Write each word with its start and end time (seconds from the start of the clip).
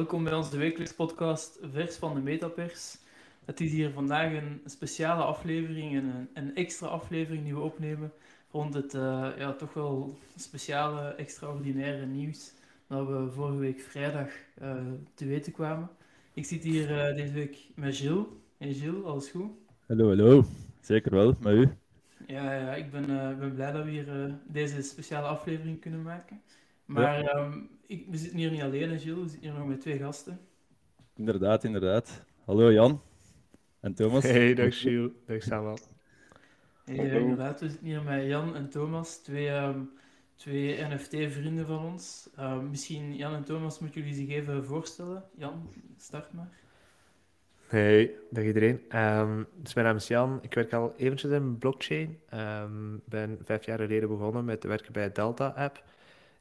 welkom 0.00 0.24
bij 0.24 0.34
onze 0.34 0.56
wekelijks 0.56 0.94
podcast 0.94 1.58
Vers 1.72 1.96
van 1.96 2.14
de 2.14 2.20
Metapers. 2.20 2.96
Het 3.44 3.60
is 3.60 3.70
hier 3.72 3.90
vandaag 3.90 4.32
een 4.32 4.60
speciale 4.64 5.22
aflevering 5.22 5.94
en 5.94 6.04
een, 6.04 6.28
een 6.34 6.54
extra 6.54 6.86
aflevering 6.86 7.44
die 7.44 7.54
we 7.54 7.60
opnemen 7.60 8.12
rond 8.50 8.74
het 8.74 8.94
uh, 8.94 9.28
ja, 9.36 9.52
toch 9.52 9.74
wel 9.74 10.18
speciale, 10.36 11.00
extraordinaire 11.00 12.06
nieuws 12.06 12.52
dat 12.86 13.06
we 13.06 13.30
vorige 13.30 13.58
week 13.58 13.80
vrijdag 13.80 14.28
uh, 14.62 14.74
te 15.14 15.26
weten 15.26 15.52
kwamen. 15.52 15.88
Ik 16.34 16.44
zit 16.44 16.62
hier 16.62 16.90
uh, 16.90 17.16
deze 17.16 17.32
week 17.32 17.56
met 17.74 17.96
Gilles. 17.96 18.26
Hey 18.58 18.72
Gilles, 18.72 19.04
alles 19.04 19.30
goed? 19.30 19.50
Hallo, 19.86 20.08
hallo. 20.08 20.44
Zeker 20.80 21.10
wel, 21.10 21.36
met 21.40 21.54
u? 21.54 21.68
Ja, 22.26 22.54
ja 22.54 22.74
ik 22.74 22.90
ben, 22.90 23.06
ben 23.38 23.54
blij 23.54 23.72
dat 23.72 23.84
we 23.84 23.90
hier 23.90 24.38
deze 24.46 24.82
speciale 24.82 25.26
aflevering 25.26 25.80
kunnen 25.80 26.02
maken. 26.02 26.42
Maar 26.84 27.22
ja. 27.22 27.36
um, 27.36 27.68
ik, 27.90 28.06
we 28.08 28.16
zitten 28.16 28.38
hier 28.38 28.50
niet 28.50 28.62
alleen, 28.62 28.98
Gilles. 28.98 29.22
We 29.22 29.28
zitten 29.28 29.50
hier 29.50 29.58
nog 29.58 29.68
met 29.68 29.80
twee 29.80 29.98
gasten. 29.98 30.40
Inderdaad, 31.16 31.64
inderdaad. 31.64 32.24
Hallo 32.44 32.72
Jan 32.72 33.02
en 33.80 33.94
Thomas. 33.94 34.22
Hey, 34.22 34.54
dag 34.54 34.78
Gilles. 34.78 35.10
Dag 35.26 35.42
Samuel. 35.42 35.78
Hey, 36.84 37.20
inderdaad, 37.20 37.60
we 37.60 37.68
zitten 37.68 37.86
hier 37.86 38.02
met 38.02 38.26
Jan 38.26 38.56
en 38.56 38.68
Thomas, 38.68 39.16
twee, 39.16 39.50
um, 39.50 39.90
twee 40.34 40.84
NFT-vrienden 40.84 41.66
van 41.66 41.84
ons. 41.84 42.30
Uh, 42.38 42.60
misschien, 42.60 43.16
Jan 43.16 43.34
en 43.34 43.44
Thomas, 43.44 43.78
moeten 43.78 44.00
jullie 44.00 44.16
zich 44.16 44.28
even 44.28 44.64
voorstellen. 44.64 45.24
Jan, 45.36 45.68
start 45.96 46.32
maar. 46.32 46.48
Hey, 47.66 48.14
dag 48.30 48.44
iedereen. 48.44 48.98
Um, 48.98 49.46
dus 49.56 49.74
mijn 49.74 49.86
naam 49.86 49.96
is 49.96 50.08
Jan. 50.08 50.38
Ik 50.42 50.54
werk 50.54 50.72
al 50.72 50.94
eventjes 50.96 51.30
in 51.30 51.58
blockchain. 51.58 52.10
Ik 52.10 52.38
um, 52.38 53.02
ben 53.04 53.38
vijf 53.44 53.64
jaar 53.64 53.78
geleden 53.78 54.08
begonnen 54.08 54.44
met 54.44 54.60
te 54.60 54.68
werken 54.68 54.92
bij 54.92 55.12
Delta 55.12 55.46
App 55.46 55.82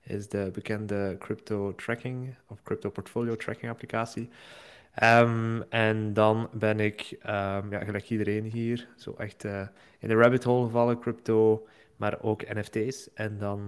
is 0.10 0.28
de 0.28 0.50
bekende 0.54 1.16
crypto 1.20 1.76
tracking 1.76 2.36
of 2.48 2.64
crypto 2.64 2.90
portfolio 2.90 3.36
tracking 3.36 3.72
applicatie. 3.72 4.30
Um, 5.04 5.64
en 5.70 6.14
dan 6.14 6.50
ben 6.54 6.80
ik, 6.80 7.12
um, 7.12 7.72
ja, 7.72 7.84
gelijk 7.84 8.10
iedereen 8.10 8.44
hier, 8.44 8.88
zo 8.98 9.14
echt 9.18 9.44
uh, 9.44 9.68
in 10.00 10.08
de 10.08 10.16
rabbit 10.16 10.44
hole 10.44 10.66
gevallen, 10.66 11.00
crypto, 11.00 11.68
maar 11.96 12.22
ook 12.22 12.54
NFT's. 12.54 13.10
En 13.14 13.38
dan 13.38 13.62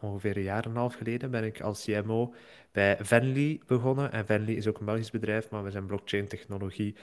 ongeveer 0.00 0.36
een 0.36 0.42
jaar 0.42 0.64
en 0.64 0.70
een 0.70 0.76
half 0.76 0.94
geleden 0.94 1.30
ben 1.30 1.44
ik 1.44 1.60
als 1.60 1.84
CMO 1.84 2.34
bij 2.72 2.96
Venly 3.00 3.60
begonnen. 3.66 4.12
En 4.12 4.26
Venly 4.26 4.52
is 4.52 4.66
ook 4.66 4.78
een 4.78 4.84
Belgisch 4.84 5.10
bedrijf, 5.10 5.50
maar 5.50 5.64
we 5.64 5.70
zijn 5.70 5.86
blockchain 5.86 6.28
technologie 6.28 6.94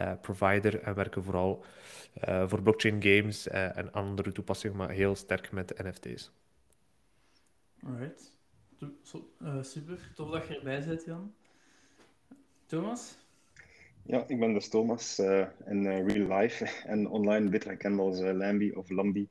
uh, 0.00 0.12
provider 0.20 0.80
en 0.80 0.94
werken 0.94 1.24
vooral 1.24 1.64
uh, 2.28 2.48
voor 2.48 2.62
blockchain 2.62 3.02
games 3.02 3.48
en 3.48 3.92
andere 3.92 4.32
toepassingen, 4.32 4.76
maar 4.76 4.90
heel 4.90 5.16
sterk 5.16 5.52
met 5.52 5.82
NFT's. 5.82 6.30
Alright. 7.86 8.32
Uh, 9.42 9.62
super. 9.62 10.10
Tof 10.14 10.30
dat 10.30 10.48
je 10.48 10.56
erbij 10.56 10.84
bent, 10.86 11.04
Jan. 11.04 11.34
Thomas? 12.66 13.18
Ja, 14.02 14.24
ik 14.26 14.38
ben 14.38 14.52
dus 14.52 14.68
Thomas 14.68 15.18
uh, 15.18 15.46
in 15.66 15.84
uh, 15.84 16.06
real 16.06 16.38
life 16.38 16.64
en 16.92 17.08
online 17.08 17.48
beter 17.48 17.70
gekend 17.70 17.98
als 17.98 18.20
Lambi 18.20 18.72
of 18.72 18.90
Lambi. 18.90 19.28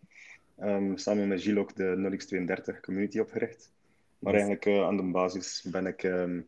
Um, 0.59 0.97
samen 0.97 1.27
met 1.27 1.41
Gilles 1.41 1.59
ook 1.59 1.75
de 1.75 2.19
0x32 2.19 2.79
community 2.81 3.19
opgericht. 3.19 3.71
Maar 4.19 4.33
eigenlijk 4.33 4.67
aan 4.67 4.97
de 4.97 5.03
basis 5.03 5.65
ben 5.71 5.85
ik 5.85 6.03
um, 6.03 6.47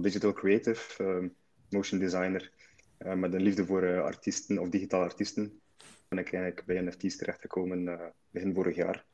digital 0.00 0.32
creative, 0.32 1.04
um, 1.04 1.34
motion 1.70 1.98
designer, 1.98 2.50
met 2.98 3.34
een 3.34 3.42
liefde 3.42 3.66
voor 3.66 4.02
artiesten 4.02 4.58
of 4.58 4.68
digitale 4.68 5.04
artiesten. 5.04 5.60
Ben 6.08 6.18
ik 6.18 6.32
eigenlijk 6.32 6.64
bij 6.66 6.80
NFT's 6.80 7.16
terechtgekomen 7.16 7.98
begin 8.30 8.54
vorig 8.54 8.76
jaar. 8.76 9.04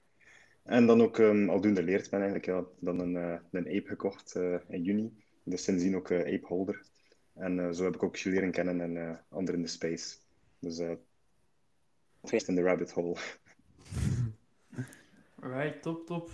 En 0.68 0.86
dan 0.86 1.02
ook 1.02 1.18
um, 1.18 1.48
aldoende 1.48 1.82
leert 1.82 2.10
men 2.10 2.20
eigenlijk 2.20 2.46
ja, 2.46 2.64
dan 2.80 2.98
een, 2.98 3.14
uh, 3.14 3.38
een 3.50 3.66
ape 3.66 3.88
gekocht 3.88 4.34
uh, 4.36 4.56
in 4.68 4.82
juni. 4.82 5.12
Dus 5.44 5.62
sindsdien 5.64 5.96
ook 5.96 6.10
uh, 6.10 6.18
ape 6.18 6.46
holder. 6.46 6.82
En 7.34 7.74
zo 7.74 7.84
heb 7.84 7.94
ik 7.94 8.02
ook 8.02 8.16
Jules 8.16 8.38
leren 8.38 8.52
kennen 8.52 8.80
en 8.80 9.24
anderen 9.28 9.60
in 9.60 9.66
de 9.66 9.70
space. 9.70 10.16
Dus 10.58 10.80
first 12.22 12.48
in 12.48 12.54
the 12.54 12.62
rabbit 12.62 12.92
hole. 12.92 13.16
Alright, 15.42 15.82
top, 15.82 16.06
top. 16.06 16.30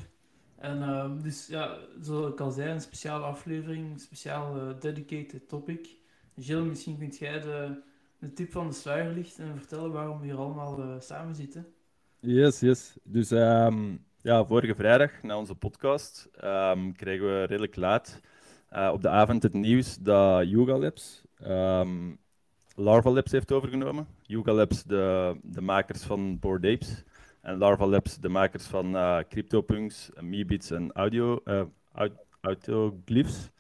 En 0.57 0.83
um, 0.83 1.23
dus 1.23 1.47
ja, 1.47 1.79
zoals 2.01 2.33
ik 2.33 2.41
al 2.41 2.51
zei, 2.51 2.71
een 2.71 2.81
speciale 2.81 3.25
aflevering, 3.25 3.93
een 3.93 3.99
speciaal 3.99 4.79
dedicated 4.79 5.49
topic. 5.49 5.97
Gilles, 6.37 6.69
misschien 6.69 6.99
kunt 6.99 7.19
jij 7.19 7.41
de, 7.41 7.83
de 8.19 8.33
tip 8.33 8.53
van 8.53 8.69
de 8.69 8.75
sluier 8.75 9.13
lichten 9.13 9.45
en 9.45 9.59
vertellen 9.59 9.93
waarom 9.93 10.19
we 10.19 10.25
hier 10.25 10.37
allemaal 10.37 11.01
samen 11.01 11.35
zitten. 11.35 11.67
Yes, 12.21 12.61
yes. 12.61 12.97
Dus 13.03 13.31
um, 13.31 14.05
ja, 14.25 14.45
vorige 14.45 14.75
vrijdag 14.75 15.23
na 15.23 15.39
onze 15.39 15.55
podcast 15.55 16.29
um, 16.45 16.97
kregen 16.97 17.27
we 17.27 17.45
redelijk 17.45 17.77
laat 17.77 18.21
uh, 18.73 18.91
op 18.93 19.03
de 19.03 19.09
avond 19.09 19.43
het 19.43 19.53
nieuws 19.53 19.97
dat 19.97 20.49
Yuga 20.49 20.79
Labs 20.79 21.25
um, 21.47 22.19
Larva 22.75 23.11
Labs 23.11 23.33
heeft 23.33 23.53
overgenomen. 23.53 24.07
Yuga 24.23 24.53
Labs, 24.53 24.85
de, 24.85 25.37
de 25.43 25.61
makers 25.61 26.03
van 26.03 26.39
Bored 26.39 26.65
Apes. 26.65 27.05
En 27.41 27.59
Larva 27.59 27.87
Labs, 27.87 28.19
de 28.19 28.29
makers 28.29 28.67
van 28.67 28.95
uh, 28.95 29.19
CryptoPunks, 29.29 30.11
Meebits 30.21 30.71
en 30.71 30.93
audio, 30.93 31.41
uh, 31.45 31.63
Autoglyphs. 32.41 33.51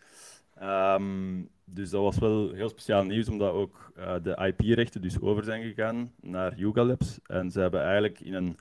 Um, 0.63 1.49
dus 1.65 1.91
dat 1.91 2.03
was 2.03 2.19
wel 2.19 2.53
heel 2.53 2.69
speciaal 2.69 3.05
nieuws, 3.05 3.29
omdat 3.29 3.53
ook 3.53 3.93
de 4.23 4.55
IP-rechten 4.57 5.01
dus 5.01 5.21
over 5.21 5.45
zijn 5.45 5.63
gegaan 5.63 6.13
naar 6.21 6.57
Yuga 6.57 6.85
Labs. 6.85 7.19
En 7.27 7.51
ze 7.51 7.61
hebben 7.61 7.83
eigenlijk 7.83 8.21
in 8.21 8.35
een 8.35 8.57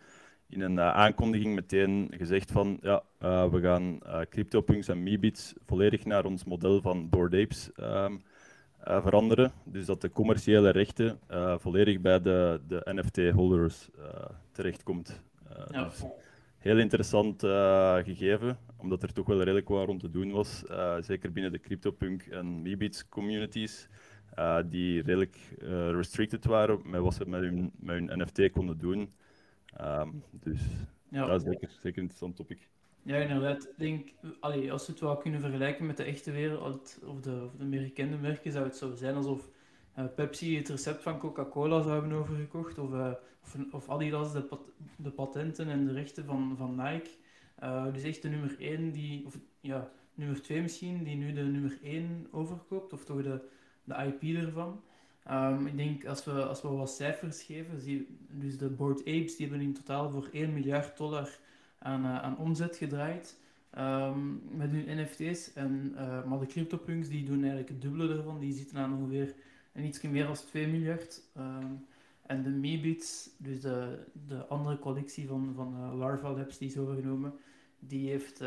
in 0.53 0.62
een 0.62 0.78
uh, 0.78 0.94
aankondiging 0.94 1.56
meteen 1.56 2.14
gezegd 2.18 2.52
van 2.52 2.80
ja, 2.81 3.03
uh, 3.22 3.50
we 3.50 3.62
gaan 3.62 4.00
uh, 4.06 4.19
CryptoPunks 4.30 4.88
en 4.88 5.03
Meebits 5.03 5.53
volledig 5.66 6.06
naar 6.06 6.25
ons 6.25 6.44
model 6.44 6.81
van 6.81 7.09
Bored 7.09 7.34
Apes 7.34 7.69
um, 7.80 8.24
veranderen. 8.86 9.52
Dus 9.64 9.86
dat 9.86 10.02
de 10.02 10.09
commerciële 10.09 10.69
rechten 10.69 11.19
volledig 11.58 12.02
bij 12.02 12.22
de, 12.22 12.62
de 12.68 12.81
NFT-holders 12.86 13.90
terechtkomt. 14.52 15.22
Ja. 15.72 15.84
Dus 15.84 16.03
heel 16.58 16.78
interessant 16.78 17.41
gegeven, 18.03 18.58
omdat 18.78 19.03
er 19.03 19.14
toch 19.14 19.28
wel 19.28 19.38
redelijk 19.38 19.68
wat 19.70 19.85
rond 19.85 20.00
te 20.00 20.09
doen 20.09 20.31
was. 20.31 20.64
zeker 21.00 21.31
binnen 21.31 21.52
de 21.52 21.59
CryptoPunk 21.59 22.22
en 22.24 22.62
Meebits 22.62 23.09
communities. 23.09 23.88
die 24.66 25.02
redelijk 25.02 25.38
restricted 25.91 26.46
waren 26.46 26.80
met 26.85 27.02
wat 27.02 27.14
ze 27.14 27.30
met 27.30 27.41
hun, 27.41 27.72
met 27.80 27.96
hun 27.96 28.22
NFT 28.22 28.52
konden 28.52 28.78
doen. 28.78 29.09
Um, 29.81 30.23
dus 30.31 30.61
ja. 31.09 31.25
dat 31.25 31.41
is 31.41 31.47
zeker, 31.47 31.69
zeker 31.69 31.97
een 31.97 32.03
interessant 32.09 32.35
topic. 32.35 32.69
Ja, 33.03 33.16
inderdaad. 33.16 33.63
Ik 33.63 33.78
denk, 33.78 34.09
allee, 34.39 34.72
als 34.72 34.85
we 34.85 34.91
het 34.91 35.01
wel 35.01 35.17
kunnen 35.17 35.39
vergelijken 35.39 35.85
met 35.85 35.97
de 35.97 36.03
echte 36.03 36.31
wereld 36.31 37.00
of 37.06 37.22
de, 37.22 37.44
of 37.45 37.56
de 37.57 37.66
meer 37.66 37.81
gekende 37.81 38.17
merken, 38.17 38.51
zou 38.51 38.66
het 38.66 38.78
zo 38.78 38.95
zijn 38.95 39.16
alsof 39.16 39.50
uh, 40.00 40.06
Pepsi 40.16 40.57
het 40.57 40.69
recept 40.69 41.01
van 41.01 41.19
Coca-Cola 41.19 41.81
zou 41.81 41.94
hebben 42.00 42.17
overgekocht, 42.17 42.78
of, 42.78 42.91
uh, 42.91 43.11
of, 43.41 43.57
of, 43.72 43.89
Adidas 43.89 44.34
de, 44.34 44.41
pat 44.41 44.61
de 44.97 45.11
patenten 45.11 45.67
en 45.67 45.85
de 45.85 45.94
rechten 45.94 46.25
van, 46.25 46.55
van 46.57 46.75
Nike. 46.75 47.09
Uh, 47.63 47.94
dus 47.94 48.03
echt 48.03 48.22
de 48.22 48.29
nummer 48.29 48.55
1, 48.59 48.91
die, 48.91 49.25
of 49.25 49.40
ja, 49.59 49.91
nummer 50.13 50.41
2 50.41 50.61
misschien, 50.61 51.03
die 51.03 51.16
nu 51.16 51.34
de 51.34 51.41
nummer 51.41 51.78
1 51.84 52.28
overkoopt, 52.31 52.94
of 52.94 53.05
toch 53.05 53.22
de, 53.22 53.41
de 53.84 53.94
IP 53.94 54.38
ervan. 54.38 54.81
Um, 55.31 55.67
ik 55.67 55.78
denk 55.78 56.06
als 56.06 56.25
we, 56.25 56.31
als 56.31 56.61
we 56.61 56.67
wat 56.67 56.91
cijfers 56.91 57.44
geven, 57.44 57.81
zie, 57.81 58.17
dus 58.29 58.57
de 58.57 58.69
Board 58.69 59.00
Apes 59.00 59.35
die 59.35 59.47
hebben 59.47 59.66
in 59.66 59.73
totaal 59.73 60.09
voor 60.09 60.29
1 60.31 60.53
miljard 60.53 60.97
dollar 60.97 61.39
aan, 61.79 62.06
uh, 62.06 62.22
aan 62.22 62.38
omzet 62.38 62.75
gedraaid 62.75 63.38
um, 63.78 64.41
met 64.51 64.72
hun 64.72 65.01
NFT's. 65.01 65.53
En, 65.53 65.91
uh, 65.95 66.23
maar 66.23 66.39
de 66.39 66.45
CryptoPunks 66.45 67.07
die 67.07 67.25
doen 67.25 67.39
eigenlijk 67.39 67.69
het 67.69 67.81
dubbele 67.81 68.17
ervan, 68.17 68.39
die 68.39 68.53
zitten 68.53 68.78
aan 68.78 68.97
ongeveer 68.97 69.34
een 69.73 69.85
iets 69.85 70.01
meer 70.01 70.25
dan 70.25 70.34
2 70.34 70.67
miljard. 70.67 71.22
Um, 71.38 71.85
en 72.25 72.44
de 72.44 72.50
Meebits, 72.50 73.29
dus 73.38 73.61
de, 73.61 73.99
de 74.28 74.46
andere 74.46 74.79
collectie 74.79 75.28
van, 75.28 75.52
van 75.55 75.75
uh, 75.79 75.97
Larva 75.97 76.31
Labs 76.31 76.58
die 76.58 76.67
is 76.67 76.78
overgenomen, 76.78 77.34
die 77.79 78.09
heeft 78.09 78.43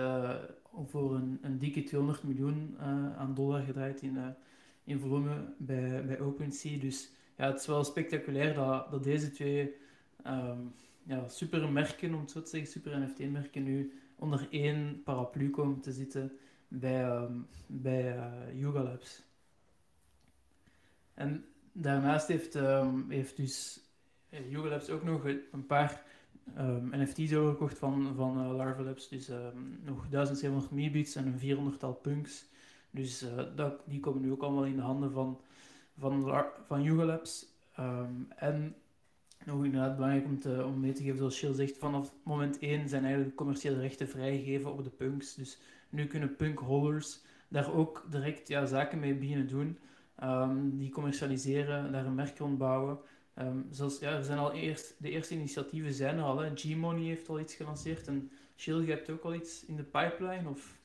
voor 0.87 1.15
een, 1.15 1.39
een 1.43 1.59
dikke 1.59 1.83
200 1.83 2.23
miljoen 2.23 2.77
aan 3.19 3.35
dollar 3.35 3.63
gedraaid 3.63 4.03
in 4.03 4.19
in 4.87 4.99
volume 4.99 5.55
bij, 5.59 6.05
bij 6.07 6.21
OpenSea. 6.21 6.79
Dus 6.79 7.11
ja, 7.37 7.47
het 7.47 7.61
is 7.61 7.67
wel 7.67 7.85
spectaculair 7.85 8.55
dat, 8.55 8.91
dat 8.91 9.05
deze 9.05 9.31
twee 9.31 9.75
um, 10.27 10.75
ja, 11.03 11.29
supermerken, 11.29 12.15
om 12.15 12.21
het 12.21 12.31
zo 12.31 12.43
te 12.43 12.49
zeggen, 12.49 12.71
super 12.71 12.99
NFT-merken 13.01 13.63
nu 13.63 13.93
onder 14.17 14.47
één 14.51 15.03
paraplu 15.05 15.51
komen 15.51 15.81
te 15.81 15.93
zitten 15.93 16.33
bij, 16.69 17.05
um, 17.05 17.47
bij 17.67 18.17
uh, 18.17 18.61
Yuga 18.61 18.83
Labs. 18.83 19.23
En 21.15 21.45
daarnaast 21.73 22.29
heeft, 22.29 22.55
um, 22.55 23.11
heeft 23.11 23.37
dus 23.37 23.81
uh, 24.31 24.51
Yuga 24.51 24.69
Labs 24.69 24.91
ook 24.91 25.05
nog 25.05 25.25
een 25.53 25.67
paar 25.67 26.05
NFT's 26.91 27.35
overgekocht 27.35 27.79
van, 27.79 28.15
van 28.15 28.39
uh, 28.41 28.57
Larva 28.57 28.83
Labs. 28.83 29.09
Dus 29.09 29.31
nog 29.85 30.09
1700 30.09 30.71
Meebits 30.71 31.15
en 31.15 31.27
een 31.27 31.75
400-tal 31.75 31.95
punks. 31.95 32.47
Dus 32.97 33.23
uh, 33.23 33.43
dat, 33.57 33.83
die 33.85 34.01
komen 34.01 34.23
nu 34.23 34.33
ook 34.33 34.43
allemaal 34.43 34.65
in 34.65 34.77
de 34.77 34.83
handen 34.83 35.13
van, 35.13 35.41
van, 35.99 36.23
van. 36.67 37.21
Um, 37.79 38.29
en 38.37 38.75
nog 39.45 39.65
inderdaad 39.65 39.95
belangrijk 39.95 40.25
om, 40.25 40.41
te, 40.41 40.65
om 40.65 40.81
mee 40.81 40.93
te 40.93 41.03
geven, 41.03 41.19
zoals 41.19 41.37
Shill 41.37 41.53
zegt, 41.53 41.79
vanaf 41.79 42.13
moment 42.23 42.59
1 42.59 42.89
zijn 42.89 43.03
eigenlijk 43.03 43.31
de 43.31 43.43
commerciële 43.43 43.81
rechten 43.81 44.09
vrijgegeven 44.09 44.73
op 44.73 44.85
de 44.85 44.91
punks. 44.91 45.35
Dus 45.35 45.59
nu 45.91 46.07
kunnen 46.07 46.37
punk 46.37 46.59
holders 46.59 47.21
daar 47.49 47.73
ook 47.75 48.07
direct 48.11 48.49
ja, 48.49 48.67
zaken 48.67 48.99
mee 48.99 49.15
beginnen 49.15 49.49
doen. 49.49 49.79
Ehm, 50.17 50.77
die 50.77 50.91
commercialiseren, 50.91 51.93
daar 51.93 52.07
een 52.07 52.15
merk 52.15 52.39
rond 52.39 52.59
bouwen. 52.59 52.99
Ehm, 53.35 53.59
zoals, 53.71 53.99
ja, 53.99 54.11
er 54.11 54.25
zijn 54.25 54.39
al 54.39 54.53
eerst, 54.53 54.95
de 54.99 55.11
eerste 55.11 55.35
initiatieven 55.35 55.95
zijn 55.95 56.17
er 56.17 56.23
al. 56.23 56.51
G-Money 56.55 57.05
heeft 57.05 57.29
al 57.29 57.41
iets 57.41 57.55
gelanceerd 57.55 58.07
en 58.07 58.31
Shield, 58.57 58.87
je 58.87 58.91
hebt 58.91 59.11
ook 59.11 59.23
al 59.23 59.35
iets 59.35 59.65
in 59.65 59.77
de 59.77 59.83
pipeline? 59.83 60.49
Of? 60.49 60.79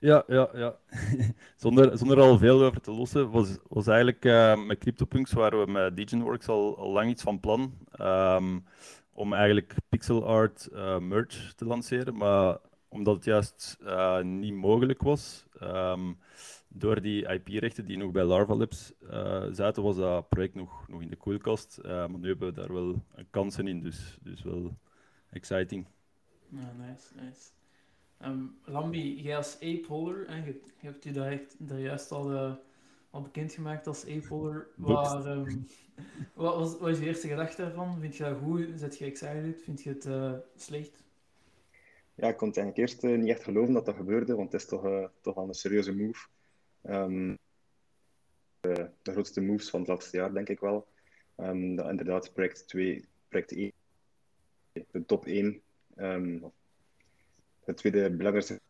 Ja, 0.00 0.24
ja, 0.26 0.48
ja. 0.54 0.76
zonder, 1.56 1.98
zonder 1.98 2.20
al 2.20 2.38
veel 2.38 2.62
over 2.62 2.80
te 2.80 2.90
lossen, 2.90 3.30
was, 3.30 3.56
was 3.68 3.86
eigenlijk 3.86 4.24
uh, 4.24 4.64
met 4.64 4.78
CryptoPunks 4.78 5.32
waren 5.32 5.64
we 5.64 5.70
met 5.70 5.96
DegenWorks 5.96 6.48
al, 6.48 6.78
al 6.78 6.92
lang 6.92 7.10
iets 7.10 7.22
van 7.22 7.40
plan 7.40 7.74
um, 8.00 8.64
om 9.12 9.32
eigenlijk 9.32 9.74
pixel 9.88 10.26
art 10.26 10.68
uh, 10.72 10.98
merch 10.98 11.52
te 11.54 11.64
lanceren, 11.64 12.16
maar 12.16 12.58
omdat 12.88 13.14
het 13.14 13.24
juist 13.24 13.76
uh, 13.82 14.20
niet 14.20 14.54
mogelijk 14.54 15.02
was, 15.02 15.46
um, 15.62 16.18
door 16.68 17.00
die 17.00 17.28
IP-rechten 17.28 17.84
die 17.84 17.96
nog 17.96 18.10
bij 18.10 18.24
Larva 18.24 18.54
Labs 18.54 18.92
zaten, 19.52 19.82
was 19.82 19.96
dat 19.96 20.28
project 20.28 20.54
nog, 20.54 20.88
nog 20.88 21.02
in 21.02 21.10
de 21.10 21.16
koelkast. 21.16 21.78
maar 21.82 22.18
nu 22.18 22.28
hebben 22.28 22.48
we 22.48 22.60
daar 22.60 22.72
wel 22.72 23.02
kansen 23.30 23.68
in, 23.68 23.80
dus, 23.80 24.18
dus 24.22 24.42
wel 24.42 24.76
exciting. 25.30 25.86
Ja, 26.48 26.72
nice, 26.76 27.14
nice. 27.14 27.57
Um, 28.24 28.58
Lambi, 28.64 29.22
jij 29.22 29.36
als 29.36 29.54
ape-holder, 29.54 30.36
je, 30.44 30.60
je, 30.80 30.86
hebt 30.86 31.04
je 31.04 31.12
daar, 31.12 31.30
echt, 31.30 31.54
daar 31.58 31.80
juist 31.80 32.10
al, 32.10 32.32
uh, 32.32 32.54
al 33.10 33.22
bekendgemaakt 33.22 33.86
als 33.86 34.06
ape-holder. 34.06 34.68
Um, 34.78 35.66
wat, 36.34 36.54
was, 36.54 36.78
wat 36.78 36.88
is 36.88 36.98
je 36.98 37.04
eerste 37.04 37.28
gedachte 37.28 37.62
daarvan? 37.62 38.00
Vind 38.00 38.16
je 38.16 38.22
dat 38.22 38.38
goed? 38.38 38.68
Zet 38.74 38.98
je 38.98 39.04
excited? 39.04 39.62
Vind 39.62 39.82
je 39.82 39.90
het 39.90 40.06
uh, 40.06 40.32
slecht? 40.56 41.02
Ja, 42.14 42.28
ik 42.28 42.36
kon 42.36 42.48
het 42.48 42.56
eigenlijk 42.56 42.88
eerst 42.88 43.04
uh, 43.04 43.18
niet 43.18 43.28
echt 43.30 43.42
geloven 43.42 43.74
dat 43.74 43.86
dat 43.86 43.96
gebeurde, 43.96 44.34
want 44.34 44.52
het 44.52 44.60
is 44.60 44.68
toch, 44.68 45.10
toch 45.20 45.36
al 45.36 45.48
een 45.48 45.54
serieuze 45.54 45.94
move. 45.94 46.26
Um, 46.82 47.38
de, 48.60 48.90
de, 49.02 49.12
grootste 49.12 49.40
moves 49.40 49.70
van 49.70 49.80
het 49.80 49.88
laatste 49.88 50.16
jaar, 50.16 50.32
denk 50.32 50.48
ik 50.48 50.60
wel. 50.60 50.86
dat 51.36 51.88
inderdaad 51.88 52.32
project 52.32 52.68
2, 52.68 53.04
project 53.28 53.52
1, 53.52 53.72
de 54.72 55.04
top 55.06 55.26
1 55.26 55.62
Um, 55.98 56.52
het 57.68 57.76
tweede 57.76 58.10
belangrijkste, 58.10 58.60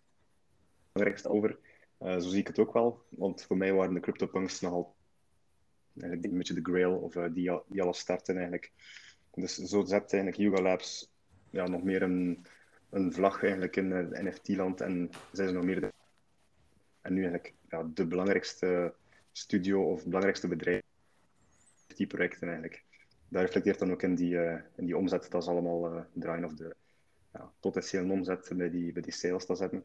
over. 1.29 1.59
Uh, 2.01 2.13
zo 2.13 2.29
zie 2.29 2.39
ik 2.39 2.47
het 2.47 2.59
ook 2.59 2.73
wel, 2.73 3.03
want 3.09 3.45
voor 3.45 3.57
mij 3.57 3.73
waren 3.73 3.95
de 3.95 4.01
CryptoPunks 4.01 4.61
nogal 4.61 4.97
eigenlijk 5.95 6.33
een 6.33 6.39
beetje 6.39 6.55
de 6.55 6.71
grail 6.71 6.97
of 6.97 7.15
uh, 7.15 7.25
die, 7.33 7.61
die 7.67 7.83
alles 7.83 7.99
starten 7.99 8.35
eigenlijk. 8.35 8.73
Dus 9.35 9.57
zo 9.57 9.85
zet 9.85 10.13
eigenlijk 10.13 10.37
Yuga 10.37 10.63
Labs 10.63 11.11
ja, 11.51 11.67
nog 11.67 11.83
meer 11.83 12.03
een, 12.03 12.47
een 12.91 13.13
vlag 13.13 13.43
eigenlijk 13.43 13.77
in 13.77 13.91
het 13.91 14.13
uh, 14.13 14.23
NFT-land 14.23 14.81
en 14.81 15.11
zijn 15.33 15.49
ze 15.49 15.55
nog 15.55 15.65
meer 15.65 15.81
de, 15.81 15.93
en 17.01 17.15
nu 17.15 17.21
eigenlijk 17.21 17.55
ja, 17.69 17.91
de 17.95 18.07
belangrijkste 18.07 18.95
studio 19.33 19.91
of 19.91 20.05
belangrijkste 20.05 20.49
bedrijf 20.49 20.83
die 21.87 22.07
projecten 22.07 22.49
eigenlijk. 22.49 22.85
Daar 23.29 23.43
reflecteert 23.43 23.79
dan 23.79 23.91
ook 23.91 24.03
in 24.03 24.15
die, 24.15 24.37
in 24.77 24.85
die 24.85 24.97
omzet 24.97 25.31
dat 25.31 25.45
ze 25.45 25.51
allemaal 25.51 26.07
draaien 26.13 26.45
of 26.45 26.55
de 26.55 26.77
ja, 27.39 27.53
potentieel 27.61 28.11
omzet 28.11 28.53
bij 28.57 28.71
die, 28.71 28.93
bij 28.93 29.03
die 29.03 29.13
sales 29.13 29.47
te 29.47 29.55
zetten. 29.55 29.85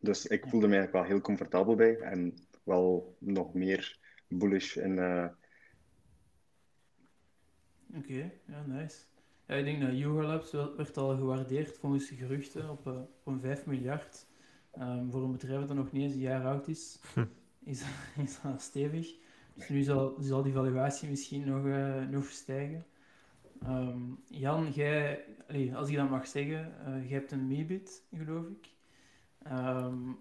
Dus 0.00 0.26
ik 0.26 0.46
voelde 0.48 0.66
me 0.66 0.76
eigenlijk 0.76 0.92
wel 0.92 1.14
heel 1.14 1.20
comfortabel 1.20 1.74
bij 1.74 1.98
en 1.98 2.34
wel 2.62 3.16
nog 3.18 3.54
meer 3.54 3.98
bullish 4.28 4.76
in. 4.76 4.96
Uh... 4.96 5.26
Oké, 7.88 7.98
okay, 7.98 8.40
ja, 8.46 8.66
nice. 8.66 8.98
Ja, 9.46 9.54
ik 9.54 9.64
denk 9.64 9.80
dat 9.80 9.92
Yuga 9.92 10.22
Labs 10.22 10.52
werd 10.52 10.96
al 10.96 11.16
gewaardeerd 11.16 11.78
volgens 11.78 12.08
de 12.08 12.16
geruchten 12.16 12.70
op, 12.70 12.86
uh, 12.86 12.98
op 12.98 13.26
een 13.26 13.40
5 13.40 13.66
miljard. 13.66 14.26
Um, 14.78 15.10
voor 15.10 15.22
een 15.22 15.32
bedrijf 15.32 15.66
dat 15.66 15.76
nog 15.76 15.92
niet 15.92 16.02
eens 16.02 16.12
een 16.12 16.20
jaar 16.20 16.44
oud 16.44 16.68
is, 16.68 16.98
hm. 17.14 17.24
is, 17.64 17.84
is 18.24 18.40
dat 18.42 18.62
stevig. 18.62 19.14
Dus 19.54 19.68
nu 19.68 19.82
zal, 19.82 20.16
zal 20.20 20.42
die 20.42 20.52
valuatie 20.52 21.08
misschien 21.08 21.46
nog, 21.46 21.64
uh, 21.64 22.08
nog 22.08 22.26
stijgen. 22.26 22.86
Um, 23.68 24.22
Jan, 24.28 24.70
jij, 24.70 25.24
allez, 25.48 25.74
als 25.74 25.88
ik 25.88 25.96
dat 25.96 26.10
mag 26.10 26.26
zeggen, 26.26 26.72
uh, 26.88 27.08
jij 27.08 27.18
hebt 27.18 27.32
een 27.32 27.46
Meebit, 27.46 28.02
geloof 28.16 28.46
ik. 28.46 28.68
Um, 29.52 30.18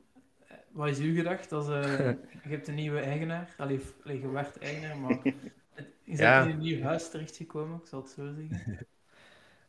wat 0.72 0.88
is 0.88 1.00
uw 1.00 1.16
gedacht? 1.16 1.52
Als, 1.52 1.68
uh, 1.68 1.98
je 2.44 2.50
hebt 2.50 2.68
een 2.68 2.76
nieuwe 2.76 3.00
eigenaar, 3.00 3.54
allee, 3.58 3.82
allee, 4.04 4.20
je 4.20 4.30
werd 4.30 4.58
eigenaar, 4.58 4.98
maar 4.98 5.20
is 6.04 6.20
ja. 6.20 6.44
in 6.44 6.50
een 6.50 6.58
nieuw 6.58 6.82
huis 6.82 7.10
terechtgekomen, 7.10 7.80
ik 7.80 7.88
zal 7.88 8.02
het 8.02 8.10
zo 8.10 8.34
zeggen. 8.34 8.78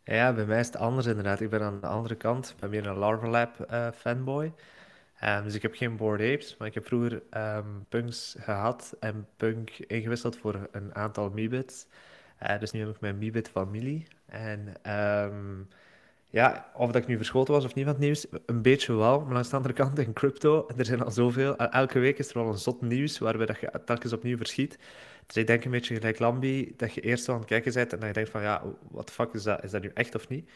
Ja, 0.06 0.32
bij 0.32 0.44
mij 0.47 0.61
is 0.61 0.67
het 0.67 0.77
anders 0.77 1.06
inderdaad. 1.06 1.41
Ik 1.41 1.50
ben 1.50 1.62
aan 1.62 1.81
de 1.81 1.87
andere 1.87 2.15
kant, 2.15 2.50
ik 2.50 2.56
ben 2.56 2.70
meer 2.70 2.87
een 2.87 2.97
Larva 2.97 3.29
Lab 3.29 3.67
uh, 3.70 3.91
fanboy. 3.91 4.53
Um, 5.23 5.43
dus 5.44 5.55
ik 5.55 5.62
heb 5.62 5.75
geen 5.75 5.97
Bored 5.97 6.35
Apes, 6.35 6.56
maar 6.56 6.69
ik 6.69 6.75
heb 6.75 6.87
vroeger 6.87 7.23
um, 7.31 7.87
Punks 7.88 8.37
gehad 8.38 8.97
en 9.00 9.29
Punk 9.37 9.70
ingewisseld 9.70 10.37
voor 10.37 10.69
een 10.73 10.94
aantal 10.94 11.31
Meebits. 11.31 11.87
Uh, 12.42 12.58
dus 12.58 12.70
nu 12.70 12.81
heb 12.81 12.88
ik 12.88 13.00
mijn 13.00 13.19
Mibit-familie. 13.19 14.06
En 14.26 14.75
um, 15.26 15.69
ja, 16.34 16.70
of 16.75 16.90
dat 16.90 17.02
ik 17.02 17.08
nu 17.08 17.16
verschoten 17.16 17.54
was 17.54 17.64
of 17.64 17.75
niet 17.75 17.84
van 17.84 17.92
het 17.92 18.02
nieuws, 18.02 18.26
een 18.46 18.62
beetje 18.62 18.94
wel. 18.94 19.20
Maar 19.20 19.36
aan 19.36 19.42
de 19.42 19.56
andere 19.56 19.75
kant, 19.75 19.98
in 19.98 20.12
crypto, 20.12 20.69
er 20.76 20.84
zijn 20.84 21.02
al 21.02 21.10
zoveel. 21.10 21.56
Elke 21.56 21.98
week 21.98 22.19
is 22.19 22.28
er 22.28 22.38
wel 22.38 22.48
een 22.48 22.58
zot 22.58 22.82
nieuws 22.82 23.19
waarbij 23.19 23.46
dat 23.46 23.60
je 23.60 23.70
telkens 23.84 24.12
opnieuw 24.12 24.36
verschiet. 24.36 24.78
Dus 25.26 25.36
ik 25.36 25.46
denk 25.46 25.64
een 25.64 25.70
beetje 25.70 25.94
gelijk 25.94 26.19
Lambi, 26.19 26.75
dat 26.76 26.94
je 26.94 27.00
eerst 27.00 27.28
aan 27.28 27.38
het 27.38 27.44
kijken 27.44 27.72
bent 27.72 27.92
en 27.92 27.98
dan 27.98 28.08
je 28.08 28.14
denkt 28.14 28.31
van, 28.31 28.42
ja, 28.42 28.62
wat 28.90 29.10
fuck 29.10 29.32
is 29.32 29.42
dat? 29.42 29.64
Is 29.64 29.70
dat 29.70 29.82
nu 29.82 29.90
echt 29.94 30.14
of 30.14 30.28
niet? 30.28 30.50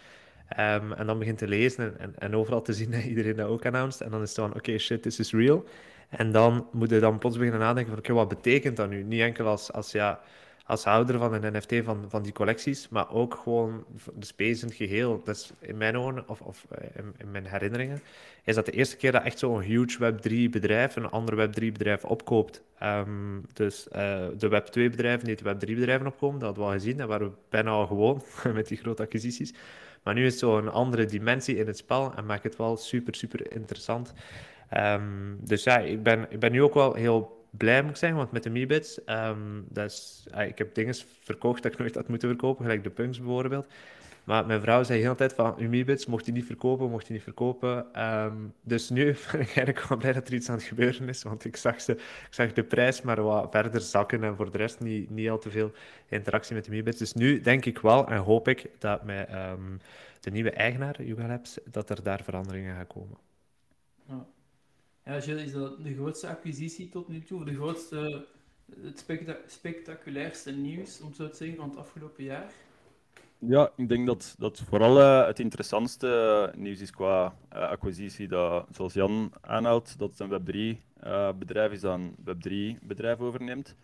Um, 0.59 0.93
en 0.93 1.07
dan 1.07 1.19
begint 1.19 1.39
te 1.39 1.49
lezen 1.49 1.99
en, 1.99 2.15
en, 2.19 2.37
overal 2.37 2.63
te 2.63 2.73
zien 2.73 2.91
dat 2.91 3.03
iedereen 3.03 3.37
dat 3.37 3.49
ook 3.49 3.67
announced. 3.67 4.01
En 4.01 4.11
dan 4.11 4.23
is 4.23 4.29
het 4.29 4.39
van, 4.39 4.49
oké, 4.49 4.59
okay, 4.59 4.79
shit, 4.79 5.03
this 5.03 5.19
is 5.19 5.33
real. 5.33 5.65
En 6.09 6.33
dan 6.33 6.69
moet 6.73 6.91
je 6.91 7.01
dan 7.01 7.19
plots 7.19 7.37
beginnen 7.37 7.61
nadenken 7.61 7.93
van, 7.93 7.99
oké, 7.99 8.13
wat 8.13 8.29
betekent 8.29 8.77
dat 8.77 8.89
nu? 8.89 9.03
Niet 9.03 9.21
enkel 9.21 9.47
als, 9.47 9.73
als 9.73 9.93
ja 9.93 10.21
als 10.69 10.85
houder 10.85 11.19
van 11.19 11.33
een 11.33 11.57
NFT 11.57 11.75
van, 11.85 12.05
van 12.09 12.23
die 12.23 12.33
collecties, 12.33 12.89
maar 12.89 13.11
ook 13.11 13.35
gewoon 13.35 13.85
de 14.15 14.27
space 14.27 14.61
in 14.61 14.69
het 14.69 14.77
geheel. 14.77 15.21
Dus 15.25 15.53
in 15.61 15.77
mijn 15.77 15.97
ogen, 15.97 16.29
of, 16.29 16.41
of 16.41 16.67
eh, 16.71 16.89
in, 17.19 17.31
mijn 17.31 17.47
herinneringen, 17.47 18.01
is 18.45 18.55
dat 18.55 18.67
de 18.67 18.73
eerste 18.73 18.97
keer 18.97 19.13
dat 19.13 19.23
echt 19.23 19.39
zo'n 19.39 19.61
huge 19.61 19.99
Web3-bedrijf 19.99 20.97
een 20.97 21.11
ander 21.11 21.49
Web3-bedrijf 21.49 22.05
opkoopt. 22.05 22.63
Um, 22.83 23.45
dus 23.53 23.87
uh, 23.87 24.27
de 24.39 24.49
Web2-bedrijven 24.49 25.25
die 25.25 25.37
de 25.37 25.55
Web3-bedrijven 25.55 26.07
opkomen, 26.07 26.39
dat 26.39 26.49
hadden 26.49 26.65
we 26.65 26.71
al 26.71 26.79
gezien, 26.79 26.97
dat 26.97 27.09
waren 27.09 27.29
we 27.29 27.37
bijna 27.49 27.71
al 27.71 27.87
gewoon 27.87 28.23
met 28.55 28.69
die 28.69 28.79
grote 28.79 29.03
acquisities. 29.03 29.55
Maar 30.03 30.15
nu 30.15 30.25
is 30.25 30.31
het 30.31 30.41
zo'n 30.41 30.73
andere 30.73 31.05
dimensie 31.05 31.57
in 31.57 31.67
het 31.67 31.77
spel 31.77 32.13
en 32.17 32.27
maakt 32.27 32.45
het 32.45 32.57
wel 32.57 32.77
super, 32.77 33.15
super 33.15 33.53
interessant. 33.53 34.13
Um, 34.77 35.39
dus 35.41 35.65
ja, 35.65 35.79
ik 35.79 36.03
ben, 36.03 36.27
ik 36.31 36.39
ben 36.39 36.53
nu 36.53 36.63
ook 36.63 36.75
wel 36.75 36.95
heel 36.95 37.38
blij 37.51 37.83
moet 37.83 37.99
zeggen, 37.99 38.19
want 38.19 38.33
met 38.33 38.43
de 38.43 38.51
Meebits, 38.51 39.01
um, 39.07 39.67
dat 39.69 39.91
is, 39.91 40.27
ah, 40.31 40.47
ik 40.47 40.59
heb 40.59 40.75
dingen 40.75 40.95
verkocht 41.21 41.63
dat 41.63 41.73
ik 41.73 41.79
nooit 41.79 41.95
had 41.95 42.09
moeten 42.09 42.29
verkopen, 42.29 42.65
gelijk 42.65 42.85
de 42.85 42.91
punks 42.91 43.19
bijvoorbeeld. 43.19 43.67
Maar 44.25 44.47
mijn 44.47 44.61
vrouw 44.61 44.83
zei 44.83 44.99
de 44.99 45.05
hele 45.05 45.17
tijd 45.17 45.33
van, 45.33 45.55
uw 45.59 45.69
Meebits 45.69 46.07
mocht 46.07 46.27
je 46.27 46.33
niet 46.33 46.45
verkopen, 46.45 46.91
mocht 46.91 47.07
je 47.07 47.13
niet 47.13 47.23
verkopen. 47.23 48.03
Um, 48.05 48.53
dus 48.63 48.91
nu 48.91 49.05
ben 49.33 49.41
ik 49.41 49.47
eigenlijk 49.47 49.81
wel 49.81 49.99
blij 49.99 50.13
dat 50.13 50.29
er 50.29 50.35
iets 50.35 50.49
aan 50.49 50.55
het 50.55 50.65
gebeuren 50.65 51.09
is, 51.09 51.23
want 51.23 51.45
ik 51.45 51.57
zag, 51.57 51.81
ze, 51.81 51.93
ik 51.93 52.29
zag 52.31 52.53
de 52.53 52.65
prijs 52.65 53.03
maar 53.03 53.23
wat 53.23 53.49
verder 53.51 53.81
zakken 53.81 54.25
en 54.25 54.37
voor 54.37 54.51
de 54.51 54.59
rest 54.59 54.81
niet, 54.81 55.11
niet 55.11 55.31
al 55.31 55.39
te 55.39 55.51
veel 55.51 55.73
interactie 56.09 56.55
met 56.55 56.65
de 56.65 56.71
Meebits. 56.71 56.99
Dus 56.99 57.15
nu 57.15 57.41
denk 57.41 57.65
ik 57.65 57.79
wel 57.79 58.09
en 58.09 58.19
hoop 58.19 58.49
ik 58.49 58.71
dat 58.79 59.05
met 59.05 59.29
um, 59.33 59.81
de 60.21 60.31
nieuwe 60.31 60.51
eigenaar, 60.51 61.03
Yuga 61.03 61.27
Labs, 61.27 61.59
dat 61.65 61.91
er 61.91 62.03
daar 62.03 62.23
veranderingen 62.23 62.75
gaan 62.75 62.87
komen. 62.87 63.19
Ja. 64.09 64.27
Ja, 65.09 65.15
is 65.15 65.53
dat 65.53 65.85
de 65.85 65.95
grootste 65.95 66.29
acquisitie 66.29 66.89
tot 66.89 67.09
nu 67.09 67.23
toe, 67.23 67.45
de 67.45 67.55
grootste, 67.55 68.27
het 68.81 69.05
spectaculairste 69.47 70.53
nieuws, 70.53 71.01
om 71.01 71.13
zo 71.15 71.29
te 71.29 71.37
zeggen, 71.37 71.57
van 71.57 71.69
het 71.69 71.79
afgelopen 71.79 72.25
jaar? 72.25 72.53
Ja, 73.39 73.73
ik 73.77 73.89
denk 73.89 74.07
dat, 74.07 74.35
dat 74.39 74.61
vooral 74.61 74.99
uh, 74.99 75.27
het 75.27 75.41
interessantste 75.41 76.53
nieuws 76.57 76.81
is 76.81 76.91
qua 76.91 77.35
uh, 77.53 77.59
acquisitie, 77.59 78.29
dat, 78.29 78.67
zoals 78.71 78.93
Jan 78.93 79.33
aanhaalt, 79.41 79.99
dat 79.99 80.19
het 80.19 80.21
een 80.21 80.41
Web3-bedrijf 80.41 81.69
uh, 81.69 81.75
is 81.75 81.81
dat 81.81 81.99
een 81.99 82.17
Web3-bedrijf 82.25 83.19
overneemt. 83.19 83.77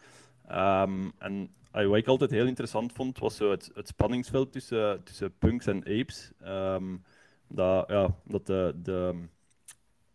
Um, 0.51 1.13
en 1.19 1.51
wat 1.71 1.97
ik 1.97 2.07
altijd 2.07 2.31
heel 2.31 2.47
interessant 2.47 2.93
vond, 2.93 3.19
was 3.19 3.37
zo 3.37 3.51
het, 3.51 3.71
het 3.75 3.89
spanningsveld 3.89 4.53
tussen, 4.53 5.03
tussen 5.05 5.39
punks 5.39 5.67
en 5.67 5.79
apes. 5.79 6.33
Um, 6.47 7.03
dat, 7.49 7.89
ja, 7.89 8.15
dat 8.25 8.47
de, 8.47 8.75
de 8.83 9.29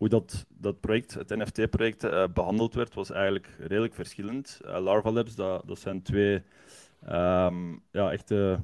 hoe 0.00 0.08
dat, 0.08 0.46
dat 0.48 0.80
project, 0.80 1.14
het 1.14 1.28
NFT-project, 1.28 2.04
eh, 2.04 2.24
behandeld 2.34 2.74
werd, 2.74 2.94
was 2.94 3.10
eigenlijk 3.10 3.56
redelijk 3.58 3.94
verschillend. 3.94 4.60
Uh, 4.64 4.78
Larva 4.78 5.10
Labs, 5.10 5.34
dat, 5.34 5.66
dat 5.66 5.78
zijn 5.78 6.02
twee 6.02 6.42
um, 7.08 7.82
ja, 7.90 8.10
echte 8.12 8.62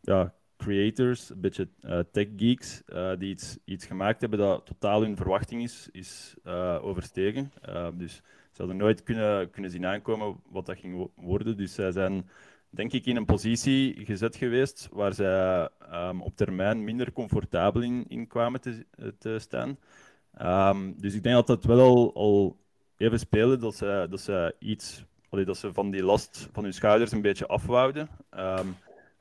ja, 0.00 0.34
creators, 0.56 1.30
een 1.30 1.40
beetje 1.40 1.68
uh, 1.80 1.98
tech 2.12 2.26
geeks, 2.36 2.82
die 3.18 3.30
iets, 3.30 3.58
iets 3.64 3.86
gemaakt 3.86 4.20
hebben 4.20 4.38
dat 4.38 4.66
totaal 4.66 5.00
hun 5.00 5.16
verwachting 5.16 5.62
is, 5.62 5.88
is 5.92 6.34
overstegen. 6.80 7.52
dus 7.94 8.14
ze 8.52 8.56
hadden 8.56 8.76
nooit 8.76 9.02
kunnen, 9.02 9.50
kunnen 9.50 9.70
zien 9.70 9.86
aankomen 9.86 10.40
wat 10.50 10.66
dat 10.66 10.78
ging 10.78 11.10
worden. 11.14 11.56
Dus 11.56 11.74
zij 11.74 11.90
zijn, 11.90 12.28
denk 12.70 12.92
ik, 12.92 13.06
in 13.06 13.16
een 13.16 13.24
positie 13.24 14.04
gezet 14.04 14.36
geweest 14.36 14.88
waar 14.92 15.14
zij 15.14 15.68
um, 15.92 16.22
op 16.22 16.36
termijn 16.36 16.84
minder 16.84 17.12
comfortabel 17.12 17.82
in, 17.82 18.04
in 18.08 18.26
kwamen 18.26 18.60
te, 18.60 18.86
te 19.18 19.38
staan. 19.38 19.78
Um, 20.42 20.94
dus 20.98 21.14
ik 21.14 21.22
denk 21.22 21.34
dat 21.34 21.46
dat 21.46 21.64
wel 21.64 22.14
al, 22.14 22.56
even 22.96 23.18
spelen 23.18 23.60
dat 23.60 23.74
ze, 23.74 24.06
dat 24.10 24.20
ze 24.20 24.54
iets, 24.58 25.04
dat 25.30 25.56
ze 25.56 25.72
van 25.72 25.90
die 25.90 26.02
last 26.02 26.48
van 26.52 26.62
hun 26.62 26.72
schouders 26.72 27.12
een 27.12 27.22
beetje 27.22 27.46
afwouden. 27.46 28.08
Ehm, 28.30 28.66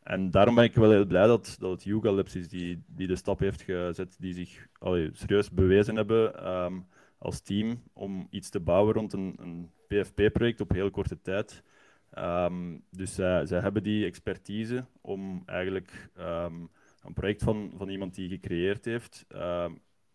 en 0.04 0.32
daarom 0.32 0.56
ben 0.56 0.64
ik 0.64 0.76
wel 0.76 0.92
heel 0.92 1.06
blij 1.06 1.28
dat, 1.28 1.56
dat 1.60 1.72
het 1.72 1.84
Yuga 1.84 2.12
Labs 2.12 2.36
is 2.36 2.50
die, 2.50 2.84
die 2.88 3.08
de 3.08 3.16
stap 3.16 3.40
heeft 3.40 3.62
gezet, 3.62 4.16
die 4.20 4.34
zich 4.34 4.68
serieus 5.12 5.52
bewezen 5.52 5.96
hebben 5.96 6.44
ehm, 6.44 6.80
als 7.18 7.42
team 7.42 7.84
om 7.94 8.28
iets 8.30 8.50
te 8.50 8.60
bouwen 8.60 8.94
rond 8.94 9.14
een, 9.14 9.36
een 9.40 9.72
PFP-project 9.88 10.62
op 10.62 10.72
heel 10.72 10.90
korte 10.90 11.22
tijd. 11.22 11.64
Dus 12.90 13.14
zij, 13.16 13.46
hebben 13.48 13.84
die 13.84 14.06
expertise 14.06 14.86
om 15.02 15.44
eigenlijk 15.46 16.10
een 17.04 17.14
project 17.14 17.44
van, 17.44 17.72
van 17.78 17.90
iemand 17.90 18.16
die 18.16 18.30
gecreëerd 18.30 18.86
heeft, 18.86 19.26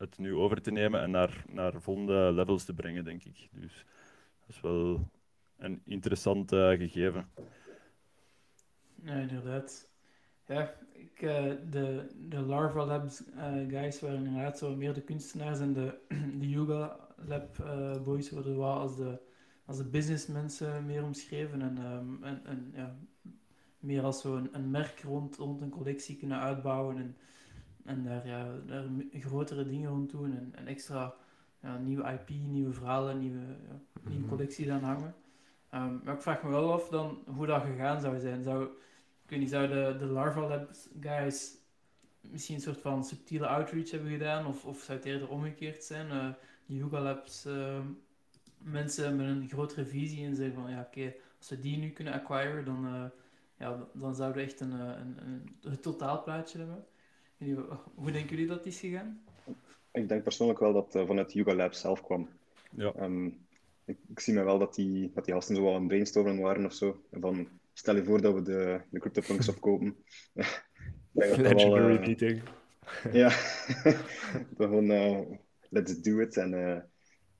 het 0.02 0.18
nu 0.18 0.34
over 0.34 0.62
te 0.62 0.70
nemen 0.70 1.00
en 1.00 1.10
naar, 1.10 1.44
naar 1.48 1.80
volgende 1.80 2.32
levels 2.32 2.64
te 2.64 2.74
brengen, 2.74 3.04
denk 3.04 3.24
ik. 3.24 3.48
Dus 3.52 3.84
dat 4.40 4.48
is 4.48 4.60
wel 4.60 5.10
een 5.58 5.82
interessant 5.84 6.52
uh, 6.52 6.68
gegeven. 6.68 7.28
Ja, 9.02 9.14
inderdaad. 9.14 9.90
Ja, 10.46 10.74
ik, 10.92 11.22
uh, 11.22 11.52
de, 11.70 12.06
de 12.28 12.40
Larva 12.40 12.86
Labs 12.86 13.22
uh, 13.36 13.68
guys 13.68 14.00
waren 14.00 14.26
inderdaad 14.26 14.58
zo 14.58 14.76
meer 14.76 14.94
de 14.94 15.02
kunstenaars 15.02 15.60
en 15.60 15.72
de, 15.72 15.98
de 16.40 16.48
Yoga 16.48 17.08
Lab 17.16 17.56
boys 18.04 18.30
worden 18.30 18.58
wel 18.58 18.78
als 18.78 18.96
de 18.96 19.30
als 19.64 19.76
de 19.76 19.84
businessmensen 19.84 20.86
meer 20.86 21.02
omschreven 21.02 21.62
en, 21.62 21.78
um, 21.78 22.24
en, 22.24 22.40
en 22.44 22.72
ja, 22.74 22.96
meer 23.78 24.02
als 24.02 24.20
zo'n 24.20 24.36
een, 24.36 24.48
een 24.52 24.70
merk 24.70 25.00
rond, 25.00 25.36
rond 25.36 25.60
een 25.60 25.70
collectie 25.70 26.16
kunnen 26.16 26.40
uitbouwen 26.40 26.96
en, 26.96 27.16
en 27.84 28.04
daar, 28.04 28.26
ja, 28.26 28.54
daar 28.66 28.84
grotere 29.12 29.68
dingen 29.68 29.90
rond 29.90 30.10
doen 30.10 30.36
en, 30.36 30.52
en 30.54 30.66
extra 30.66 31.14
ja, 31.60 31.78
nieuwe 31.78 32.12
IP, 32.12 32.28
nieuwe 32.28 32.72
verhalen, 32.72 33.18
nieuwe, 33.18 33.40
ja, 33.40 33.80
nieuwe 34.02 34.20
mhm. 34.20 34.28
collecties 34.28 34.68
aan 34.68 34.82
hangen. 34.82 35.14
Um, 35.74 36.00
maar 36.04 36.14
ik 36.14 36.22
vraag 36.22 36.42
me 36.42 36.50
wel 36.50 36.72
af 36.72 36.88
dan 36.88 37.18
hoe 37.26 37.46
dat 37.46 37.62
gegaan 37.62 38.00
zou 38.00 38.20
zijn. 38.20 38.42
Zou, 38.42 38.64
ik 39.24 39.30
weet 39.30 39.38
niet, 39.38 39.50
zou 39.50 39.68
de, 39.68 39.96
de 39.98 40.06
Larva 40.06 40.48
Labs 40.48 40.88
guys 41.00 41.56
misschien 42.20 42.54
een 42.54 42.60
soort 42.60 42.80
van 42.80 43.04
subtiele 43.04 43.46
outreach 43.46 43.90
hebben 43.90 44.10
gedaan 44.10 44.46
of, 44.46 44.64
of 44.64 44.80
zou 44.80 44.98
het 44.98 45.06
eerder 45.06 45.28
omgekeerd 45.28 45.84
zijn? 45.84 46.06
Uh, 46.06 46.28
de 46.66 46.74
Yuga 46.74 47.00
Labs 47.00 47.46
uh, 47.46 47.80
mensen 48.58 49.16
met 49.16 49.26
een 49.26 49.48
grotere 49.48 49.84
visie 49.84 50.26
en 50.26 50.36
zeggen 50.36 50.54
van 50.54 50.70
ja, 50.70 50.80
oké, 50.80 51.14
als 51.38 51.48
we 51.48 51.58
die 51.58 51.78
nu 51.78 51.90
kunnen 51.90 52.12
acquiren, 52.12 52.64
dan, 52.64 52.86
uh, 52.86 53.04
ja, 53.58 53.88
dan 53.92 54.14
zouden 54.14 54.42
we 54.42 54.48
echt 54.48 54.60
een, 54.60 54.72
eh, 54.72 54.78
een, 54.78 55.16
een, 55.26 55.56
een 55.60 55.80
totaalplaatje 55.80 56.58
hebben. 56.58 56.84
Hoe 57.94 58.10
denken 58.10 58.30
jullie 58.30 58.46
dat 58.46 58.56
het 58.56 58.66
is 58.66 58.80
gegaan? 58.80 59.22
Ik 59.92 60.08
denk 60.08 60.22
persoonlijk 60.22 60.58
wel 60.58 60.72
dat 60.72 60.94
uh, 60.94 61.06
vanuit 61.06 61.32
Yuga 61.32 61.54
Labs 61.54 61.80
zelf 61.80 62.02
kwam. 62.02 62.28
Ja. 62.70 62.92
Um, 63.00 63.46
ik, 63.84 63.98
ik, 64.08 64.20
zie 64.20 64.34
me 64.34 64.42
wel 64.42 64.58
dat 64.58 64.74
die, 64.74 65.10
dat 65.14 65.24
die 65.24 65.34
gasten 65.34 65.56
zo 65.56 65.62
wel 65.62 65.74
een 65.74 65.86
brainstorming 65.86 66.40
waren 66.40 66.64
of 66.64 66.72
zo. 66.72 67.02
Van, 67.10 67.48
stel 67.72 67.96
je 67.96 68.04
voor 68.04 68.20
dat 68.20 68.34
we 68.34 68.42
de, 68.42 68.80
de 68.90 68.98
CryptoPunks 68.98 69.48
opkopen. 69.54 69.96
Legendary 71.12 71.70
wel, 71.70 71.98
meeting. 71.98 72.42
ja, 73.12 73.28
gewoon 74.56 74.86
let's 75.68 76.00
do 76.00 76.18
it. 76.18 76.36
En 76.36 76.50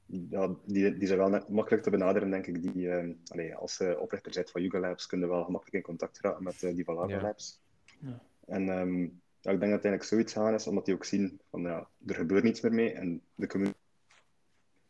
ja, 0.06 0.54
die, 0.64 0.96
die 0.96 1.06
zijn 1.06 1.18
wel 1.18 1.28
net 1.28 1.48
makkelijk 1.48 1.82
te 1.82 1.90
benaderen, 1.90 2.30
denk 2.30 2.46
ik. 2.46 2.62
Die, 2.62 2.86
uh, 2.86 3.14
allee, 3.26 3.54
als 3.54 3.76
je 3.76 4.00
oprichter 4.00 4.32
bent 4.34 4.50
van 4.50 4.62
Yuga 4.62 4.78
Labs, 4.78 5.06
kun 5.06 5.20
je 5.20 5.28
wel 5.28 5.44
gemakkelijk 5.44 5.76
in 5.76 5.82
contact 5.82 6.18
geraken 6.18 6.44
met 6.44 6.62
uh, 6.62 6.74
die 6.74 6.84
van 6.84 6.94
Lava 6.94 7.14
ja. 7.14 7.22
Labs. 7.22 7.60
Ja. 7.98 8.22
En 8.46 8.68
um, 8.68 9.21
ja, 9.42 9.50
ik 9.50 9.60
denk 9.60 9.72
dat 9.72 9.82
uiteindelijk 9.82 10.10
zoiets 10.10 10.32
gaan 10.32 10.54
is, 10.54 10.66
omdat 10.66 10.84
die 10.84 10.94
ook 10.94 11.04
zien 11.04 11.40
van 11.50 11.62
ja, 11.62 11.88
er 12.06 12.14
gebeurt 12.14 12.44
niets 12.44 12.60
meer 12.60 12.72
mee. 12.72 12.92
En 12.92 13.22
de 13.34 13.46
community 13.46 13.78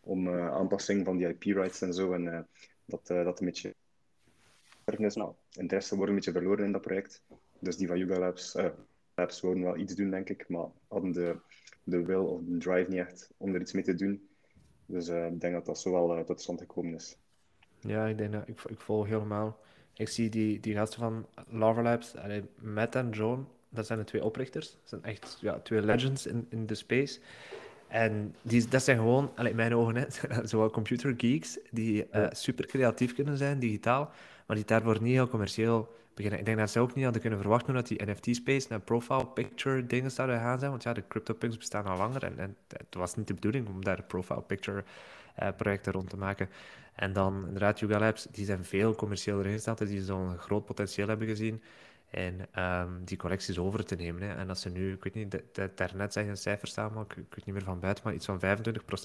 om 0.00 0.26
uh, 0.26 0.48
aanpassing 0.48 1.04
van 1.04 1.16
die 1.16 1.28
IP-rights 1.28 1.80
en 1.80 1.94
zo. 1.94 2.12
En 2.12 2.48
dat, 2.84 3.06
dat 3.06 3.40
een 3.40 3.46
beetje. 3.46 3.74
Nou, 4.84 5.34
interesse 5.52 5.94
wordt 5.94 6.10
een 6.10 6.16
beetje 6.16 6.32
verloren 6.32 6.64
in 6.64 6.72
dat 6.72 6.80
project. 6.80 7.22
Dus 7.58 7.76
die 7.76 7.86
van 7.86 7.98
Yuga 7.98 8.18
Labs, 8.18 8.56
Labs 9.14 9.40
wel 9.40 9.76
iets 9.76 9.94
doen, 9.94 10.10
denk 10.10 10.28
ik, 10.28 10.48
maar 10.48 10.66
hadden 10.88 11.12
de, 11.12 11.36
de 11.84 12.04
wil 12.04 12.26
of 12.26 12.40
de 12.44 12.58
drive 12.58 12.90
niet 12.90 12.98
echt 12.98 13.30
om 13.36 13.54
er 13.54 13.60
iets 13.60 13.72
mee 13.72 13.82
te 13.82 13.94
doen. 13.94 14.28
Dus 14.86 15.08
ik 15.08 15.40
denk 15.40 15.54
dat 15.54 15.66
dat 15.66 15.78
zo 15.78 16.06
wel 16.06 16.24
tot 16.24 16.40
stand 16.40 16.60
gekomen 16.60 16.94
is. 16.94 17.16
Ja, 17.80 18.06
ik 18.06 18.18
denk 18.18 18.34
ik, 18.34 18.60
ik 18.68 18.80
volg 18.80 19.06
helemaal. 19.06 19.60
Ik 19.94 20.08
zie 20.08 20.28
die, 20.28 20.60
die 20.60 20.74
gasten 20.74 21.00
van 21.00 21.26
Lava 21.48 21.82
Labs, 21.82 22.16
allee, 22.16 22.42
Matt 22.60 22.94
en 22.94 23.10
John, 23.10 23.46
dat 23.72 23.86
zijn 23.86 23.98
de 23.98 24.04
twee 24.04 24.24
oprichters. 24.24 24.70
Dat 24.70 24.88
zijn 24.88 25.04
echt 25.04 25.38
ja, 25.40 25.58
twee 25.58 25.82
legends 25.82 26.26
in, 26.26 26.46
in 26.48 26.66
de 26.66 26.74
space. 26.74 27.20
En 27.88 28.34
die, 28.42 28.68
dat 28.68 28.82
zijn 28.82 28.96
gewoon, 28.96 29.32
in 29.36 29.56
mijn 29.56 29.74
ogen, 29.74 30.06
zowel 30.48 30.70
computer 30.70 31.14
geeks 31.16 31.58
die 31.70 32.06
uh, 32.12 32.26
super 32.30 32.66
creatief 32.66 33.14
kunnen 33.14 33.36
zijn, 33.36 33.58
digitaal, 33.58 34.10
maar 34.46 34.56
die 34.56 34.64
daarvoor 34.64 35.02
niet 35.02 35.12
heel 35.14 35.28
commercieel 35.28 35.88
beginnen. 36.14 36.38
Ik 36.38 36.44
denk 36.44 36.58
dat 36.58 36.70
ze 36.70 36.80
ook 36.80 36.94
niet 36.94 37.04
hadden 37.04 37.20
kunnen 37.22 37.40
verwachten 37.40 37.74
dat 37.74 37.86
die 37.86 38.02
NFT-space 38.04 38.66
naar 38.68 38.80
profile 38.80 39.26
picture 39.26 39.86
dingen 39.86 40.10
zouden 40.10 40.40
gaan 40.40 40.58
zijn. 40.58 40.70
Want 40.70 40.82
ja, 40.82 40.92
de 40.92 41.02
CryptoPunks 41.08 41.58
bestaan 41.58 41.84
al 41.84 41.96
langer 41.96 42.24
en, 42.24 42.38
en 42.38 42.56
het 42.68 42.94
was 42.94 43.14
niet 43.14 43.26
de 43.26 43.34
bedoeling 43.34 43.68
om 43.68 43.84
daar 43.84 44.02
profile 44.02 44.42
picture 44.42 44.84
uh, 45.42 45.48
projecten 45.56 45.92
rond 45.92 46.10
te 46.10 46.16
maken. 46.16 46.48
En 46.94 47.12
dan 47.12 47.44
inderdaad, 47.46 47.80
Yuga 47.80 47.98
Labs, 47.98 48.26
die 48.30 48.44
zijn 48.44 48.64
veel 48.64 48.94
commerciëler 48.94 49.46
ingesteld, 49.46 49.86
die 49.86 50.02
zo'n 50.02 50.38
groot 50.38 50.64
potentieel 50.64 51.08
hebben 51.08 51.26
gezien 51.26 51.62
en 52.12 52.62
um, 52.62 53.04
die 53.04 53.16
collecties 53.16 53.58
over 53.58 53.84
te 53.84 53.94
nemen. 53.94 54.22
Hè. 54.22 54.34
En 54.34 54.46
dat 54.46 54.58
ze 54.58 54.70
nu, 54.70 54.92
ik 54.92 55.04
weet 55.04 55.14
niet, 55.14 55.42
daarnet 55.74 56.12
zijn 56.12 56.28
een 56.28 56.36
cijfer 56.36 56.68
staan, 56.68 56.92
maar 56.92 57.04
ik, 57.04 57.16
ik, 57.16 57.34
weet 57.34 57.44
niet 57.44 57.54
meer 57.54 57.64
van 57.64 57.80
buiten, 57.80 58.04
maar 58.04 58.14
iets 58.14 58.26
van 58.26 58.40
25% 58.40 58.42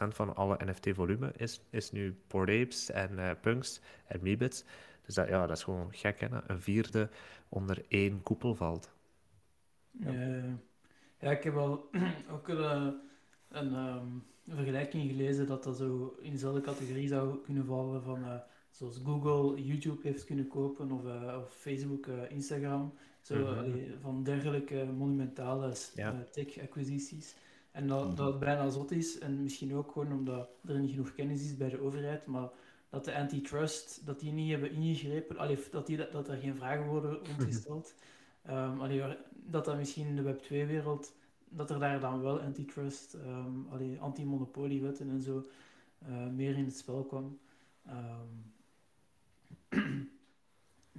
van 0.08 0.36
alle 0.36 0.58
NFT-volume 0.66 1.32
is, 1.36 1.62
is 1.70 1.92
nu 1.92 2.20
Bored 2.28 2.62
Apes 2.62 2.92
en 2.92 3.12
uh, 3.12 3.32
Punks 3.42 3.82
en 4.06 4.20
Meebits. 4.22 4.64
Dus 5.06 5.16
dat, 5.16 5.28
ja, 5.28 5.48
dat 5.48 5.58
is 5.58 5.64
gewoon 5.64 5.88
gek, 5.92 6.20
hè? 6.20 6.28
Een 6.48 6.62
vierde 6.62 7.10
onder 7.50 7.86
één 7.88 8.24
koepel 8.24 8.56
valt. 8.56 8.92
Ja, 9.92 10.12
ja 11.20 11.32
ik 11.32 11.44
heb 11.44 11.56
al 11.56 11.90
ook 12.34 12.48
een, 12.48 13.00
een, 13.50 13.74
um, 13.74 14.24
vergelijking 14.48 15.10
gelezen 15.10 15.48
dat 15.48 15.64
dat 15.64 15.78
zo 15.78 16.18
in 16.22 16.32
dezelfde 16.32 16.62
categorie 16.62 17.08
zou 17.08 17.42
kunnen 17.44 17.66
vallen 17.66 18.04
van 18.04 18.20
uh, 18.20 18.34
zoals 18.78 19.00
Google 19.04 19.64
YouTube 19.64 20.08
heeft 20.08 20.26
kunnen 20.26 20.48
kopen 20.48 20.92
of, 20.92 21.04
uh, 21.04 21.38
of 21.42 21.54
Facebook, 21.54 22.06
uh, 22.06 22.32
Instagram. 22.32 22.94
Zo, 23.22 23.36
mm 23.36 23.44
-hmm. 23.44 23.58
allee, 23.58 23.94
van 24.02 24.24
dergelijke 24.24 24.86
monumentale 24.98 25.74
ja. 25.96 26.26
tech-acquisities. 26.32 27.36
En 27.72 27.88
dat, 27.88 28.06
-hmm. 28.06 28.16
dat 28.16 28.40
bijna 28.40 28.70
zot 28.70 28.92
is, 28.92 29.20
en 29.20 29.44
misschien 29.44 29.76
ook 29.76 29.92
gewoon 29.92 30.14
omdat 30.14 30.50
er 30.66 30.80
niet 30.80 30.90
genoeg 30.90 31.14
kennis 31.14 31.44
is 31.44 31.58
bij 31.58 31.70
de 31.70 31.82
overheid, 31.82 32.26
maar 32.26 32.50
dat 32.90 33.06
de 33.06 33.16
antitrust, 33.16 34.06
dat 34.06 34.20
die 34.20 34.32
niet 34.32 34.50
hebben 34.52 34.72
ingegrepen, 34.72 35.38
allee, 35.38 35.60
dat, 35.72 35.88
die, 35.88 36.10
dat 36.12 36.28
er 36.28 36.38
geen 36.38 36.56
vragen 36.56 36.88
worden 36.88 37.14
rondgesteld. 37.26 37.94
um, 38.50 38.80
allee, 38.84 39.04
dat 39.32 39.66
dat 39.66 39.78
misschien 39.78 40.08
in 40.08 40.16
de 40.16 40.22
Web 40.22 40.44
2-wereld, 40.44 41.14
dat 41.50 41.70
er 41.70 41.80
daar 41.80 42.00
dan 42.00 42.22
wel 42.22 42.40
antitrust, 42.40 43.14
um, 43.14 43.68
anti-monopoliewetten 44.00 45.10
en 45.10 45.22
zo 45.22 45.46
uh, 46.10 46.28
meer 46.28 46.58
in 46.58 46.66
het 46.66 46.78
spel 46.78 47.04
kwam. 47.04 47.40
Um, 47.88 48.56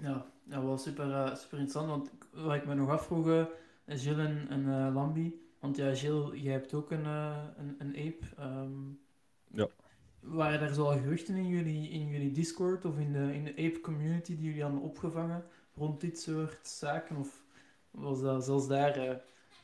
ja, 0.07 0.27
dat 0.45 0.63
was 0.63 0.83
super, 0.83 1.07
uh, 1.07 1.35
super 1.35 1.59
interessant, 1.59 1.89
want 1.89 2.11
wat 2.31 2.55
ik 2.55 2.67
me 2.67 2.75
nog 2.75 2.89
afvroeg, 2.89 3.27
uh, 3.27 3.45
Gilles 3.87 4.27
en, 4.27 4.47
en 4.49 4.61
uh, 4.61 4.95
Lambi, 4.95 5.41
want 5.59 5.77
ja, 5.77 5.95
Gilles, 5.95 6.41
jij 6.41 6.53
hebt 6.53 6.75
ook 6.75 6.91
een, 6.91 7.05
een, 7.05 7.77
een 7.79 7.97
ape. 7.97 8.27
Um, 8.41 9.01
ja 9.47 9.69
waren 10.21 10.61
er 10.61 10.75
zo 10.75 10.85
al 10.85 10.99
geruchten 10.99 11.37
in 11.37 11.47
jullie, 11.47 11.89
in 11.89 12.09
jullie 12.09 12.33
Discord 12.33 12.85
of 12.85 12.99
in 12.99 13.13
de, 13.13 13.35
in 13.35 13.45
de 13.45 13.51
Ape 13.51 13.81
community 13.81 14.37
die 14.37 14.45
jullie 14.45 14.63
hadden 14.63 14.81
opgevangen 14.81 15.45
rond 15.75 16.01
dit 16.01 16.21
soort 16.21 16.67
zaken? 16.67 17.17
Of 17.17 17.45
was 17.91 18.21
dat 18.21 18.45
zelfs 18.45 18.69
daar 18.69 19.09
uh, 19.09 19.15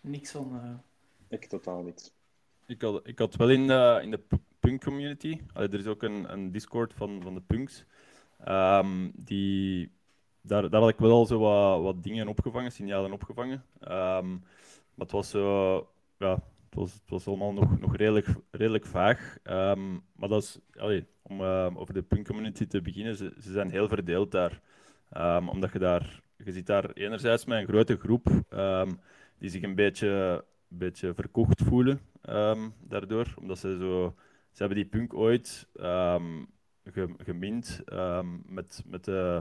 niks 0.00 0.30
van? 0.30 0.50
Uh... 0.54 0.75
Ik 1.28 1.44
totaal 1.44 1.82
niet. 1.82 2.12
Ik 2.66 2.82
had, 2.82 3.06
ik 3.06 3.18
had 3.18 3.34
wel 3.34 3.50
in 3.50 3.66
de, 3.66 4.00
in 4.02 4.11
de 4.11 4.20
punk 4.61 4.84
community, 4.84 5.40
Allee, 5.52 5.68
er 5.68 5.78
is 5.78 5.87
ook 5.87 6.02
een, 6.02 6.32
een 6.32 6.52
Discord 6.52 6.94
van, 6.94 7.23
van 7.23 7.34
de 7.34 7.40
punks, 7.40 7.84
um, 8.48 9.12
die, 9.14 9.92
daar, 10.40 10.70
daar 10.70 10.80
had 10.80 10.90
ik 10.90 10.98
wel 10.98 11.10
al 11.10 11.26
zo 11.26 11.38
wat, 11.38 11.82
wat 11.82 12.02
dingen 12.02 12.28
opgevangen, 12.28 12.72
signalen 12.72 13.12
opgevangen. 13.12 13.64
Um, 13.80 14.44
maar 14.94 15.06
het 15.06 15.10
was 15.10 15.30
zo, 15.30 15.76
ja, 16.18 16.42
het 16.70 17.00
was, 17.08 17.26
allemaal 17.26 17.52
nog, 17.52 17.80
nog 17.80 17.96
redelijk, 17.96 18.26
redelijk 18.50 18.86
vaag. 18.86 19.36
Um, 19.44 20.02
maar 20.12 20.28
dat 20.28 20.42
is, 20.42 20.58
allee, 20.76 21.06
om 21.22 21.42
over 21.76 21.94
de 21.94 22.02
punk 22.02 22.26
community 22.26 22.66
te 22.66 22.82
beginnen, 22.82 23.16
ze, 23.16 23.32
ze 23.40 23.52
zijn 23.52 23.70
heel 23.70 23.88
verdeeld 23.88 24.30
daar. 24.30 24.60
Omdat 25.50 25.72
je 25.72 25.78
daar, 25.78 26.22
je 26.36 26.52
zit 26.52 26.66
daar 26.66 26.90
enerzijds 26.90 27.44
met 27.44 27.58
een 27.58 27.66
grote 27.66 27.96
groep 27.96 28.26
die 29.38 29.50
zich 29.50 29.62
een 29.62 29.74
beetje, 29.74 30.44
beetje 30.68 31.14
verkocht 31.14 31.62
voelen 31.62 32.00
daardoor. 32.80 33.34
Omdat 33.40 33.58
ze 33.58 33.76
zo, 33.80 34.14
ze 34.50 34.58
hebben 34.58 34.76
die 34.76 34.86
punk 34.86 35.14
ooit 35.14 35.68
gemind 37.18 37.82
met, 38.46 38.82
met 38.86 39.06
uh, 39.08 39.40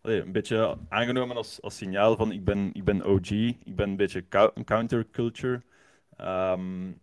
allee, 0.00 0.20
een 0.20 0.32
beetje 0.32 0.78
aangenomen 0.88 1.36
als, 1.36 1.62
als 1.62 1.76
signaal 1.76 2.16
van 2.16 2.32
ik 2.32 2.44
ben, 2.44 2.70
ik 2.72 2.84
ben 2.84 3.04
OG, 3.04 3.30
ik 3.30 3.76
ben 3.76 3.88
een 3.88 3.96
beetje 3.96 4.24
counterculture. 4.64 5.62
Um, 6.20 7.00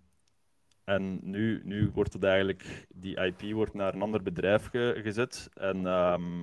en 0.84 1.20
nu, 1.22 1.62
nu 1.64 1.90
wordt 1.94 2.14
het 2.14 2.24
eigenlijk, 2.24 2.88
die 2.90 3.26
IP 3.26 3.54
wordt 3.54 3.74
naar 3.74 3.94
een 3.94 4.02
ander 4.02 4.24
bedrijf 4.24 4.70
gezet. 4.72 5.50
En 5.54 5.86
ehm, 5.86 6.42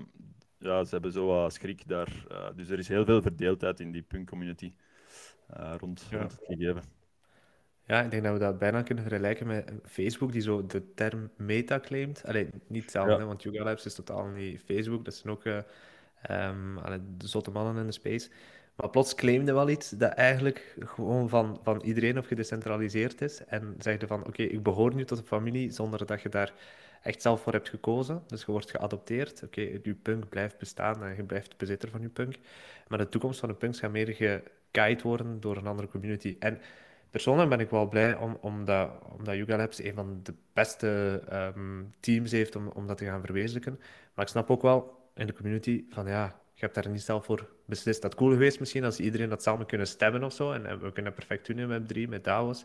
ja, 0.58 0.84
ze 0.84 0.90
hebben 0.90 1.12
zo 1.12 1.48
schrik 1.48 1.88
daar. 1.88 2.24
Uh, 2.30 2.48
dus 2.54 2.68
er 2.68 2.78
is 2.78 2.88
heel 2.88 3.04
veel 3.04 3.22
verdeeldheid 3.22 3.80
in 3.80 3.90
die 3.90 4.02
punk-community 4.02 4.72
uh, 5.56 5.74
rond, 5.78 6.06
rond 6.10 6.32
het 6.32 6.42
gegeven. 6.46 6.82
Ja, 7.86 8.02
ik 8.02 8.10
denk 8.10 8.22
dat 8.22 8.32
we 8.32 8.38
dat 8.38 8.58
bijna 8.58 8.82
kunnen 8.82 9.04
vergelijken 9.04 9.46
met 9.46 9.72
Facebook, 9.84 10.32
die 10.32 10.42
zo 10.42 10.66
de 10.66 10.94
term 10.94 11.30
meta 11.36 11.80
claimt. 11.80 12.22
Alleen 12.24 12.50
niet 12.66 12.82
hetzelfde, 12.82 13.24
want 13.24 13.42
Yuga 13.42 13.64
Labs 13.64 13.84
is 13.84 13.94
totaal 13.94 14.26
niet 14.26 14.60
Facebook. 14.64 15.04
Dat 15.04 15.14
zijn 15.14 15.32
ook 15.32 15.44
uh, 15.44 15.56
um, 16.30 16.78
de 17.18 17.28
zotte 17.28 17.50
mannen 17.50 17.76
in 17.76 17.86
de 17.86 17.92
space. 17.92 18.28
Maar 18.76 18.90
plots 18.90 19.14
claimde 19.14 19.52
wel 19.52 19.68
iets 19.68 19.90
dat 19.90 20.12
eigenlijk 20.12 20.76
gewoon 20.78 21.28
van, 21.28 21.60
van 21.62 21.82
iedereen 21.82 22.18
of 22.18 22.26
gedecentraliseerd 22.26 23.20
is. 23.20 23.44
En 23.44 23.74
zegde 23.78 24.06
van, 24.06 24.26
oké, 24.26 24.42
ik 24.42 24.62
behoor 24.62 24.94
nu 24.94 25.04
tot 25.04 25.18
een 25.18 25.24
familie 25.24 25.70
zonder 25.70 26.06
dat 26.06 26.22
je 26.22 26.28
daar 26.28 26.52
echt 27.02 27.22
zelf 27.22 27.42
voor 27.42 27.52
hebt 27.52 27.68
gekozen. 27.68 28.22
Dus 28.26 28.44
je 28.44 28.52
wordt 28.52 28.70
geadopteerd. 28.70 29.42
Oké, 29.42 29.60
je 29.60 29.94
punk 30.02 30.28
blijft 30.28 30.58
bestaan 30.58 31.04
en 31.04 31.16
je 31.16 31.22
blijft 31.24 31.56
bezitter 31.56 31.88
van 31.88 32.00
je 32.00 32.08
punk. 32.08 32.36
Maar 32.88 32.98
de 32.98 33.08
toekomst 33.08 33.40
van 33.40 33.48
de 33.48 33.54
punks 33.54 33.78
gaat 33.78 33.90
meer 33.90 34.14
geguid 34.14 35.02
worden 35.02 35.40
door 35.40 35.56
een 35.56 35.66
andere 35.66 35.88
community. 35.88 36.36
En 36.38 36.60
persoonlijk 37.10 37.48
ben 37.48 37.60
ik 37.60 37.70
wel 37.70 37.88
blij 37.88 38.16
om, 38.16 38.38
omdat, 38.40 38.90
omdat 39.18 39.34
Yuga 39.34 39.56
Labs 39.56 39.82
een 39.82 39.94
van 39.94 40.20
de 40.22 40.34
beste 40.52 41.22
ehm, 41.28 41.82
teams 42.00 42.30
heeft 42.30 42.56
om, 42.56 42.68
om 42.68 42.86
dat 42.86 42.98
te 42.98 43.04
gaan 43.04 43.20
verwezenlijken. 43.25 43.78
Maar 44.14 44.25
ik 44.25 44.30
snap 44.30 44.50
ook 44.50 44.62
wel 44.62 45.10
in 45.14 45.26
de 45.26 45.32
community 45.32 45.84
van 45.90 46.06
ja, 46.06 46.25
je 46.54 46.60
hebt 46.60 46.75
daar 46.75 46.88
niet 46.88 47.02
zelf 47.02 47.25
voor 47.25 47.48
beslist. 47.64 48.02
Dat 48.02 48.14
cool 48.14 48.30
geweest 48.30 48.60
misschien 48.60 48.84
als 48.84 49.00
iedereen 49.00 49.28
dat 49.28 49.42
samen 49.42 49.66
kunnen 49.66 49.86
stemmen 49.86 50.22
of 50.22 50.32
zo. 50.32 50.52
En, 50.52 50.80
we 50.80 50.92
kunnen 50.92 51.14
perfect 51.14 51.46
doen 51.46 51.58
in 51.58 51.82
Web3 51.82 52.08
met 52.08 52.25
DAO's. 52.25 52.64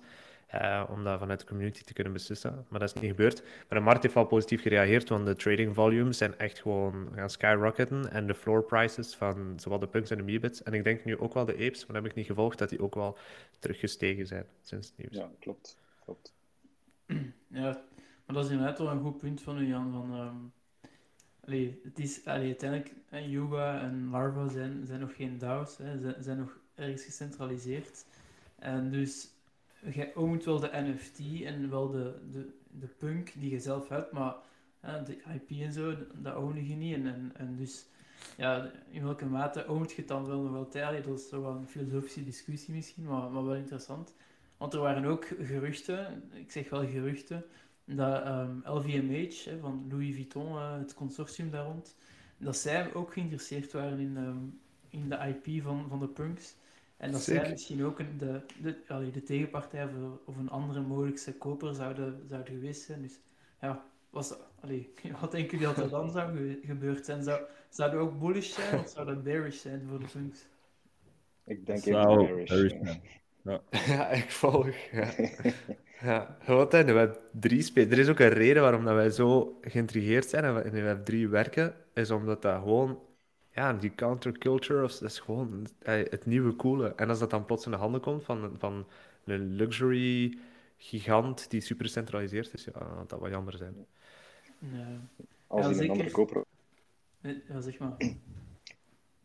Uh, 0.55 0.83
om 0.89 1.03
dat 1.03 1.19
vanuit 1.19 1.39
de 1.39 1.45
community 1.45 1.83
te 1.83 1.93
kunnen 1.93 2.13
beslissen. 2.13 2.65
Maar 2.69 2.79
dat 2.79 2.95
is 2.95 3.01
niet 3.01 3.09
gebeurd. 3.09 3.43
Maar 3.43 3.79
de 3.79 3.85
markt 3.85 4.01
heeft 4.01 4.13
wel 4.13 4.25
positief 4.25 4.61
gereageerd, 4.61 5.09
want 5.09 5.25
de 5.25 5.35
trading 5.35 5.75
volumes 5.75 6.17
zijn 6.17 6.37
echt 6.37 6.59
gewoon 6.59 7.11
gaan 7.15 7.29
skyrocketen. 7.29 8.11
En 8.11 8.27
de 8.27 8.35
floor 8.35 8.63
prices 8.63 9.15
van 9.15 9.53
zowel 9.59 9.79
de 9.79 9.87
punks 9.87 10.09
en 10.09 10.17
de 10.17 10.23
meebits. 10.23 10.63
En 10.63 10.73
ik 10.73 10.83
denk 10.83 11.05
nu 11.05 11.17
ook 11.17 11.33
wel 11.33 11.45
de 11.45 11.53
apes, 11.53 11.85
maar 11.85 11.95
dat 11.95 11.95
heb 11.95 12.05
ik 12.05 12.15
niet 12.15 12.25
gevolgd, 12.25 12.57
dat 12.57 12.69
die 12.69 12.81
ook 12.81 12.95
wel 12.95 13.17
teruggestegen 13.59 14.27
zijn 14.27 14.45
sinds 14.61 14.87
het 14.87 14.97
nieuws. 14.97 15.15
Ja, 15.15 15.29
klopt. 15.39 15.77
klopt. 16.03 16.33
Ja, 17.47 17.83
maar 18.25 18.35
dat 18.35 18.45
is 18.45 18.51
inderdaad 18.51 18.77
wel 18.77 18.89
een 18.89 19.01
goed 19.01 19.17
punt 19.17 19.41
van 19.41 19.57
u, 19.59 19.67
Jan. 19.67 19.91
Van, 19.91 20.19
um 20.19 20.51
Allee, 21.45 21.79
het 21.83 21.99
is, 21.99 22.25
allee, 22.25 22.45
uiteindelijk, 22.45 22.93
Yuga 23.09 23.81
en 23.81 24.09
Larva 24.09 24.47
zijn, 24.47 24.85
zijn 24.85 24.99
nog 24.99 25.15
geen 25.15 25.37
DAO's, 25.37 25.77
hè, 25.77 25.99
zijn, 25.99 26.23
zijn 26.23 26.37
nog 26.37 26.57
ergens 26.75 27.03
gecentraliseerd. 27.03 28.05
En 28.55 28.91
dus, 28.91 29.29
je 29.93 30.15
oont 30.15 30.45
wel 30.45 30.59
de 30.59 30.69
NFT 30.71 31.43
en 31.43 31.69
wel 31.69 31.89
de, 31.89 32.19
de, 32.31 32.49
de 32.79 32.87
punk 32.87 33.31
die 33.35 33.51
je 33.51 33.59
zelf 33.59 33.89
hebt, 33.89 34.11
maar 34.11 34.35
de 34.81 35.17
IP 35.33 35.51
en 35.61 35.73
zo, 35.73 35.95
dat 36.13 36.35
own 36.35 36.55
je 36.55 36.75
niet. 36.75 36.95
En, 36.95 37.07
en, 37.07 37.31
en 37.33 37.55
dus, 37.55 37.85
ja, 38.37 38.71
in 38.89 39.03
welke 39.03 39.25
mate 39.25 39.67
oont 39.67 39.91
je 39.91 39.95
het 39.95 40.07
dan 40.07 40.25
wel 40.25 40.41
nog 40.41 40.51
wel 40.51 40.67
tijd? 40.67 41.03
Dat 41.03 41.19
is 41.19 41.29
wel 41.29 41.45
een 41.45 41.67
filosofische 41.67 42.23
discussie 42.23 42.73
misschien, 42.73 43.03
maar, 43.03 43.31
maar 43.31 43.45
wel 43.45 43.55
interessant. 43.55 44.13
Want 44.57 44.73
er 44.73 44.79
waren 44.79 45.05
ook 45.05 45.25
geruchten, 45.39 46.23
ik 46.33 46.51
zeg 46.51 46.69
wel 46.69 46.87
geruchten, 46.87 47.45
dat 47.85 48.23
LVMH 48.63 49.45
ehm, 49.45 49.49
hè, 49.49 49.59
van 49.59 49.85
Louis 49.89 50.15
Vuitton, 50.15 50.51
uh, 50.51 50.77
het 50.77 50.93
consortium 50.93 51.51
daar 51.51 51.65
rond, 51.65 51.95
dat 52.37 52.57
zij 52.57 52.93
ook 52.93 53.13
geïnteresseerd 53.13 53.71
waren 53.71 53.99
in, 53.99 54.17
um, 54.17 54.59
in 54.89 55.09
de 55.09 55.15
IP 55.15 55.63
van, 55.63 55.85
van 55.89 55.99
de 55.99 56.07
punks. 56.07 56.55
En 57.01 57.11
dat 57.11 57.21
zij 57.21 57.49
misschien 57.49 57.83
ook 57.85 57.99
een, 57.99 58.17
de, 58.17 58.41
de, 58.61 58.75
allee, 58.87 59.11
de 59.11 59.23
tegenpartij 59.23 59.83
of, 59.83 59.91
of, 60.25 60.37
een 60.37 60.49
andere 60.49 60.81
mogelijke 60.81 61.33
koper 61.33 61.75
zouden, 61.75 62.25
zouden 62.29 62.53
geweest 62.53 62.81
zijn. 62.81 63.01
Dus 63.01 63.19
ja, 63.61 63.85
was, 64.09 64.33
allee, 64.59 64.93
wat 65.21 65.31
denken 65.31 65.57
jullie 65.57 65.73
dat 65.75 65.83
er 65.83 65.89
dan 65.89 66.11
zou 66.11 66.57
gebeurd 66.65 67.05
zijn? 67.05 67.23
Zou, 67.23 67.41
zou 67.69 67.91
dat 67.91 67.99
ook 67.99 68.19
bullish 68.19 68.53
zijn 68.53 68.79
of 68.79 68.89
zou 68.89 69.05
dat 69.05 69.23
bearish 69.23 69.61
zijn 69.61 69.85
voor 69.89 69.99
de 69.99 70.05
punks? 70.13 70.47
Ik 71.45 71.65
denk 71.65 71.85
even 71.85 72.15
bearish. 72.15 72.73
Ja. 73.43 73.61
ja, 73.95 74.09
ik 74.09 74.31
volg. 74.31 74.75
Ja. 74.91 75.13
Ja, 76.01 76.37
wat 76.45 76.73
in 76.73 76.85
de 76.85 76.91
Web 76.91 77.21
3 77.31 77.61
speelt. 77.61 77.91
Er 77.91 77.99
is 77.99 78.09
ook 78.09 78.19
een 78.19 78.29
reden 78.29 78.61
waarom 78.61 78.85
dat 78.85 78.93
wij 78.93 79.09
zo 79.09 79.57
geïntrigeerd 79.61 80.25
zijn 80.25 80.43
en 80.43 80.65
in 80.65 80.71
de 80.71 80.81
Web 80.81 81.05
3 81.05 81.27
werken, 81.27 81.75
is 81.93 82.11
omdat 82.11 82.41
dat 82.41 82.61
gewoon, 82.61 82.99
ja, 83.53 83.73
die 83.73 83.95
counterculture, 83.95 84.81
dat 84.81 85.01
is 85.01 85.19
gewoon 85.19 85.67
het 85.83 86.25
nieuwe 86.25 86.55
coole. 86.55 86.95
En 86.95 87.09
als 87.09 87.19
dat 87.19 87.29
dan 87.29 87.45
plots 87.45 87.65
in 87.65 87.71
de 87.71 87.77
handen 87.77 88.01
komt 88.01 88.23
van, 88.23 88.55
van 88.57 88.85
een 89.23 89.55
luxury 89.55 90.37
gigant 90.77 91.49
die 91.49 91.61
super 91.61 91.89
centraliseerd 91.89 92.53
is, 92.53 92.63
ja, 92.63 92.71
dat 92.71 93.09
dat 93.09 93.19
wat 93.19 93.29
jammer 93.29 93.57
zijn. 93.57 93.85
Ja. 94.59 94.99
Als 95.47 95.67
die 95.67 95.83
een 95.83 95.89
andere 95.89 96.11
koper... 96.11 96.43
Ja, 97.21 97.61
zeg 97.61 97.79
maar. 97.79 97.97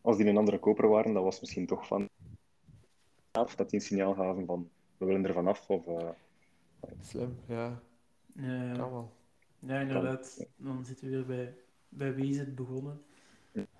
Als 0.01 0.17
die 0.17 0.25
een 0.25 0.37
andere 0.37 0.59
koper 0.59 0.87
waren, 0.87 1.13
dat 1.13 1.23
was 1.23 1.39
misschien 1.39 1.65
toch 1.65 1.87
van 1.87 2.09
af 3.31 3.55
dat 3.55 3.69
die 3.69 3.79
een 3.79 3.85
signaal 3.85 4.13
gaven 4.13 4.45
van 4.45 4.69
we 4.97 5.05
willen 5.05 5.25
er 5.25 5.33
vanaf 5.33 5.69
of... 5.69 5.87
Uh 5.87 6.09
Slim, 7.01 7.37
ja. 7.47 7.81
Ja, 8.33 8.73
ja. 8.73 9.05
ja 9.59 9.79
inderdaad. 9.79 10.45
Dan 10.55 10.85
zitten 10.85 11.09
we 11.09 11.15
weer 11.15 11.25
bij, 11.25 11.55
bij 11.89 12.15
wie 12.15 12.29
is 12.29 12.37
het 12.37 12.55
begonnen. 12.55 13.01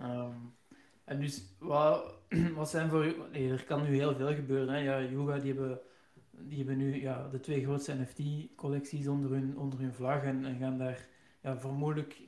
Um, 0.01 0.55
en 1.03 1.19
dus, 1.19 1.43
wat, 1.59 2.13
wat 2.55 2.69
zijn 2.69 2.89
voor 2.89 3.15
nee, 3.31 3.51
er 3.51 3.63
kan 3.63 3.83
nu 3.83 3.95
heel 3.95 4.15
veel 4.15 4.33
gebeuren. 4.35 4.73
Hè. 4.73 4.79
Ja, 4.79 5.01
Yoga, 5.01 5.37
die 5.37 5.53
hebben, 5.53 5.79
die 6.31 6.57
hebben 6.57 6.77
nu 6.77 7.01
ja, 7.01 7.27
de 7.27 7.39
twee 7.39 7.63
grootste 7.63 7.93
NFT-collecties 7.93 9.07
onder 9.07 9.31
hun, 9.31 9.57
onder 9.57 9.79
hun 9.79 9.93
vlag 9.93 10.23
en, 10.23 10.57
gaan 10.59 10.77
daar, 10.77 11.07
ja, 11.41 11.59
vermoedelijk 11.59 12.21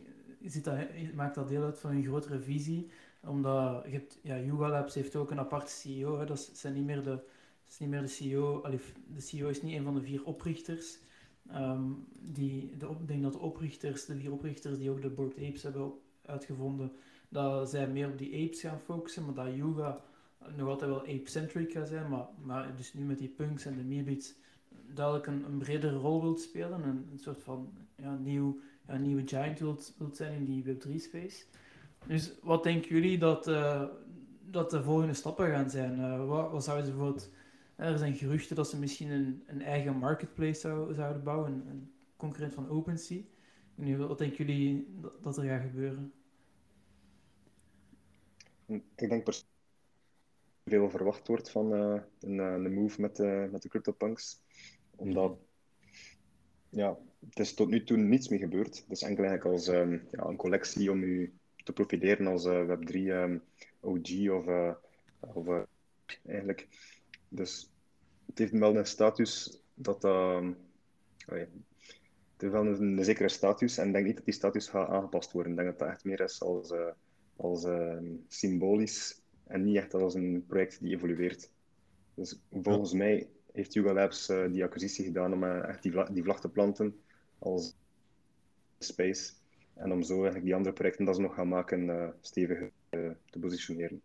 zit 0.43 0.63
dat, 0.63 0.77
maakt 1.15 1.35
dat 1.35 1.47
deel 1.47 1.63
uit 1.63 1.79
van 1.79 1.91
een 1.91 2.03
grotere 2.03 2.39
visie. 2.39 2.89
Omdat 3.21 3.83
je 3.85 3.91
hebt, 3.91 4.19
ja, 4.23 4.39
Yuga 4.39 4.69
Labs 4.69 4.93
heeft 4.93 5.15
ook 5.15 5.31
een 5.31 5.39
aparte 5.39 5.71
CEO. 5.71 6.19
Hè. 6.19 6.25
Dat 6.25 6.51
zijn 6.53 6.73
niet 6.73 6.85
meer 6.85 7.03
de, 7.03 7.19
is 7.67 7.79
niet 7.79 7.89
meer 7.89 8.01
de 8.01 8.07
CEO. 8.07 8.65
De 9.07 9.21
CEO 9.21 9.47
is 9.47 9.61
niet 9.61 9.75
een 9.75 9.83
van 9.83 9.95
de 9.95 10.01
vier 10.01 10.23
oprichters. 10.23 10.99
Um, 11.55 12.07
die, 12.19 12.77
de, 12.77 12.85
ik 12.85 13.07
denk 13.07 13.23
dat 13.23 13.33
de 13.33 13.39
oprichters, 13.39 14.05
de 14.05 14.15
vier 14.15 14.31
oprichters 14.31 14.77
die 14.77 14.89
ook 14.89 15.01
de 15.01 15.09
Board 15.09 15.37
Apes 15.37 15.63
hebben 15.63 15.93
uitgevonden, 16.25 16.91
dat 17.29 17.69
zij 17.69 17.87
meer 17.87 18.07
op 18.07 18.17
die 18.17 18.45
apes 18.45 18.61
gaan 18.61 18.79
focussen, 18.79 19.25
maar 19.25 19.45
dat 19.45 19.55
yoga 19.55 20.01
nog 20.55 20.67
altijd 20.67 20.89
wel 20.89 21.01
ape-centric 21.01 21.71
gaat 21.71 21.87
zijn, 21.87 22.09
maar, 22.09 22.27
maar 22.43 22.75
dus 22.75 22.93
nu 22.93 23.05
met 23.05 23.17
die 23.17 23.29
punks 23.29 23.65
en 23.65 23.75
de 23.75 23.83
meebits 23.83 24.35
duidelijk 24.93 25.27
een, 25.27 25.57
bredere 25.57 25.97
rol 25.97 26.21
wilt 26.21 26.41
spelen, 26.41 26.83
een, 26.83 27.07
een 27.11 27.19
soort 27.19 27.43
van 27.43 27.71
ja, 27.95 28.15
nieuw, 28.15 28.59
ja, 28.87 28.97
nieuwe 28.97 29.27
giant 29.27 29.59
wilt, 29.59 29.93
wilt 29.97 30.15
zijn 30.15 30.33
in 30.33 30.45
die 30.45 30.63
Web3-space. 30.63 31.43
Dus 32.07 32.33
wat 32.41 32.63
denken 32.63 32.89
jullie 32.89 33.17
dat, 33.17 33.47
uh, 33.47 33.83
dat 34.49 34.71
de 34.71 34.83
volgende 34.83 35.13
stappen 35.13 35.49
gaan 35.49 35.69
zijn? 35.69 35.99
Uh, 35.99 36.27
wat, 36.27 36.51
wat 36.51 36.65
bijvoorbeeld 36.65 37.29
er 37.75 37.97
zijn 37.97 38.15
geruchten 38.15 38.55
dat 38.55 38.69
ze 38.69 38.79
misschien 38.79 39.11
een, 39.11 39.43
een 39.45 39.61
eigen 39.61 39.97
marketplace 39.97 40.59
zou, 40.59 40.93
zouden 40.93 41.23
bouwen, 41.23 41.51
een, 41.51 41.67
een 41.69 41.91
concurrent 42.17 42.53
van 42.53 42.69
OpenSea. 42.69 43.21
Nu, 43.75 43.97
wat 43.97 44.17
denken 44.17 44.45
jullie 44.45 44.87
dat, 45.01 45.23
dat 45.23 45.37
er 45.37 45.43
gaat 45.43 45.61
gebeuren? 45.61 46.13
Ik 48.69 49.09
denk 49.09 49.25
dat 49.25 49.45
veel 50.65 50.89
verwacht 50.89 51.27
wordt 51.27 51.51
van 51.51 51.73
uh, 51.73 52.01
een, 52.19 52.35
uh, 52.35 52.53
een, 52.53 52.73
move 52.73 53.01
met, 53.01 53.19
uh, 53.19 53.49
met 53.49 53.61
de 53.61 53.69
CryptoPunks. 53.69 54.41
Omdat 54.95 55.37
ja, 56.69 56.97
het 57.29 57.39
is 57.39 57.53
tot 57.53 57.69
nu 57.69 57.83
toe 57.83 57.97
niets 57.97 58.27
meer 58.27 58.39
gebeurd. 58.39 58.77
Het 58.77 58.91
is 58.91 59.01
enkel 59.01 59.23
eigenlijk 59.23 59.55
als 59.55 59.67
um, 59.67 60.07
ja, 60.11 60.25
een 60.25 60.35
collectie 60.35 60.91
om 60.91 61.03
u 61.03 61.33
te 61.63 61.73
profiteren 61.73 62.27
als 62.27 62.47
Web3 62.47 62.93
um, 62.93 63.09
ehm, 63.09 63.37
OG 63.79 64.29
of, 64.29 64.75
of 65.19 65.65
eigenlijk 66.25 66.67
dus 67.29 67.71
het 68.25 68.37
heeft 68.37 68.51
wel 68.51 68.75
een 68.75 68.85
status 68.85 69.61
dat. 69.73 70.03
Uh, 70.03 70.49
het 71.25 72.41
heeft 72.41 72.53
wel 72.53 72.65
een, 72.65 72.97
een, 72.97 73.03
zekere 73.03 73.29
status 73.29 73.77
en 73.77 73.87
ik 73.87 73.93
denk 73.93 74.05
niet 74.05 74.15
dat 74.15 74.25
die 74.25 74.33
status 74.33 74.67
gaat 74.67 74.89
aangepast 74.89 75.31
worden. 75.31 75.51
Ik 75.51 75.57
denk 75.57 75.69
dat 75.69 75.79
dat 75.79 75.87
echt 75.87 76.03
meer 76.03 76.21
is 76.21 76.41
als, 76.41 76.73
als 77.39 77.63
uh, 77.63 77.97
symbolisch 78.27 79.21
en 79.43 79.63
niet 79.63 79.75
echt 79.75 79.93
als 79.93 80.13
een 80.13 80.43
project 80.47 80.81
die 80.81 80.95
evolueert. 80.95 81.51
Dus 82.13 82.39
volgens 82.51 82.93
mij 82.93 83.27
heeft 83.51 83.73
Yuga 83.73 83.93
Labs 83.93 84.29
uh, 84.29 84.51
die 84.51 84.63
acquisitie 84.63 85.05
gedaan 85.05 85.33
om 85.33 85.43
echt 85.43 85.83
die, 85.83 85.91
vla 85.91 86.03
die 86.03 86.23
vlag 86.23 86.39
te 86.39 86.49
planten 86.49 86.95
als 87.39 87.75
space. 88.79 89.33
En 89.73 89.91
om 89.91 90.03
zo 90.03 90.13
eigenlijk 90.13 90.45
die 90.45 90.55
andere 90.55 90.73
projecten 90.73 91.05
dat 91.05 91.15
ze 91.15 91.21
nog 91.21 91.33
gaan 91.33 91.47
maken 91.47 92.13
stevig 92.21 92.69
te 92.89 93.39
positioneren. 93.39 94.01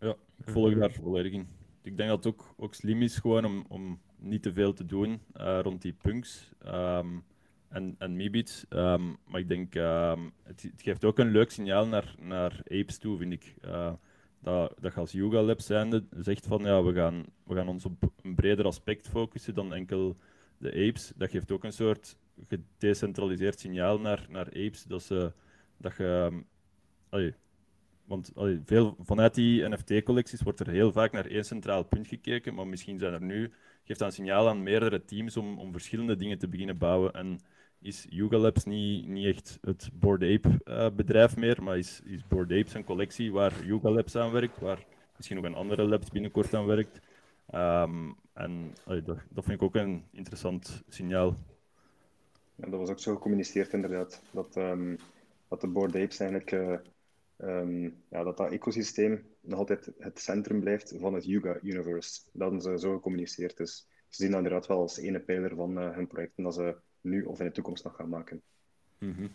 Ja, 0.00 0.16
ik 0.38 0.48
volg 0.48 0.74
daar 0.74 0.92
volledig 0.92 1.32
in 1.32 1.46
ik 1.82 1.96
denk 1.96 2.08
dat 2.08 2.24
het 2.24 2.34
ook, 2.34 2.54
ook 2.56 2.74
slim 2.74 3.02
is 3.02 3.18
gewoon 3.18 3.44
om, 3.44 3.64
om 3.68 4.00
niet 4.18 4.42
te 4.42 4.52
veel 4.52 4.72
te 4.72 4.86
doen 4.86 5.20
uh, 5.36 5.58
rond 5.62 5.82
die 5.82 5.92
punks 5.92 6.52
um, 6.66 7.24
en, 7.72 7.94
en 7.98 8.16
Meebits. 8.16 8.64
Um, 8.70 9.16
maar 9.26 9.40
ik 9.40 9.48
denk, 9.48 9.74
um, 9.74 10.32
het, 10.42 10.72
geeft 10.76 11.04
ook 11.04 11.18
een 11.18 11.30
leuk 11.30 11.50
signaal 11.50 11.86
naar, 11.86 12.14
naar 12.18 12.60
apes 12.64 12.98
toe, 12.98 13.18
vind 13.18 13.32
ik. 13.32 13.54
Uh, 13.64 13.92
dat, 14.40 14.74
dat 14.80 14.94
je 14.94 15.00
als 15.00 15.12
Yoga 15.12 15.42
Lab 15.42 15.60
zijnde 15.60 16.04
zegt 16.10 16.46
van 16.46 16.62
ja, 16.62 16.82
we 16.82 16.92
gaan, 16.92 17.24
we 17.44 17.54
gaan 17.54 17.68
ons 17.68 17.84
op 17.84 18.12
een 18.22 18.34
breder 18.34 18.64
aspect 18.64 19.08
focussen 19.08 19.54
dan 19.54 19.74
enkel 19.74 20.16
de 20.58 20.88
apes, 20.88 21.12
dat 21.16 21.30
geeft 21.30 21.50
ook 21.50 21.64
een 21.64 21.72
soort 21.72 22.16
gedecentraliseerd 22.48 23.60
signaal 23.60 24.00
naar, 24.00 24.26
naar 24.28 24.46
apes. 24.46 24.84
Dat, 24.84 25.02
ze, 25.02 25.32
dat 25.76 25.96
je. 25.96 26.04
ehm, 26.04 26.40
allee, 27.08 27.34
want 28.04 28.32
allee, 28.34 28.60
veel, 28.64 28.96
vanuit 29.00 29.34
die 29.34 29.68
NFT-collecties 29.68 30.42
wordt 30.42 30.60
er 30.60 30.68
heel 30.68 30.92
vaak 30.92 31.12
naar 31.12 31.26
één 31.26 31.44
centraal 31.44 31.84
punt 31.84 32.06
gekeken, 32.06 32.54
maar 32.54 32.66
misschien 32.66 32.98
zijn 32.98 33.12
er 33.12 33.22
nu, 33.22 33.52
geeft 33.84 33.98
dat 33.98 34.08
een 34.08 34.14
signaal 34.14 34.48
aan 34.48 34.62
meerdere 34.62 35.04
teams 35.04 35.36
om, 35.36 35.58
om 35.58 35.72
verschillende 35.72 36.16
dingen 36.16 36.38
te 36.38 36.48
beginnen 36.48 36.78
bouwen. 36.78 37.12
En 37.12 37.40
is 37.82 38.06
Yuga 38.08 38.36
Labs 38.38 38.64
niet, 38.64 39.08
niet 39.08 39.26
echt 39.26 39.58
het 39.60 39.90
Bored 39.92 40.22
Ape 40.22 40.60
eh, 40.64 40.90
bedrijf 40.96 41.36
meer, 41.36 41.62
maar 41.62 41.78
is, 41.78 42.00
is 42.04 42.26
Bored 42.28 42.74
een 42.74 42.84
collectie 42.84 43.32
waar 43.32 43.64
Yuga 43.64 43.90
Labs 43.90 44.16
aan 44.16 44.32
werkt, 44.32 44.60
waar 44.60 44.84
misschien 45.16 45.36
nog 45.36 45.46
een 45.46 45.54
andere 45.54 45.88
labs 45.88 46.10
binnenkort 46.10 46.54
aan 46.54 46.66
werkt. 46.66 47.00
Ehm, 47.46 48.10
en 48.32 48.74
dat, 48.84 49.06
dat 49.06 49.44
vind 49.44 49.50
ik 49.50 49.62
ook 49.62 49.74
een 49.74 50.04
interessant 50.10 50.82
signaal. 50.88 51.36
Ja, 52.54 52.68
dat 52.68 52.80
was 52.80 52.90
ook 52.90 52.98
zo 52.98 53.14
gecommuniceerd 53.14 53.72
inderdaad. 53.72 54.22
Dat, 54.30 54.56
ehm, 54.56 54.96
dat 55.48 55.60
de 55.60 55.68
Bored 55.68 55.96
Apes 55.96 56.20
eigenlijk, 56.20 56.52
eh, 56.52 56.78
ehm, 57.36 57.82
ja, 58.08 58.22
dat 58.22 58.36
dat 58.36 58.52
ecosysteem 58.52 59.26
nog 59.40 59.58
altijd 59.58 59.92
het 59.98 60.20
centrum 60.20 60.60
blijft 60.60 60.94
van 60.98 61.14
het 61.14 61.24
Yuga-universe. 61.24 62.20
Dat 62.32 62.62
ze 62.62 62.78
zo 62.78 62.94
gecommuniceerd. 62.94 63.56
Dus 63.56 63.88
ze 64.08 64.22
zien 64.22 64.30
dat 64.30 64.42
inderdaad 64.42 64.66
wel 64.66 64.80
als 64.80 64.98
ene 64.98 65.20
pijler 65.20 65.54
van 65.54 65.78
eh, 65.78 65.94
hun 65.94 66.06
projecten 66.06 66.44
dat 66.44 66.54
ze 66.54 66.76
nu 67.02 67.22
of 67.22 67.38
in 67.38 67.46
de 67.46 67.52
toekomst 67.52 67.84
nog 67.84 67.96
gaan 67.96 68.08
maken. 68.08 68.42
Mhm. 68.98 69.26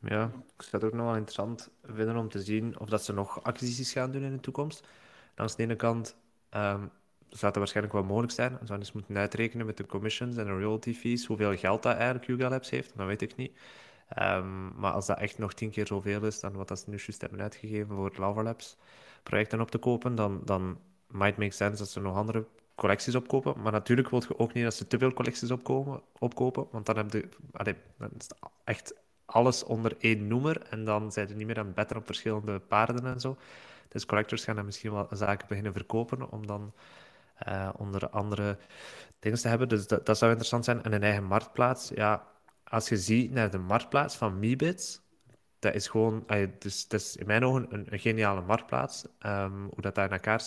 Ja, 0.00 0.24
ik 0.56 0.62
zou 0.62 0.82
het 0.82 0.84
ook 0.84 0.92
nog 0.92 1.06
wel 1.06 1.14
interessant 1.14 1.70
vinden 1.82 2.16
om 2.16 2.28
te 2.28 2.42
zien 2.42 2.78
of 2.78 2.88
dat 2.88 3.04
ze 3.04 3.12
nog 3.12 3.42
acquisities 3.42 3.92
gaan 3.92 4.10
doen 4.10 4.22
in 4.22 4.32
de 4.32 4.40
toekomst. 4.40 4.86
Langs 5.34 5.56
de 5.56 5.62
ene 5.62 5.76
kant 5.76 6.16
ehm 6.48 6.86
zou 7.30 7.52
dat 7.52 7.56
waarschijnlijk 7.56 7.94
wel 7.94 8.04
mogelijk 8.04 8.32
zijn. 8.32 8.50
Ze 8.50 8.56
zouden 8.56 8.78
eens 8.78 8.92
moeten 8.92 9.16
uitrekenen 9.16 9.66
met 9.66 9.76
de 9.76 9.86
commissions 9.86 10.36
en 10.36 10.44
de 10.44 10.50
royalty 10.50 10.94
fees, 10.94 11.26
hoeveel 11.26 11.56
geld 11.56 11.82
dat 11.82 11.94
eigenlijk 11.94 12.26
Yuga 12.26 12.48
Labs 12.48 12.70
heeft, 12.70 12.92
dat 12.96 13.06
weet 13.06 13.22
ik 13.22 13.36
niet. 13.36 13.58
Ehm, 14.08 14.80
maar 14.80 14.92
als 14.92 15.06
dat 15.06 15.18
echt 15.18 15.38
nog 15.38 15.54
tien 15.54 15.70
keer 15.70 15.86
zoveel 15.86 16.24
is 16.24 16.40
dan 16.40 16.52
wat 16.52 16.68
dat 16.68 16.78
ze 16.78 16.90
nu 16.90 16.96
juist 16.96 17.20
hebben 17.20 17.40
uitgegeven 17.40 17.96
voor 17.96 18.12
Lava 18.16 18.42
Labs 18.42 18.76
projecten 19.22 19.60
op 19.60 19.70
te 19.70 19.78
kopen, 19.78 20.14
dan, 20.14 20.40
dan 20.44 20.78
might 21.06 21.36
make 21.36 21.50
sense 21.50 21.78
dat 21.78 21.90
ze 21.90 22.00
nog 22.00 22.16
andere 22.16 22.46
collecties 22.80 23.14
opkopen. 23.14 23.62
Maar 23.62 23.72
natuurlijk 23.72 24.10
wil 24.10 24.22
je 24.28 24.38
ook 24.38 24.52
niet 24.52 24.64
dat 24.64 24.74
ze 24.74 24.86
te 24.86 24.98
veel 24.98 25.12
collecties 25.12 25.50
opkomen, 25.50 26.02
opkopen, 26.18 26.66
want 26.70 26.86
dan 26.86 26.96
heb 26.96 27.12
je 27.12 27.28
het 27.56 28.34
echt 28.64 28.94
alles 29.24 29.64
onder 29.64 29.96
één 29.98 30.26
noemer 30.26 30.62
en 30.62 30.84
dan 30.84 31.12
zijn 31.12 31.28
ze 31.28 31.34
niet 31.34 31.46
meer 31.46 31.58
aan 31.58 31.72
het 31.74 31.94
op 31.94 32.06
verschillende 32.06 32.58
paarden 32.58 33.06
en 33.06 33.20
zo. 33.20 33.36
Dus 33.88 34.06
collectors 34.06 34.44
gaan 34.44 34.56
dan 34.56 34.64
misschien 34.64 34.92
wel 34.92 35.08
zaken 35.10 35.48
beginnen 35.48 35.72
verkopen 35.72 36.30
om 36.30 36.46
dan 36.46 36.72
eh, 37.34 37.68
onder 37.76 38.08
andere 38.10 38.58
dingen 39.18 39.38
te 39.38 39.48
hebben. 39.48 39.68
Dus 39.68 39.86
dat, 39.86 40.06
dat 40.06 40.18
zou 40.18 40.30
interessant 40.30 40.64
zijn. 40.64 40.82
En 40.82 40.92
een 40.92 41.02
eigen 41.02 41.24
marktplaats, 41.24 41.90
ja, 41.94 42.26
als 42.64 42.88
je 42.88 42.96
ziet 42.96 43.30
naar 43.30 43.50
de 43.50 43.58
marktplaats 43.58 44.16
van 44.16 44.38
Meebits, 44.38 45.00
dat 45.58 45.74
is 45.74 45.88
gewoon, 45.88 46.24
ah, 46.26 46.48
dus, 46.58 46.88
dat 46.88 47.00
is 47.00 47.16
in 47.16 47.26
mijn 47.26 47.44
ogen 47.44 47.66
een, 47.70 47.98
geniale 47.98 48.40
marktplaats. 48.40 49.04
Ehm, 49.18 49.64
hoe 49.64 49.80
dat 49.80 49.94
daar 49.94 50.06
in 50.06 50.12
elkaar 50.12 50.40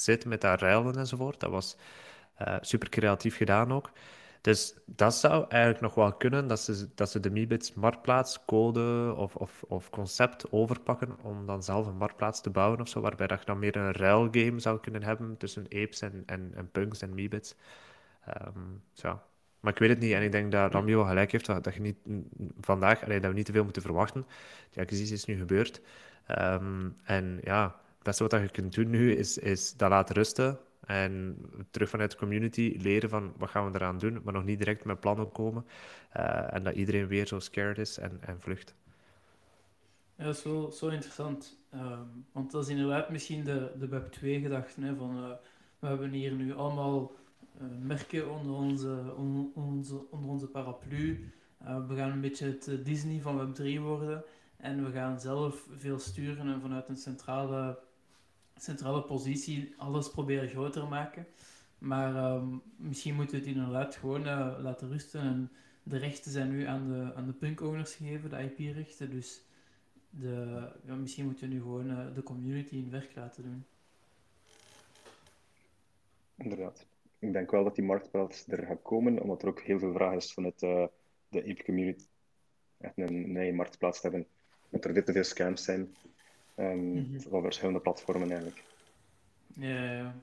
zit 0.00 0.24
met 0.24 0.40
dat 0.40 0.60
ruilen 0.60 0.96
enzovoort, 0.96 1.40
dat 1.40 1.50
was 1.50 1.76
eh, 2.34 2.56
super 2.60 2.88
creatief 2.88 3.36
gedaan 3.36 3.72
ook. 3.72 3.90
Dus 4.44 4.74
dat 4.86 5.14
zou 5.14 5.44
eigenlijk 5.48 5.82
nog 5.82 5.94
wel 5.94 6.12
kunnen, 6.12 6.46
dat 6.46 6.60
ze, 6.60 6.88
dat 6.94 7.10
ze 7.10 7.20
de 7.20 7.30
Meebits 7.30 7.74
marktplaatscode 7.74 9.14
of, 9.16 9.36
of, 9.36 9.62
of 9.68 9.90
concept 9.90 10.52
overpakken 10.52 11.16
om 11.22 11.46
dan 11.46 11.62
zelf 11.62 11.86
een 11.86 11.96
marktplaats 11.96 12.40
te 12.40 12.50
bouwen 12.50 12.80
of 12.80 12.88
zo, 12.88 13.00
waarbij 13.00 13.26
dat 13.26 13.38
je 13.38 13.44
dan 13.44 13.58
meer 13.58 13.76
een 13.76 13.92
ruilgame 13.92 14.60
zou 14.60 14.80
kunnen 14.80 15.02
hebben 15.02 15.36
tussen 15.36 15.64
apes 15.64 16.00
en, 16.00 16.22
en, 16.26 16.52
en 16.54 16.70
punks 16.70 17.02
en 17.02 17.14
Meebits. 17.14 17.54
Ehm, 18.24 18.58
zo. 18.92 19.20
Maar 19.60 19.72
ik 19.72 19.78
weet 19.78 19.88
het 19.88 19.98
niet 19.98 20.12
en 20.12 20.22
ik 20.22 20.32
denk 20.32 20.52
dat 20.52 20.72
Ramio 20.72 20.96
wel 20.96 21.06
gelijk 21.06 21.32
heeft, 21.32 21.46
dat, 21.46 21.64
dat 21.64 21.74
je 21.74 21.80
niet 21.80 21.96
vandaag, 22.60 23.04
allee, 23.04 23.20
dat 23.20 23.30
we 23.30 23.36
niet 23.36 23.46
te 23.46 23.52
veel 23.52 23.64
moeten 23.64 23.82
verwachten. 23.82 24.26
Die 24.70 24.82
acquisitie 24.82 25.14
is 25.14 25.24
nu 25.24 25.36
gebeurd. 25.36 25.80
Ehm, 26.26 26.88
en 27.04 27.40
ja, 27.42 27.80
beste 28.04 28.22
wat 28.22 28.32
je 28.40 28.48
kunt 28.50 28.74
doen 28.74 28.90
nu 28.90 29.12
is, 29.14 29.38
is 29.38 29.76
dat 29.76 29.90
laten 29.90 30.14
rusten 30.14 30.58
en 30.86 31.36
terug 31.70 31.88
vanuit 31.88 32.10
de 32.10 32.16
community 32.16 32.76
leren 32.80 33.08
van 33.10 33.32
wat 33.36 33.50
gaan 33.50 33.70
we 33.72 33.78
eraan 33.78 33.98
doen, 33.98 34.20
maar 34.24 34.32
nog 34.32 34.44
niet 34.44 34.58
direct 34.58 34.84
met 34.84 35.00
plannen 35.00 35.32
komen. 35.32 35.66
Eh, 36.10 36.54
en 36.54 36.62
dat 36.64 36.74
iedereen 36.74 37.06
weer 37.06 37.26
zo 37.26 37.38
scared 37.38 37.78
is 37.78 37.98
en, 37.98 38.18
en 38.20 38.40
vlucht. 38.40 38.74
Ja, 40.16 40.24
dat 40.24 40.36
is 40.36 40.42
wel 40.42 40.70
zo 40.70 40.88
interessant. 40.88 41.58
Ehm, 41.70 42.02
want 42.32 42.50
dat 42.50 42.62
is 42.62 42.68
inderdaad 42.68 43.10
misschien 43.10 43.44
de, 43.44 43.72
de 43.78 43.88
Web 43.88 44.12
2 44.12 44.40
gedachte. 44.40 44.80
Hè, 44.80 44.96
van, 44.96 45.16
eh, 45.24 45.30
we 45.78 45.86
hebben 45.86 46.10
hier 46.10 46.32
nu 46.32 46.54
allemaal 46.54 47.12
eh, 47.58 47.66
merken 47.82 48.30
onder 48.30 48.52
onze, 48.52 49.14
on- 49.16 49.52
onze, 49.54 50.10
onder 50.10 50.30
onze 50.30 50.46
paraplu. 50.46 51.32
We 51.88 51.96
gaan 51.96 52.10
een 52.10 52.20
beetje 52.20 52.46
het 52.46 52.84
Disney 52.84 53.20
van 53.20 53.36
Web 53.36 53.54
3 53.54 53.80
worden. 53.80 54.24
En 54.56 54.84
we 54.84 54.90
gaan 54.90 55.20
zelf 55.20 55.66
veel 55.76 55.98
sturen 55.98 56.46
en 56.46 56.60
vanuit 56.60 56.88
een 56.88 56.96
centrale, 56.96 57.78
centrale 58.56 59.02
positie 59.02 59.74
alles 59.76 60.10
proberen 60.10 60.48
groter 60.48 60.88
maken. 60.88 61.26
Maar 61.78 62.16
ehm, 62.16 62.56
misschien 62.76 63.14
moeten 63.14 63.40
we 63.40 63.46
het 63.46 63.56
inderdaad 63.56 63.96
gewoon 63.96 64.26
eh, 64.26 64.56
laten 64.60 64.88
rusten. 64.88 65.20
En 65.20 65.50
de 65.82 65.96
rechten 65.96 66.30
zijn 66.30 66.50
nu 66.50 66.64
aan 66.64 66.88
de, 66.88 67.12
aan 67.14 67.26
de 67.26 67.32
punk-owners 67.32 67.94
gegeven, 67.94 68.30
de 68.30 68.42
IP-rechten. 68.42 69.10
Dus 69.10 69.42
de, 70.10 70.68
ja, 70.86 70.94
misschien 70.94 71.24
moeten 71.24 71.48
we 71.48 71.54
nu 71.54 71.60
gewoon 71.60 71.90
eh, 71.90 72.14
de 72.14 72.22
community 72.22 72.74
in 72.74 72.90
werk 72.90 73.14
laten 73.14 73.42
doen. 73.42 73.64
Inderdaad. 76.36 76.86
Ik 77.18 77.32
denk 77.32 77.50
wel 77.50 77.64
dat 77.64 77.74
die 77.74 77.84
marktplaats 77.84 78.46
er 78.48 78.66
gaat 78.66 78.82
komen, 78.82 79.20
omdat 79.20 79.42
er 79.42 79.48
ook 79.48 79.60
heel 79.60 79.78
veel 79.78 79.92
vraag 79.92 80.14
is 80.14 80.32
vanuit 80.32 80.62
eh, 80.62 80.86
de 81.28 81.42
ape 81.42 81.64
community. 81.64 82.04
Echt 82.80 82.98
een, 82.98 83.36
eigen 83.36 83.54
marktplaats 83.54 84.00
te 84.00 84.08
hebben. 84.08 84.26
Dat 84.68 84.84
er 84.84 84.94
dit 84.94 85.06
te 85.06 85.12
veel 85.12 85.24
scams 85.24 85.64
zijn. 85.64 85.94
Ehm. 86.54 87.18
Van 87.18 87.42
verschillende 87.42 87.80
platformen 87.80 88.28
eigenlijk. 88.30 88.64
Ja, 89.54 89.84
ja, 89.92 90.14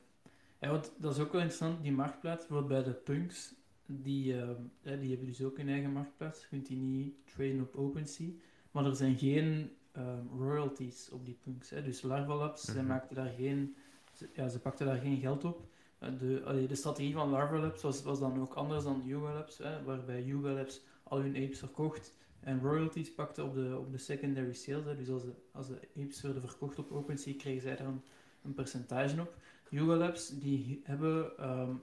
ja. 0.59 0.69
Want 0.69 0.91
dat 0.97 1.15
is 1.15 1.19
ook 1.21 1.31
wel 1.31 1.41
interessant, 1.41 1.81
die 1.83 1.91
marktplaats, 1.91 2.47
bijvoorbeeld 2.47 2.83
bij 2.83 2.93
de 2.93 2.99
punks, 2.99 3.53
die, 3.85 4.41
eh, 4.41 4.49
ja, 4.81 4.95
die 4.95 5.09
hebben 5.09 5.27
dus 5.27 5.43
ook 5.43 5.57
een 5.57 5.69
eigen 5.69 5.91
marktplaats. 5.91 6.41
Je 6.41 6.47
kunt 6.47 6.67
die 6.67 6.77
niet 6.77 7.13
traden 7.33 7.61
op 7.61 7.75
OpenSea. 7.75 8.27
Maar 8.71 8.85
er 8.85 8.95
zijn 8.95 9.17
geen 9.17 9.71
ehm, 9.91 10.27
royalties 10.37 11.09
op 11.09 11.25
die 11.25 11.37
punks. 11.43 11.69
Hè. 11.69 11.83
Dus 11.83 12.01
Larva 12.01 12.35
Labs, 12.35 12.61
zij 12.63 12.75
Mhm. 12.75 12.85
maakten 12.87 13.15
daar 13.15 13.33
geen, 13.37 13.75
ze, 14.13 14.29
ja, 14.33 14.47
ze 14.47 14.59
pakten 14.59 14.85
daar 14.85 14.97
geen 14.97 15.17
geld 15.19 15.43
op. 15.45 15.61
Eh, 15.99 16.09
De, 16.19 16.41
allee, 16.45 16.67
de 16.67 16.75
strategie 16.75 17.13
van 17.13 17.29
Larva 17.29 17.57
Labs 17.59 17.81
was, 17.81 18.03
was 18.03 18.19
dan 18.19 18.41
ook 18.41 18.53
anders 18.53 18.83
dan 18.83 19.01
Yuga 19.05 19.33
Labs, 19.33 19.57
hè, 19.57 19.83
waarbij 19.83 20.23
Yuga 20.23 20.51
Labs 20.53 20.81
al 21.03 21.19
hun 21.21 21.35
apes 21.35 21.59
verkocht 21.59 22.13
en 22.41 22.61
royalties 22.61 23.13
pakte 23.13 23.43
op 23.43 23.53
de, 23.53 23.77
op 23.79 23.91
de 23.91 23.97
secondary 23.97 24.53
sales. 24.53 24.97
Dus 24.97 25.09
als 25.09 25.23
de, 25.23 25.33
als 25.51 25.67
de 25.67 25.79
apes 25.97 26.21
werden 26.21 26.41
verkocht 26.41 26.79
op 26.79 26.91
OpenSea, 26.91 27.33
kregen 27.37 27.61
zij 27.61 27.75
daar 27.75 27.87
een, 27.87 28.53
percentage 28.53 29.21
op. 29.21 29.35
Yuga 29.69 29.95
Labs 29.95 30.39
die 30.39 30.81
hebben 30.83 31.37
ehm, 31.37 31.73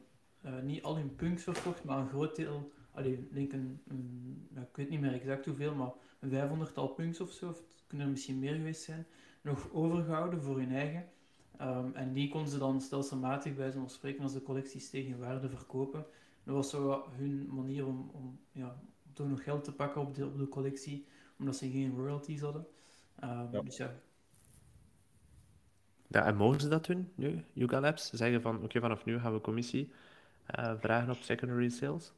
eh, 0.41 0.61
niet 0.63 0.83
al 0.83 0.97
hun 0.97 1.15
punks 1.15 1.43
verkocht, 1.43 1.85
maar 1.85 1.99
een 1.99 2.09
groot 2.09 2.37
deel, 2.37 2.73
denk 3.31 3.53
een, 3.53 3.81
ja, 4.55 4.61
ik 4.61 4.77
weet 4.77 4.89
niet 4.89 5.01
meer 5.01 5.13
exact 5.13 5.45
hoeveel, 5.45 5.75
maar 5.75 5.93
een 6.21 6.31
500-tal 6.31 6.89
punks 6.89 7.21
of 7.21 7.33
zo, 7.33 7.49
of 7.49 7.57
het 7.57 7.85
kunnen 7.87 8.07
er 8.07 8.13
misschien 8.13 8.39
meer 8.39 8.55
geweest 8.55 8.83
zijn, 8.83 9.07
nog 9.41 9.73
overgehouden 9.73 10.43
voor 10.43 10.59
hun 10.59 10.73
eigen. 10.73 11.09
Ehm, 11.57 11.93
en 11.93 12.13
die 12.13 12.29
konden 12.29 12.51
ze 12.51 12.59
dan 12.59 12.81
stelselmatig, 12.81 13.55
bij 13.55 13.71
zo'n 13.71 13.89
spreken, 13.89 14.23
als 14.23 14.33
de 14.33 14.43
collecties 14.43 14.91
tegen 14.91 15.19
waarde 15.19 15.49
verkopen. 15.49 16.07
Dat 16.45 16.55
was 16.55 16.71
zo 16.71 17.05
hun 17.17 17.49
manier 17.55 17.87
om, 17.87 18.11
om 18.13 18.39
ja, 18.53 18.81
om 19.09 19.15
toch 19.15 19.29
nog 19.29 19.43
geld 19.43 19.65
te 19.65 19.73
pakken 19.75 20.01
op 20.01 20.15
de, 20.15 20.27
op 20.27 20.39
de 20.39 20.49
collectie, 20.49 21.07
omdat 21.39 21.57
ze 21.57 21.71
geen 21.71 21.95
royalties 21.97 22.41
hadden. 22.41 22.67
Ehm, 23.21 23.47
Ja. 23.53 23.61
Dus 23.63 23.77
ja, 23.77 23.95
Ja, 26.11 26.25
en 26.27 26.37
mogen 26.37 26.61
ze 26.61 26.69
dat 26.69 26.87
doen 26.87 27.13
nu, 27.15 27.45
Yuga 27.53 27.81
Labs? 27.81 28.11
Zeggen 28.11 28.41
van, 28.43 28.63
oké, 28.63 28.81
vanaf 28.81 29.05
nu 29.05 29.19
gaan 29.19 29.33
we 29.33 29.41
commissie 29.41 29.93
eh, 30.47 30.75
vragen 30.79 31.11
op 31.11 31.17
secondary 31.17 31.69
sales? 31.69 32.13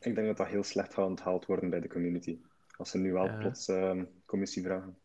Ik 0.00 0.14
denk 0.14 0.26
dat 0.26 0.36
dat 0.36 0.46
heel 0.46 0.62
slecht 0.62 0.94
gaat 0.94 1.06
onthaald 1.06 1.46
worden 1.46 1.70
bij 1.70 1.80
de 1.80 1.88
community. 1.88 2.38
Als 2.76 2.90
ze 2.90 2.98
nu 2.98 3.12
wel 3.12 3.24
Ja. 3.24 3.36
plots 3.38 3.68
ehm, 3.68 4.04
commissie 4.26 4.62
vragen. 4.62 4.96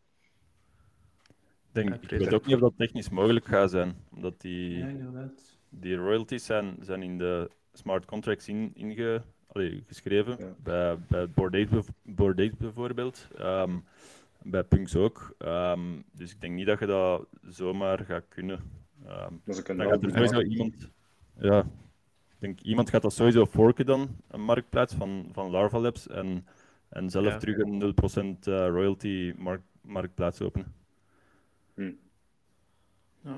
Ik, 1.72 1.76
denk, 1.76 1.88
Ja, 1.88 1.94
ik 2.00 2.10
weet 2.10 2.34
ook 2.34 2.46
niet 2.46 2.54
of 2.54 2.60
dat 2.60 2.76
technisch 2.76 3.08
mogelijk 3.08 3.46
gaat 3.46 3.70
zijn, 3.70 3.96
omdat 4.10 4.40
die, 4.40 4.76
ja 4.78 4.86
inderdaad. 4.88 5.58
die 5.68 5.96
royalties 5.96 6.44
zijn, 6.44 6.76
zijn 6.80 7.02
in 7.02 7.18
de 7.18 7.50
smart 7.72 8.04
contracts 8.04 8.48
in, 8.48 8.70
inge, 8.74 9.22
allee, 9.52 9.84
geschreven. 9.86 10.36
Ja. 10.38 10.54
Bij, 10.62 10.98
bij 11.08 11.28
Ape 11.34 12.52
bijvoorbeeld. 12.58 13.28
Ehm, 13.36 13.78
bij 14.42 14.62
Punks 14.62 14.96
ook. 14.96 15.34
Ehm, 15.38 15.80
dus 16.12 16.30
ik 16.32 16.40
denk 16.40 16.54
niet 16.54 16.66
dat 16.66 16.78
je 16.78 16.86
dat 16.86 17.26
zomaar 17.48 18.04
gaat 18.04 18.28
kunnen. 18.28 18.60
Kunnen 19.44 19.64
dan 19.64 19.76
wel 19.76 19.88
gaat 19.88 20.02
er 20.02 20.10
sowieso 20.10 20.40
iemand. 20.40 20.90
Ja, 21.38 21.60
ik 22.28 22.38
denk 22.38 22.60
iemand 22.60 22.90
gaat 22.90 23.02
dat 23.02 23.12
sowieso 23.12 23.46
forken 23.46 23.86
dan, 23.86 24.16
een 24.28 24.42
marktplaats 24.42 24.94
van, 24.94 25.28
van 25.32 25.50
Larva 25.50 25.78
Labs. 25.78 26.08
En, 26.08 26.46
en 26.88 27.10
zelf 27.10 27.26
Ja. 27.26 27.36
terug 27.38 27.58
een 27.58 27.78
0% 27.78 28.46
eh, 28.48 28.66
royalty 28.68 29.34
mark, 29.36 29.62
marktplaats 29.82 30.40
openen. 30.42 30.74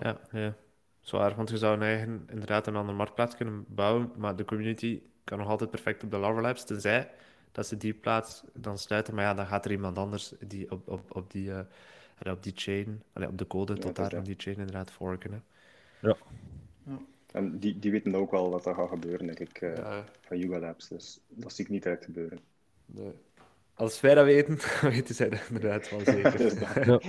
Ja, 0.01 0.21
ja. 0.33 0.55
Zwaar, 1.01 1.35
want 1.35 1.51
je 1.51 1.59
zou 1.59 1.75
een 1.77 1.83
eigen, 1.83 2.25
inderdaad 2.31 2.67
een 2.67 2.77
andere 2.77 2.97
marktplaats 2.97 3.37
kunnen 3.37 3.65
bouwen, 3.69 4.13
maar 4.17 4.37
de 4.37 4.45
community 4.45 5.03
kan 5.25 5.39
nog 5.39 5.49
altijd 5.49 5.71
perfect 5.71 6.03
op 6.03 6.11
de 6.11 6.17
Lava 6.17 6.41
Labs, 6.41 6.65
tenzij 6.65 7.11
dat 7.53 7.67
ze 7.67 7.77
die 7.77 7.95
plaats 7.95 8.43
dan 8.53 8.79
sluiten. 8.79 9.15
Maar 9.15 9.25
ja, 9.25 9.35
dan 9.35 9.47
gaat 9.47 9.65
er 9.65 9.71
iemand 9.71 9.99
anders 9.99 10.35
die 10.41 10.71
op, 10.71 10.89
op, 10.89 11.17
op, 11.17 11.31
die, 11.31 11.49
uh, 11.49 11.61
op 12.33 12.43
die 12.43 12.53
chain, 12.55 13.03
allee, 13.13 13.29
op 13.29 13.39
de 13.39 13.47
code 13.47 13.79
tot 13.79 13.97
daar 13.97 14.17
op 14.17 14.25
die 14.25 14.35
chain 14.39 14.57
inderdaad 14.57 14.91
forken. 14.91 15.33
Hè. 15.33 15.39
Ja. 16.09 16.17
ja. 16.85 16.99
En 17.33 17.59
die, 17.59 17.79
die 17.79 17.91
weten 17.91 18.15
ook 18.15 18.31
wel 18.31 18.51
dat 18.51 18.65
dat 18.65 18.75
gaat 18.75 18.89
gebeuren, 18.89 19.27
denk 19.27 19.39
ik, 19.39 19.61
uh, 19.61 19.77
ja. 19.77 20.05
van 20.21 20.39
Yuga 20.39 20.59
Labs. 20.59 20.89
Dus 20.89 21.21
dat 21.29 21.53
zie 21.53 21.65
ik 21.65 21.71
niet 21.71 21.87
uit 21.87 22.05
gebeuren. 22.05 22.39
Nee. 22.87 23.13
Als 23.75 24.01
wij 24.01 24.15
dat 24.15 24.25
weten, 24.25 24.59
weten 24.91 25.15
zij 25.15 25.29
dat 25.29 25.47
inderdaad 25.49 25.91
wel 25.91 26.01
zeker. 26.01 26.87
ja. 26.91 27.01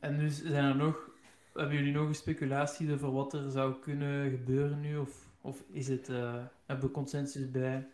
en 0.00 0.18
dus 0.18 0.42
zijn 0.44 0.64
er 0.64 0.76
nog, 0.76 1.10
hebben 1.54 1.76
jullie 1.76 1.92
nog 1.92 2.08
een 2.08 2.14
speculatie 2.14 2.92
over 2.92 3.12
wat 3.12 3.32
er 3.32 3.50
zou 3.50 3.74
kunnen 3.80 4.30
gebeuren 4.30 4.80
nu? 4.80 4.96
Of, 4.96 5.23
of 5.44 5.64
is 5.70 5.88
het, 5.88 6.08
uh, 6.08 6.34
hebben 6.66 6.86
we 6.86 6.92
consensus 6.92 7.50
bij 7.50 7.86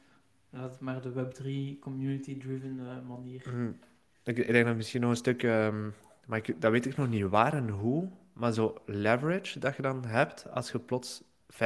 laat 0.50 0.70
het 0.70 0.80
maar 0.80 1.00
de 1.00 1.12
Web3 1.12 1.78
community-driven 1.80 2.78
uh, 2.80 3.08
manier? 3.08 3.42
Mm. 3.54 3.78
Ik, 4.22 4.38
ik, 4.38 4.52
denk 4.52 4.66
dat 4.66 4.76
misschien 4.76 5.00
nog 5.00 5.10
een 5.10 5.16
stuk, 5.16 5.42
um, 5.42 5.94
maar 6.26 6.38
ik, 6.38 6.60
dat 6.60 6.70
weet 6.70 6.86
ik 6.86 6.96
nog 6.96 7.08
niet 7.08 7.24
waar 7.24 7.52
en 7.52 7.68
hoe, 7.68 8.08
maar 8.32 8.52
zo 8.52 8.76
leverage 8.86 9.58
dat 9.58 9.76
je 9.76 9.82
dan 9.82 10.04
hebt 10.04 10.50
als 10.50 10.70
je 10.70 10.78
plots 10.78 11.22
25% 11.52 11.56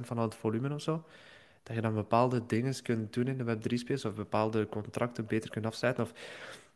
van 0.00 0.18
het 0.18 0.34
volume 0.34 0.74
of 0.74 0.82
zo, 0.82 1.04
dat 1.62 1.76
je 1.76 1.82
dan 1.82 1.94
bepaalde 1.94 2.46
dingen 2.46 2.82
kunt 2.82 3.12
doen 3.12 3.26
in 3.26 3.38
de 3.38 3.56
Web3-space 3.56 4.08
of 4.08 4.14
bepaalde 4.14 4.68
contracten 4.68 5.26
beter 5.26 5.50
kunt 5.50 5.66
afsluiten. 5.66 6.04
Of 6.04 6.12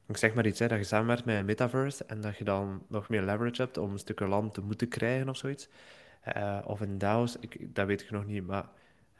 ik 0.07 0.17
zeg 0.17 0.35
maar 0.35 0.47
iets, 0.47 0.59
hè, 0.59 0.69
dat 0.69 0.79
je 0.79 0.85
samenwerkt 0.85 1.25
met 1.25 1.37
een 1.37 1.45
metaverse 1.45 2.05
en 2.05 2.21
dat 2.21 2.37
je 2.37 2.45
dan 2.45 2.83
nog 2.89 3.09
meer 3.09 3.23
leverage 3.23 3.63
hebt 3.63 3.79
om 3.79 3.93
een 3.93 3.99
stukje 3.99 4.27
land 4.27 4.55
te 4.55 4.61
moeten 4.61 4.89
krijgen 4.89 5.29
of 5.29 5.37
zoiets. 5.37 5.69
Uh, 6.37 6.59
of 6.65 6.81
in 6.81 6.99
DAO's, 6.99 7.37
ik, 7.41 7.75
dat 7.75 7.87
weet 7.87 8.01
ik 8.01 8.11
nog 8.11 8.27
niet, 8.27 8.47
maar 8.47 8.69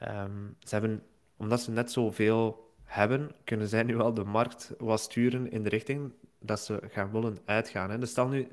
um, 0.03 0.57
ze 0.59 0.75
hebben, 0.75 1.03
omdat 1.37 1.61
ze 1.61 1.71
net 1.71 1.93
zoveel 1.93 2.73
hebben, 2.85 3.31
kunnen 3.45 3.69
zij 3.69 3.83
nu 3.83 3.97
wel 3.97 4.15
de 4.15 4.25
markt 4.25 4.75
wat 4.79 5.01
sturen 5.01 5.51
in 5.51 5.63
de 5.63 5.69
richting 5.69 6.13
dat 6.39 6.61
ze 6.61 6.81
gaan 6.91 7.11
willen 7.11 7.39
uitgaan. 7.45 7.91
Hè. 7.91 7.99
Dus 7.99 8.11
stel 8.11 8.29
nu, 8.29 8.49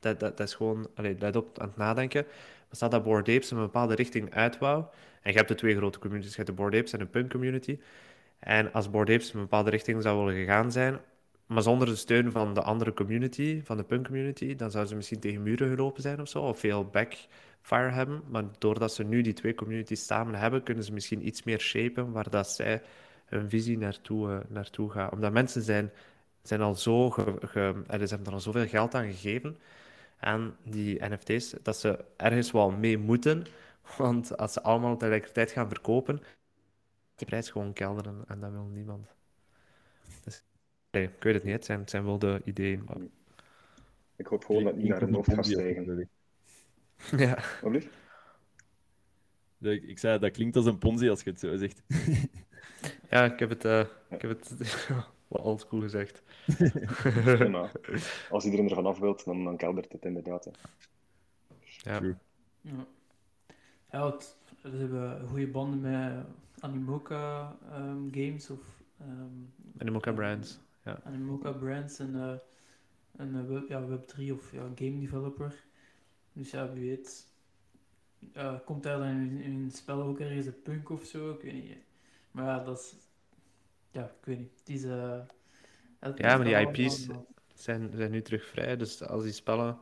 dat, 0.00 0.20
dat, 0.20 0.36
dat 0.36 0.46
is 0.46 0.54
gewoon, 0.54 0.88
allee, 0.94 1.16
let 1.18 1.36
op 1.36 1.58
aan 1.58 1.68
het 1.68 1.76
nadenken, 1.76 2.24
maar 2.24 2.76
stel 2.76 2.88
dat 2.88 3.04
Bored 3.04 3.28
Apes 3.28 3.50
een 3.50 3.58
bepaalde 3.58 3.94
richting 3.94 4.34
uit 4.34 4.58
en 4.60 5.30
je 5.30 5.32
hebt 5.32 5.48
de 5.48 5.54
twee 5.54 5.76
grote 5.76 5.98
communities, 5.98 6.30
je 6.30 6.36
hebt 6.36 6.48
de 6.48 6.54
Bored 6.54 6.78
Apes 6.78 6.92
en 6.92 6.98
de 6.98 7.06
Punk 7.06 7.30
community, 7.30 7.78
en 8.38 8.72
als 8.72 8.90
Bored 8.90 9.10
Apes 9.10 9.34
een 9.34 9.40
bepaalde 9.40 9.70
richting 9.70 10.02
zou 10.02 10.18
willen 10.18 10.40
gegaan 10.40 10.72
zijn, 10.72 11.00
maar 11.52 11.62
zonder 11.62 11.86
de 11.86 11.96
steun 11.96 12.30
van 12.30 12.54
de 12.54 12.62
andere 12.62 12.94
community, 12.94 13.62
van 13.64 13.76
de 13.76 13.82
punk 13.82 14.06
community, 14.06 14.56
dan 14.56 14.70
zouden 14.70 14.90
ze 14.90 14.96
misschien 14.96 15.20
tegen 15.20 15.42
muren 15.42 15.68
gelopen 15.68 16.02
zijn 16.02 16.20
of 16.20 16.28
zo, 16.28 16.42
of 16.42 16.58
veel 16.58 16.84
backfire 17.62 17.90
hebben. 17.94 18.22
Maar 18.28 18.44
doordat 18.58 18.94
ze 18.94 19.04
nu 19.04 19.22
die 19.22 19.32
twee 19.32 19.54
communities 19.54 20.06
samen 20.06 20.34
hebben, 20.34 20.62
kunnen 20.62 20.84
ze 20.84 20.92
misschien 20.92 21.26
iets 21.26 21.42
meer 21.42 21.60
shapen 21.60 22.12
waar 22.12 22.30
dat 22.30 22.50
zij 22.50 22.82
hun 23.24 23.48
visie 23.48 23.78
naartoe, 23.78 24.28
uh, 24.28 24.38
naartoe 24.48 24.90
gaan. 24.90 25.10
Omdat 25.12 25.32
mensen 25.32 25.62
zijn, 25.62 25.90
zijn 26.42 26.60
al 26.60 26.74
zo, 26.74 27.10
ge, 27.10 27.36
ge, 27.40 27.84
ze 27.88 27.96
hebben 27.96 28.26
er 28.26 28.32
al 28.32 28.40
zoveel 28.40 28.66
geld 28.66 28.94
aan 28.94 29.10
gegeven 29.10 29.56
aan 30.18 30.56
die 30.62 31.04
NFT's, 31.04 31.54
dat 31.62 31.76
ze 31.76 32.04
ergens 32.16 32.50
wel 32.50 32.70
mee 32.70 32.98
moeten. 32.98 33.46
Want 33.98 34.36
als 34.36 34.52
ze 34.52 34.62
allemaal 34.62 34.96
tegelijkertijd 34.96 35.50
gaan 35.50 35.68
verkopen, 35.68 36.20
de 37.14 37.24
prijs 37.24 37.50
gewoon 37.50 37.72
kelderen 37.72 38.24
en 38.26 38.40
dat 38.40 38.50
wil 38.50 38.70
niemand. 38.72 39.14
Dus 40.24 40.42
Nee, 40.90 41.02
ik 41.02 41.22
weet 41.22 41.34
het 41.34 41.44
niet. 41.44 41.52
Het 41.52 41.64
zijn, 41.64 41.80
het 41.80 41.90
zijn 41.90 42.04
wel 42.04 42.18
de 42.18 42.40
ideeën. 42.44 42.84
Maar... 42.86 42.96
Ik 44.16 44.26
hoop 44.26 44.44
gewoon 44.44 44.64
dat 44.64 44.72
het 44.72 44.82
niet 44.82 44.90
naar 44.90 45.02
een 45.02 45.14
hoofd 45.14 45.32
gaat 45.32 45.46
stijgen. 45.46 46.08
Ja. 47.16 47.38
Wat 47.62 47.74
ik, 49.60 49.82
ik 49.82 49.98
zei, 49.98 50.18
dat 50.18 50.30
klinkt 50.30 50.56
als 50.56 50.66
een 50.66 50.78
ponzi 50.78 51.08
als 51.08 51.22
je 51.22 51.30
het 51.30 51.40
zo 51.40 51.56
zegt. 51.56 51.82
ja, 53.10 53.24
ik 53.24 53.38
heb 53.38 53.48
het, 53.48 53.64
uh, 53.64 53.80
ik 54.10 54.22
heb 54.22 54.30
het 54.30 54.78
wel 55.28 55.42
oldschool 55.42 55.80
gezegd. 55.80 56.22
ja, 57.38 57.70
als 58.30 58.44
iedereen 58.44 58.68
ervan 58.68 58.86
af 58.86 58.98
wilt, 58.98 59.24
dan, 59.24 59.44
dan 59.44 59.56
keldert 59.56 59.92
het 59.92 60.04
inderdaad. 60.04 60.50
Ja. 61.64 61.98
True. 61.98 62.16
Ja. 62.60 62.86
Ja, 63.90 64.10
het, 64.10 64.36
hebben 64.60 65.28
goede 65.28 65.46
banden 65.46 65.80
met 65.80 66.24
Animoca 66.60 67.56
um, 67.72 68.10
Games 68.12 68.50
of... 68.50 68.60
Um, 69.00 69.52
Animoca 69.78 70.12
Brands. 70.12 70.58
Ja. 70.84 71.00
Animoca 71.04 71.52
Brands 71.52 71.98
en 71.98 72.14
uh, 72.14 72.32
een 73.16 73.48
web, 73.48 73.68
ja, 73.68 73.82
Web3 73.88 74.32
of 74.32 74.52
ja, 74.52 74.62
game 74.74 74.98
developer. 74.98 75.54
Dus 76.32 76.50
ja, 76.50 76.72
wie 76.72 76.88
weet. 76.88 77.26
Uh, 78.36 78.54
komt 78.64 78.82
daar 78.82 78.98
dan 78.98 79.06
in, 79.06 79.40
in 79.40 79.64
het 79.64 79.76
spel 79.76 80.02
ook 80.02 80.20
ergens 80.20 80.46
een 80.46 80.62
punk 80.62 80.90
of 80.90 81.04
zo? 81.04 81.30
Ik 81.30 81.42
weet 81.42 81.52
niet. 81.52 81.76
Maar 82.30 82.44
ja, 82.44 82.64
dat 82.64 82.78
is. 82.78 82.94
Ja, 83.90 84.04
ik 84.04 84.24
weet 84.24 84.38
niet. 84.38 84.52
Het 84.58 84.68
is, 84.68 84.84
uh, 84.84 85.18
ja, 86.16 86.36
maar 86.36 86.44
die 86.44 86.84
IP's 86.84 87.06
zijn, 87.54 87.90
zijn 87.94 88.10
nu 88.10 88.22
terug 88.22 88.46
vrij. 88.46 88.76
Dus 88.76 89.02
als 89.02 89.22
die 89.22 89.32
spellen 89.32 89.78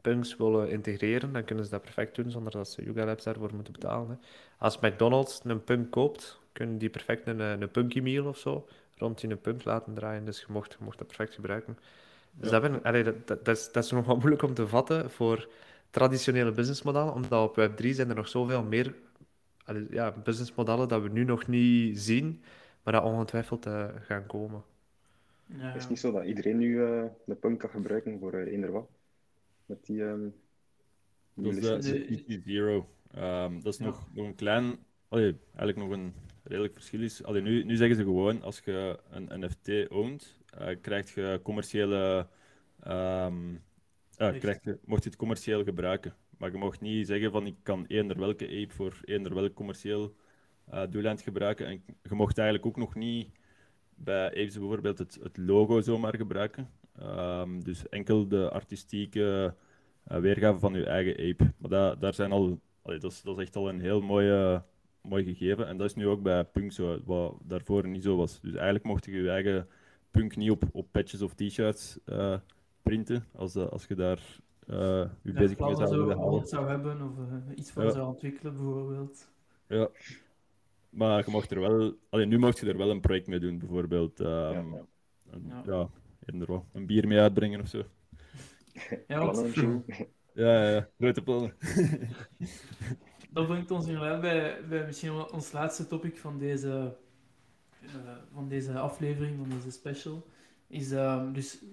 punks 0.00 0.36
willen 0.36 0.70
integreren, 0.70 1.32
dan 1.32 1.44
kunnen 1.44 1.64
ze 1.64 1.70
dat 1.70 1.82
perfect 1.82 2.14
doen 2.14 2.30
zonder 2.30 2.52
dat 2.52 2.68
ze 2.68 2.84
Yuga 2.84 3.04
Labs 3.04 3.24
daarvoor 3.24 3.54
moeten 3.54 3.72
betalen. 3.72 4.08
Hè. 4.08 4.14
Als 4.58 4.78
McDonald's 4.78 5.40
een 5.44 5.64
punk 5.64 5.90
koopt, 5.90 6.40
kunnen 6.52 6.78
die 6.78 6.90
perfect 6.90 7.26
een, 7.26 7.40
een 7.40 7.70
punky 7.70 8.00
meal 8.00 8.26
of 8.26 8.38
zo 8.38 8.66
rond 8.96 9.22
in 9.22 9.30
een 9.30 9.40
punt 9.40 9.64
laten 9.64 9.94
draaien. 9.94 10.24
Dus 10.24 10.40
je 10.40 10.46
mocht, 10.48 10.72
je 10.72 10.84
mocht 10.84 10.98
dat 10.98 11.06
perfect 11.06 11.34
gebruiken. 11.34 11.78
Dus 12.30 12.50
dat, 12.50 12.62
ben, 12.62 12.82
allee, 12.82 13.04
dat, 13.04 13.26
dat, 13.26 13.44
dat, 13.44 13.56
is, 13.56 13.72
dat 13.72 13.84
is 13.84 13.90
nog 13.90 14.06
wat 14.06 14.18
moeilijk 14.18 14.42
om 14.42 14.54
te 14.54 14.68
vatten 14.68 15.10
voor 15.10 15.48
traditionele 15.92 16.52
businessmodellen, 16.52 17.14
omdat 17.14 17.48
op 17.48 17.60
Web3 17.60 17.88
zijn 17.88 18.08
er 18.08 18.14
nog 18.14 18.28
zoveel 18.28 18.62
meer 18.62 18.94
ja, 19.90 20.12
businessmodellen 20.24 20.88
dat 20.88 21.02
we 21.02 21.08
nu 21.08 21.24
nog 21.24 21.46
niet 21.46 21.98
zien, 21.98 22.42
maar 22.82 22.92
dat 22.92 23.02
ongetwijfeld 23.02 23.66
uh, 23.66 23.88
gaan 24.00 24.26
komen. 24.26 24.62
Ja. 25.46 25.56
Het 25.58 25.76
is 25.76 25.88
niet 25.88 25.98
zo 25.98 26.12
dat 26.12 26.24
iedereen 26.24 26.58
nu 26.58 26.68
uh, 26.68 27.04
de 27.24 27.34
punk 27.34 27.58
kan 27.58 27.70
gebruiken 27.70 28.18
voor 28.18 28.34
uh, 28.34 28.52
eender 28.52 28.70
wat. 28.70 28.88
Met 29.66 29.86
die... 29.86 30.02
Um, 30.02 30.34
dat 31.34 31.54
is 31.84 32.24
de 32.26 32.40
Zero. 32.44 32.88
Um, 33.18 33.62
dat 33.62 33.72
is 33.72 33.78
ja. 33.78 33.84
nog, 33.84 34.08
nog 34.12 34.26
een 34.26 34.34
klein... 34.34 34.76
Allee, 35.08 35.36
eigenlijk 35.56 35.78
nog 35.78 35.90
een 35.90 36.14
redelijk 36.42 36.74
verschil 36.74 37.02
is. 37.02 37.24
Allee, 37.24 37.42
nu, 37.42 37.64
nu 37.64 37.76
zeggen 37.76 37.96
ze 37.96 38.02
gewoon, 38.02 38.42
als 38.42 38.60
je 38.64 38.98
een 39.10 39.40
NFT 39.40 39.90
oont, 39.90 40.36
uh, 40.60 40.68
krijg 40.80 41.14
je 41.14 41.40
commerciële... 41.42 42.26
Um, 42.86 43.62
uh, 44.18 44.38
krijg 44.38 44.58
je, 44.62 44.78
mocht 44.84 45.02
je 45.02 45.08
het 45.08 45.18
commercieel 45.18 45.64
gebruiken. 45.64 46.14
Maar 46.38 46.50
je 46.50 46.58
mag 46.58 46.80
niet 46.80 47.06
zeggen 47.06 47.30
van 47.30 47.46
ik 47.46 47.56
kan 47.62 47.84
eender 47.88 48.18
welke 48.18 48.44
ape 48.44 48.74
voor 48.74 49.00
eender 49.04 49.34
welk 49.34 49.54
commercieel 49.54 50.14
uh, 50.72 50.82
doeleind 50.90 51.22
gebruiken. 51.22 51.66
En 51.66 51.82
je 52.02 52.14
mocht 52.14 52.38
eigenlijk 52.38 52.68
ook 52.68 52.76
nog 52.76 52.94
niet 52.94 53.28
bij 53.94 54.26
apes 54.26 54.58
bijvoorbeeld 54.58 54.98
het, 54.98 55.18
het 55.22 55.36
logo 55.36 55.80
zomaar 55.80 56.16
gebruiken. 56.16 56.70
Um, 57.02 57.64
dus 57.64 57.88
enkel 57.88 58.28
de 58.28 58.50
artistieke 58.50 59.54
uh, 60.08 60.18
weergave 60.18 60.58
van 60.58 60.74
je 60.74 60.84
eigen 60.84 61.30
ape. 61.30 61.52
Maar 61.58 61.70
dat, 61.70 62.00
daar 62.00 62.14
zijn 62.14 62.32
al, 62.32 62.60
allee, 62.82 62.98
dat, 62.98 63.12
is, 63.12 63.22
dat 63.22 63.36
is 63.36 63.42
echt 63.42 63.56
al 63.56 63.68
een 63.68 63.80
heel 63.80 64.00
mooie 64.00 64.64
mooi 65.02 65.24
gegeven. 65.24 65.66
En 65.66 65.76
dat 65.76 65.86
is 65.88 65.94
nu 65.94 66.06
ook 66.06 66.22
bij 66.22 66.44
punk 66.44 66.72
zo, 66.72 67.00
wat 67.04 67.36
daarvoor 67.42 67.88
niet 67.88 68.02
zo 68.02 68.16
was. 68.16 68.40
Dus 68.40 68.52
eigenlijk 68.54 68.84
mocht 68.84 69.04
je 69.04 69.12
je 69.12 69.30
eigen 69.30 69.68
punk 70.10 70.36
niet 70.36 70.50
op, 70.50 70.64
op 70.72 70.88
patches 70.90 71.22
of 71.22 71.34
t-shirts 71.34 71.98
uh, 72.06 72.38
printen, 72.82 73.24
als, 73.34 73.56
uh, 73.56 73.68
als 73.68 73.86
je 73.86 73.94
daar 73.94 74.40
uh, 74.66 75.04
je 75.22 75.32
bezig 75.32 75.58
mee 75.58 75.74
zou 75.74 76.46
zou 76.46 76.68
hebben 76.68 77.02
of 77.02 77.12
iets 77.54 77.70
van 77.70 77.84
ja. 77.84 77.90
zou 77.90 78.06
ontwikkelen, 78.06 78.54
bijvoorbeeld. 78.54 79.30
Ja. 79.66 79.88
Maar 80.90 81.24
je 81.24 81.30
mocht 81.30 81.50
er 81.50 81.60
wel... 81.60 81.94
Alleen 82.10 82.28
nu 82.28 82.38
mocht 82.38 82.58
je 82.58 82.66
er 82.66 82.76
wel 82.76 82.90
een 82.90 83.00
project 83.00 83.26
mee 83.26 83.38
doen, 83.38 83.58
bijvoorbeeld. 83.58 84.20
Um, 84.20 84.28
ja, 84.28 84.50
ja. 84.50 84.84
Een, 85.30 85.44
ja. 85.48 85.62
ja 85.66 85.88
een 86.72 86.86
bier 86.86 87.06
mee 87.06 87.18
uitbrengen 87.18 87.60
of 87.60 87.68
zo. 87.68 87.82
Ja, 89.06 89.24
wat... 89.24 89.46
ja, 90.34 90.70
ja, 90.70 90.88
grote 90.98 91.22
plannen. 91.22 91.54
dat 93.32 93.46
brengt 93.46 93.70
ons 93.70 93.86
inderdaad 93.86 94.20
bij, 94.20 94.60
bij 94.68 94.86
misschien 94.86 95.12
ons 95.12 95.52
laatste 95.52 95.86
topic 95.86 96.16
van 96.16 96.38
deze, 96.38 96.96
uh, 97.82 97.90
van 98.32 98.48
deze 98.48 98.78
aflevering, 98.78 99.38
van 99.38 99.48
deze 99.48 99.70
special. 99.70 100.26
Is 100.66 100.92
uh, 100.92 101.32
dus 101.32 101.64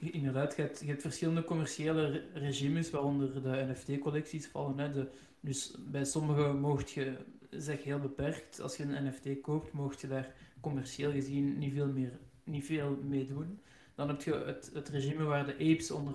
inderdaad, 0.00 0.56
je 0.56 0.62
hebt, 0.62 0.80
je 0.80 0.86
hebt 0.86 1.02
verschillende 1.02 1.44
commerciële 1.44 2.24
regimes, 2.34 2.90
waaronder 2.90 3.42
de 3.42 3.66
NFT-collecties 3.70 4.46
vallen. 4.46 4.78
Hè. 4.78 5.06
Dus 5.40 5.74
bij 5.78 6.04
sommige 6.04 6.52
mocht 6.52 6.90
je, 6.90 7.16
zeg 7.50 7.82
heel 7.82 7.98
beperkt, 7.98 8.60
als 8.60 8.76
je 8.76 8.82
een 8.82 9.06
NFT 9.06 9.40
koopt, 9.40 9.72
mocht 9.72 10.00
je 10.00 10.08
daar 10.08 10.34
commercieel 10.60 11.12
gezien 11.12 11.58
niet 11.58 11.72
veel, 11.72 11.88
meer, 11.88 12.18
niet 12.44 12.64
veel 12.64 12.98
mee 13.02 13.26
doen. 13.26 13.60
Dan 13.94 14.08
heb 14.08 14.22
je 14.22 14.34
het, 14.34 14.70
het 14.74 14.88
regime 14.88 15.24
waar 15.24 15.46
de 15.46 15.52
apes 15.52 15.90
onder, 15.90 16.12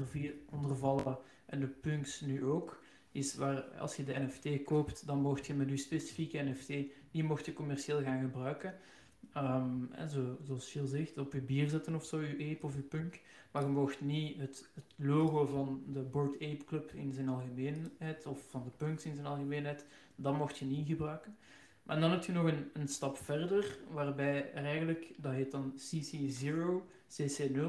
onder 0.49 0.77
vallen 0.77 1.17
en 1.45 1.59
de 1.59 1.67
punks 1.67 2.21
nu 2.21 2.45
ook 2.45 2.81
is 3.11 3.35
waar 3.35 3.61
als 3.61 3.95
je 3.95 4.03
de 4.03 4.19
NFT 4.19 4.63
koopt, 4.63 5.05
dan 5.05 5.21
mocht 5.21 5.45
je 5.45 5.53
met 5.53 5.69
je 5.69 5.77
specifieke 5.77 6.43
NFT, 6.43 6.67
die 7.11 7.23
mocht 7.23 7.45
je 7.45 7.53
commercieel 7.53 8.01
gaan 8.01 8.21
gebruiken. 8.21 8.75
Ehm, 9.33 10.07
zo, 10.09 10.37
zoals 10.43 10.71
Gilles 10.71 10.89
zegt, 10.89 11.17
op 11.17 11.33
je 11.33 11.41
bier 11.41 11.69
zetten 11.69 11.95
of 11.95 12.05
zo, 12.05 12.21
je 12.21 12.55
ape 12.55 12.65
of 12.65 12.75
je 12.75 12.81
punk. 12.81 13.21
Maar 13.51 13.61
je 13.61 13.69
mocht 13.69 14.01
niet 14.01 14.37
het, 14.37 14.69
het 14.73 14.93
logo 14.95 15.45
van 15.45 15.83
de 15.87 15.99
Board 15.99 16.33
Ape 16.33 16.63
Club 16.65 16.91
in 16.91 17.13
zijn 17.13 17.29
algemeenheid, 17.29 18.25
of 18.25 18.49
van 18.49 18.63
de 18.63 18.69
punks 18.69 19.05
in 19.05 19.15
zijn 19.15 19.27
algemeenheid, 19.27 19.85
dat 20.15 20.37
mocht 20.37 20.57
je 20.57 20.65
niet 20.65 20.87
gebruiken. 20.87 21.37
Maar 21.83 21.99
dan 21.99 22.11
heb 22.11 22.23
je 22.23 22.31
nog 22.31 22.47
een, 22.47 22.69
een 22.73 22.87
stap 22.87 23.17
verder, 23.17 23.77
waarbij 23.91 24.53
er 24.53 24.63
eigenlijk, 24.63 25.13
dat 25.17 25.31
heet 25.31 25.51
dan 25.51 25.73
CC0, 25.77 26.83
CC0. 27.07 27.61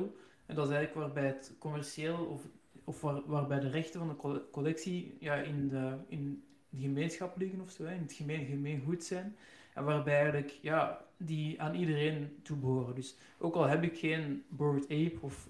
En 0.47 0.55
dat 0.55 0.69
is 0.69 0.75
eigenlijk 0.75 0.95
waarbij 0.95 1.27
het 1.27 1.55
commercieel, 1.59 2.25
of, 2.25 2.43
of 2.85 3.01
waar, 3.01 3.27
waarbij 3.27 3.61
de 3.61 3.69
rechten 3.69 4.01
van 4.01 4.09
de 4.09 4.43
collectie 4.51 5.17
ja, 5.21 5.35
in, 5.35 5.69
de, 5.69 5.97
in 6.09 6.45
de 6.69 6.81
gemeenschap 6.81 7.37
liggen 7.37 7.61
of 7.61 7.71
zo, 7.71 7.85
in 7.85 8.03
het 8.03 8.13
gemeen, 8.13 8.47
gemeengoed 8.47 9.05
zijn. 9.05 9.37
En 9.75 9.85
waarbij 9.85 10.15
eigenlijk, 10.15 10.59
ja, 10.63 11.05
die 11.23 11.61
aan 11.63 11.75
iedereen 11.75 12.39
toebehoren. 12.43 12.95
Dus 12.95 13.17
ook 13.39 13.55
al 13.55 13.67
heb 13.67 13.83
ik 13.83 13.99
geen 13.99 14.45
Bored 14.49 14.85
Ape, 14.85 15.19
of, 15.21 15.49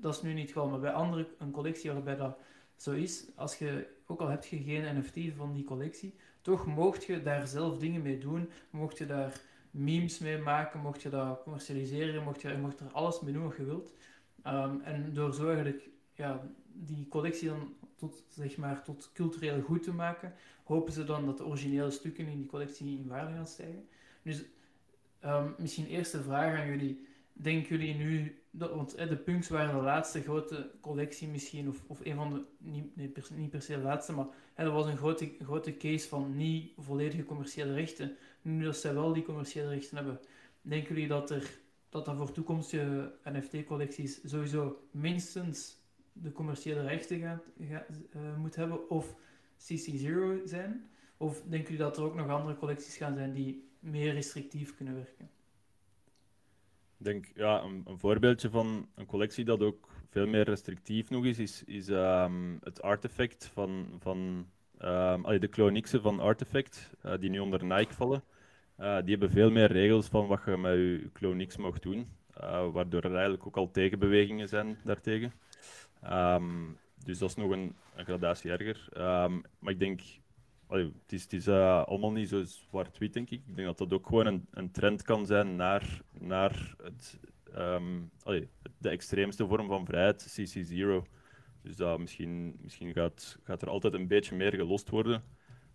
dat 0.00 0.14
is 0.14 0.22
nu 0.22 0.32
niet 0.32 0.52
gewoon, 0.52 0.70
maar 0.70 0.80
bij 0.80 0.92
andere 0.92 1.28
een 1.38 1.50
collectie 1.50 1.92
waarbij 1.92 2.16
dat 2.16 2.38
zo 2.76 2.92
is, 2.92 3.26
als 3.36 3.58
je, 3.58 3.86
ook 4.06 4.20
al 4.20 4.28
heb 4.28 4.44
je 4.44 4.62
geen 4.62 4.98
NFT 4.98 5.36
van 5.36 5.52
die 5.52 5.64
collectie, 5.64 6.14
toch 6.40 6.66
mocht 6.66 7.04
je 7.04 7.22
daar 7.22 7.46
zelf 7.46 7.78
dingen 7.78 8.02
mee 8.02 8.18
doen, 8.18 8.50
mocht 8.70 8.98
je 8.98 9.06
daar 9.06 9.40
memes 9.70 10.18
mee 10.18 10.38
maken, 10.38 10.80
mocht 10.80 11.02
je 11.02 11.08
dat 11.08 11.42
commercialiseren, 11.42 12.22
mocht 12.22 12.40
je, 12.40 12.48
je 12.48 12.56
mocht 12.56 12.80
er 12.80 12.92
alles 12.92 13.20
mee 13.20 13.32
doen 13.32 13.42
wat 13.42 13.56
je 13.56 13.64
wilt. 13.64 13.92
Ehm, 14.42 14.80
en 14.80 15.12
door 15.12 15.34
zo 15.34 15.46
eigenlijk 15.46 15.88
ja, 16.14 16.48
die 16.72 17.08
collectie 17.08 17.48
dan 17.48 17.74
tot, 17.96 18.24
zeg 18.28 18.56
maar, 18.56 18.82
tot 18.82 19.10
cultureel 19.12 19.60
goed 19.60 19.82
te 19.82 19.92
maken, 19.92 20.34
hopen 20.64 20.92
ze 20.92 21.04
dan 21.04 21.26
dat 21.26 21.36
de 21.36 21.46
originele 21.46 21.90
stukken 21.90 22.26
in 22.26 22.38
die 22.38 22.46
collectie 22.46 22.98
in 22.98 23.08
waarde 23.08 23.34
gaan 23.34 23.46
stijgen. 23.46 23.88
Dus 24.22 24.44
um, 25.24 25.54
misschien 25.58 25.86
eerste 25.86 26.22
vraag 26.22 26.60
aan 26.60 26.66
jullie. 26.66 27.06
Denken 27.32 27.78
jullie 27.78 27.94
nu, 27.94 28.42
dat, 28.50 28.74
want 28.74 28.96
de 28.96 29.16
punks 29.16 29.48
waren 29.48 29.74
de 29.74 29.82
laatste 29.82 30.22
grote 30.22 30.70
collectie 30.80 31.28
misschien, 31.28 31.68
of, 31.68 31.84
of 31.86 32.00
een 32.04 32.14
van 32.16 32.30
de, 32.30 32.44
niet, 32.58 32.96
niet, 32.96 33.12
per, 33.12 33.28
niet 33.34 33.50
per 33.50 33.62
se 33.62 33.74
de 33.74 33.82
laatste, 33.82 34.12
maar 34.12 34.26
hè, 34.54 34.64
dat 34.64 34.72
was 34.72 34.86
een 34.86 34.96
grote, 34.96 35.32
grote 35.42 35.76
case 35.76 36.08
van 36.08 36.36
niet 36.36 36.72
volledige 36.76 37.24
commerciële 37.24 37.74
rechten. 37.74 38.16
Nu 38.42 38.64
dat 38.64 38.76
zij 38.76 38.94
wel 38.94 39.12
die 39.12 39.22
commerciële 39.22 39.68
rechten 39.68 39.96
hebben, 39.96 40.20
denken 40.60 40.94
jullie 40.94 41.08
dat 41.08 41.30
er 41.30 41.60
dat 41.92 42.04
dat 42.04 42.16
voor 42.16 42.32
toekomstige 42.32 43.12
NFT-collecties 43.24 44.20
sowieso 44.24 44.82
minstens 44.90 45.76
de 46.12 46.32
commerciële 46.32 46.82
rechten 46.82 47.20
gaat, 47.20 47.44
uh, 47.56 48.36
moet 48.38 48.56
hebben 48.56 48.90
of 48.90 49.14
CC0 49.58 50.44
zijn? 50.44 50.90
Of 51.16 51.42
denken 51.42 51.72
jullie 51.72 51.86
dat 51.86 51.96
er 51.96 52.02
ook 52.02 52.14
nog 52.14 52.28
andere 52.28 52.56
collecties 52.56 52.96
gaan 52.96 53.14
zijn 53.14 53.32
die 53.32 53.70
meer 53.82 54.12
restrictief 54.12 54.76
kunnen 54.76 54.94
werken? 54.94 55.30
Ik 56.98 57.04
denk, 57.04 57.26
ja, 57.34 57.62
een, 57.62 57.82
een, 57.86 57.98
voorbeeldje 57.98 58.50
van 58.50 58.88
een 58.94 59.06
collectie 59.06 59.44
dat 59.44 59.60
ook 59.60 59.88
veel 60.10 60.26
meer 60.26 60.44
restrictief 60.44 61.10
nog 61.10 61.24
is, 61.24 61.38
is, 61.38 61.64
is 61.64 61.88
um, 61.88 62.58
het 62.62 62.82
artefact 62.82 63.50
van, 63.52 63.86
van 63.98 64.46
um, 64.82 65.40
de 65.40 65.48
Clonixen 65.50 66.02
van 66.02 66.20
Artefact, 66.20 66.90
uh, 67.06 67.12
die 67.18 67.30
nu 67.30 67.38
onder 67.38 67.64
Nike 67.64 67.94
vallen. 67.94 68.24
Uh, 68.78 68.96
die 69.00 69.10
hebben 69.10 69.30
veel 69.30 69.50
meer 69.50 69.72
regels 69.72 70.06
van 70.06 70.26
wat 70.26 70.40
je 70.46 70.56
met 70.56 70.72
je 70.72 71.10
Clonix 71.12 71.56
mag 71.56 71.78
doen, 71.78 72.06
uh, 72.40 72.70
waardoor 72.72 73.02
er 73.02 73.12
eigenlijk 73.12 73.46
ook 73.46 73.56
al 73.56 73.70
tegenbewegingen 73.70 74.48
zijn 74.48 74.78
daartegen. 74.84 75.32
Um, 76.12 76.78
dus 77.04 77.18
dat 77.18 77.28
is 77.28 77.36
nog 77.36 77.50
een, 77.50 77.76
een 77.96 78.04
gradatie 78.04 78.50
erger. 78.50 78.88
maar 79.58 79.72
ik 79.72 79.78
denk 79.78 80.00
het 81.06 81.32
is, 81.32 81.48
uh, 81.48 81.82
allemaal 81.84 82.12
niet 82.12 82.28
zo 82.28 82.42
zwart-wit, 82.44 83.12
denk 83.12 83.30
ik. 83.30 83.42
Ik 83.46 83.56
denk 83.56 83.66
dat 83.68 83.78
dat 83.78 83.92
ook 83.92 84.06
gewoon 84.06 84.26
een, 84.26 84.46
een 84.50 84.70
trend 84.70 85.02
kan 85.02 85.26
zijn 85.26 85.56
naar, 85.56 86.00
naar 86.18 86.74
het, 86.82 87.18
allee, 88.22 88.48
de 88.78 88.88
extreemste 88.88 89.46
vorm 89.46 89.68
van 89.68 89.86
vrijheid, 89.86 90.40
CC0. 90.40 91.08
Dus 91.62 91.76
dat 91.76 91.98
misschien, 91.98 92.56
misschien 92.60 92.92
gaat, 92.92 93.38
gaat 93.44 93.62
er 93.62 93.68
altijd 93.68 93.94
een 93.94 94.06
beetje 94.06 94.36
meer 94.36 94.54
gelost 94.54 94.88
worden. 94.88 95.22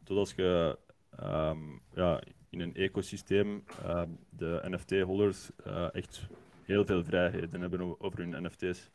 Totdat 0.04 0.34
je 0.36 0.78
um, 1.24 1.82
ja, 1.94 2.22
in 2.50 2.60
een 2.60 2.76
ecosysteem 2.76 3.64
um, 3.86 4.18
de 4.30 4.62
NFT-holders 4.66 5.50
uh, 5.68 5.96
echt 5.96 6.28
heel 6.64 6.86
veel 6.86 7.04
vrijheden 7.04 7.62
hebben 7.62 8.02
over 8.02 8.20
hun 8.20 8.44
NFT's. 8.44 8.92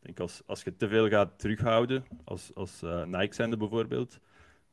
Ik 0.00 0.16
denk 0.16 0.20
als, 0.20 0.42
als 0.46 0.62
je 0.62 0.76
te 0.76 0.88
veel 0.88 1.08
gaat 1.08 1.38
terughouden, 1.38 2.04
als, 2.24 2.54
als 2.54 2.82
uh, 2.82 3.04
Nike 3.04 3.34
zijnde 3.34 3.56
bijvoorbeeld, 3.56 4.20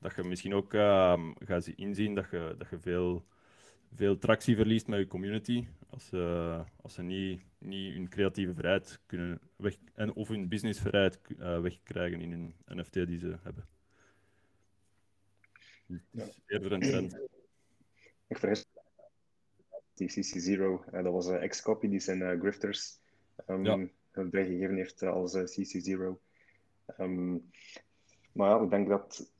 dat 0.01 0.15
je 0.15 0.23
misschien 0.23 0.53
ook 0.53 0.73
uh, 0.73 1.29
gaat 1.39 1.67
inzien 1.67 2.15
dat 2.15 2.29
je, 2.31 2.55
dat 2.57 2.69
je 2.69 2.79
veel, 2.79 3.25
veel 3.93 4.17
tractie 4.17 4.55
verliest 4.55 4.87
met 4.87 4.99
je 4.99 5.07
community. 5.07 5.67
Als 5.89 6.05
ze, 6.05 6.63
als 6.81 6.93
ze 6.93 7.01
niet, 7.01 7.41
niet 7.57 7.93
hun 7.93 8.09
creatieve 8.09 8.53
vrijheid 8.53 8.99
kunnen 9.05 9.39
weg, 9.55 9.75
en, 9.93 10.13
of 10.13 10.27
hun 10.27 10.47
businessvrijheid 10.47 11.19
uh, 11.37 11.61
wegkrijgen 11.61 12.21
in 12.21 12.31
hun 12.31 12.55
NFT 12.65 12.93
die 12.93 13.19
ze 13.19 13.37
hebben. 13.43 13.67
Dus 15.85 16.01
is 16.13 16.39
eerder 16.47 16.71
een 16.71 16.79
trend. 16.79 17.19
Ik 18.27 18.37
vergis 18.37 18.65
die 19.93 20.09
CC0, 20.09 20.59
uh, 20.59 21.03
dat 21.03 21.13
was 21.13 21.25
een 21.25 21.39
ex-copy 21.39 21.87
die 21.87 21.99
zijn 21.99 22.19
uh, 22.19 22.39
grifters 22.39 22.99
um, 23.47 23.65
ja. 23.65 23.87
bijgegeven 24.23 24.75
heeft 24.75 25.03
als 25.03 25.37
CC0. 25.37 25.89
Um, 25.89 26.19
ehm, 26.97 27.37
maar 28.31 28.49
ja, 28.49 28.63
ik 28.63 28.69
denk 28.69 28.87
dat 28.87 29.31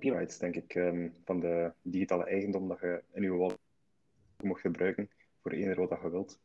copyrights, 0.00 0.38
denk 0.38 0.56
ik, 0.56 0.74
um, 0.74 1.14
van 1.24 1.40
de 1.40 1.72
digitale 1.82 2.24
eigendom 2.24 2.68
dat 2.68 2.80
je 2.80 3.02
in 3.12 3.22
je 3.22 3.30
wallet 3.30 3.58
mocht 4.42 4.60
gebruiken 4.60 5.10
voor 5.42 5.52
eender 5.52 5.88
wat 5.88 6.00
je 6.02 6.10
wilt. 6.10 6.40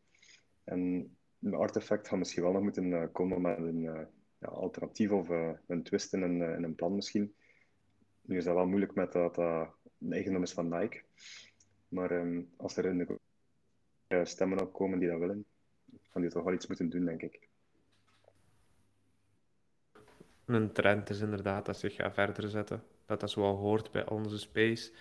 En 0.63 1.15
een 1.41 1.53
artefact 1.53 2.07
gaat 2.07 2.17
misschien 2.17 2.43
wel 2.43 2.51
nog 2.51 2.61
moeten 2.61 2.85
uh, 2.85 3.03
komen 3.11 3.41
met 3.41 3.57
een 3.57 3.83
uh, 3.83 4.01
ja, 4.37 4.47
alternatief 4.47 5.11
of 5.11 5.29
uh, 5.29 5.51
een 5.67 5.83
twist 5.83 6.13
in 6.13 6.21
een, 6.21 6.41
in 6.41 6.63
een 6.63 6.75
plan 6.75 6.95
misschien. 6.95 7.35
Nu 8.21 8.37
is 8.37 8.43
dat 8.43 8.55
wel 8.55 8.67
moeilijk 8.67 8.95
met 8.95 9.11
dat 9.11 9.35
dat 9.35 9.69
eigendom 10.09 10.41
is 10.41 10.53
van 10.53 10.69
Nike. 10.69 11.03
Maar 11.87 12.11
um, 12.11 12.49
als 12.57 12.77
er 12.77 12.85
in 12.85 13.19
de 14.07 14.25
stemmen 14.25 14.61
opkomen 14.61 14.99
die 14.99 15.09
dat 15.09 15.19
willen, 15.19 15.45
gaan 16.11 16.21
die 16.21 16.31
toch 16.31 16.43
wel 16.43 16.53
iets 16.53 16.67
moeten 16.67 16.89
doen, 16.89 17.05
denk 17.05 17.21
ik. 17.21 17.47
Een 20.45 20.71
trend 20.71 21.09
is 21.09 21.19
inderdaad 21.19 21.65
dat 21.65 21.77
zich 21.77 21.95
gaat 21.95 22.13
verder 22.13 22.49
zetten 22.49 22.83
dat 23.05 23.19
dat 23.19 23.31
zo 23.31 23.41
hoort 23.41 23.91
bij 23.91 24.09
onze 24.09 24.39
space 24.39 24.91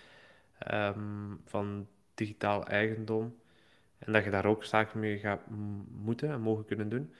um, 0.71 1.41
van 1.45 1.87
digitaal 2.13 2.65
eigendom. 2.65 3.35
En 3.97 4.13
dat 4.13 4.23
je 4.23 4.29
daar 4.29 4.45
ook 4.45 4.63
zaken 4.63 4.99
mee 4.99 5.17
gaat 5.17 5.41
moeten 6.03 6.29
en 6.29 6.41
mogen 6.41 6.65
kunnen 6.65 6.89
doen. 6.89 7.13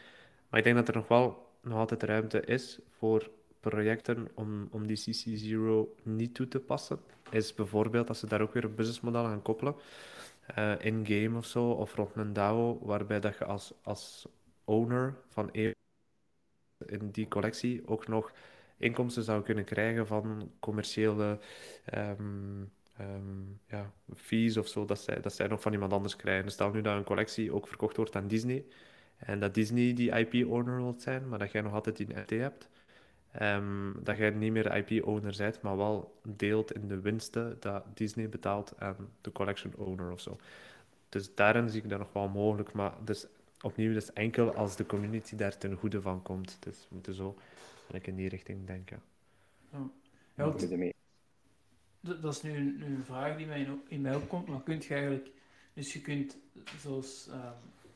Maar 0.50 0.60
ik 0.60 0.66
denk 0.66 0.76
dat 0.76 0.88
er 0.88 0.96
nog 0.96 1.08
wel 1.08 1.46
nog 1.62 1.78
altijd 1.78 2.04
ruimte 2.04 2.40
is 2.42 2.80
voor 2.90 3.30
projecten 3.60 4.28
om, 4.34 4.68
om 4.72 4.88
die 4.88 4.98
CC0 4.98 6.04
niet 6.04 6.36
toe 6.36 6.48
te 6.48 6.60
passen. 6.60 7.00
Is 7.30 7.54
bijvoorbeeld 7.54 8.10
als 8.10 8.20
ze 8.20 8.28
daar 8.28 8.42
ook 8.42 8.54
weer 8.54 8.64
een 8.64 8.76
businessmodel 8.76 9.24
gaan 9.24 9.42
koppelen. 9.42 9.76
Uh, 10.58 10.74
in-game 10.80 11.38
of 11.38 11.46
zo, 11.46 11.70
of 11.70 11.96
rond 11.96 12.16
een 12.16 12.34
DAO, 12.34 12.80
waarbij 12.82 13.20
dat 13.20 13.38
je 13.38 13.46
als, 13.46 13.74
als 13.84 14.28
owner 14.64 15.16
van 15.30 15.54
in 15.54 17.12
die 17.12 17.28
collectie 17.28 17.88
ook 17.88 18.08
nog 18.08 18.32
inkomsten 18.78 19.24
zou 19.24 19.44
kunnen 19.44 19.64
krijgen 19.64 20.08
van 20.08 20.52
commerciële 20.60 21.40
um, 21.94 22.72
um, 23.00 23.60
ja, 23.68 23.92
fees 24.16 24.58
of 24.58 24.68
zo, 24.68 24.86
dat 24.86 25.00
zij, 25.00 25.22
dat 25.22 25.34
zij 25.34 25.48
nog 25.48 25.62
van 25.62 25.74
iemand 25.74 25.94
anders 25.94 26.16
krijgen. 26.16 26.52
Stel 26.52 26.72
nu 26.72 26.82
dat 26.82 26.96
een 26.96 27.04
collectie 27.04 27.54
ook 27.54 27.68
verkocht 27.68 27.98
wordt 27.98 28.16
aan 28.16 28.28
Disney, 28.28 28.66
en 29.18 29.40
dat 29.40 29.54
Disney 29.54 29.94
die 29.94 30.12
IP-owner 30.12 30.76
wilt 30.76 31.02
zijn, 31.02 31.28
maar 31.30 31.40
dat 31.40 31.52
jij 31.52 31.62
nog 31.62 31.74
altijd 31.74 31.98
die 31.98 32.08
NFT 32.08 32.30
hebt, 32.30 32.70
um, 33.42 33.96
dat 34.04 34.18
jij 34.18 34.30
niet 34.30 34.52
meer 34.52 34.64
de 34.64 34.84
IP-owner 34.86 35.36
bent, 35.38 35.62
maar 35.62 35.78
wel 35.78 36.20
deelt 36.24 36.74
in 36.74 36.88
de 36.88 37.00
winsten 37.00 37.58
dat 37.60 37.84
Disney 37.94 38.30
betaalt 38.30 38.74
aan 38.78 39.10
de 39.22 39.32
collection 39.32 39.74
owner 39.76 40.12
of 40.12 40.20
zo. 40.22 40.38
Dus 41.10 41.36
daarin 41.36 41.70
zie 41.70 41.84
ik 41.84 41.90
dat 41.90 42.00
nog 42.00 42.14
wel 42.14 42.28
mogelijk, 42.28 42.74
maar 42.74 42.94
dus 43.04 43.28
opnieuw, 43.62 43.94
dus 43.94 44.14
enkel 44.14 44.54
als 44.54 44.76
de 44.76 44.86
community 44.86 45.36
daar 45.36 45.58
ten 45.58 45.76
goede 45.76 46.02
van 46.02 46.22
komt. 46.22 46.58
Dus 46.60 46.86
we 46.90 46.94
moeten 46.94 47.14
zo 47.14 47.36
ik 47.94 48.08
in 48.08 48.16
die 48.16 48.30
richting 48.30 48.68
denken. 48.68 49.02
Ja. 49.72 49.90
Ja, 50.36 50.46
dat 52.02 52.34
is 52.34 52.42
nu 52.42 52.56
een, 52.56 52.82
een, 52.82 53.04
vraag 53.04 53.38
die 53.38 53.46
mij 53.46 53.68
in, 53.88 54.02
mij 54.02 54.16
opkomt, 54.16 54.48
maar 54.48 54.64
kunt 54.64 54.86
je 54.86 54.94
eigenlijk, 54.94 55.32
dus 55.74 55.94
je 55.94 56.02
kunt, 56.02 56.38
zoals 56.80 57.28
uh, 57.30 57.52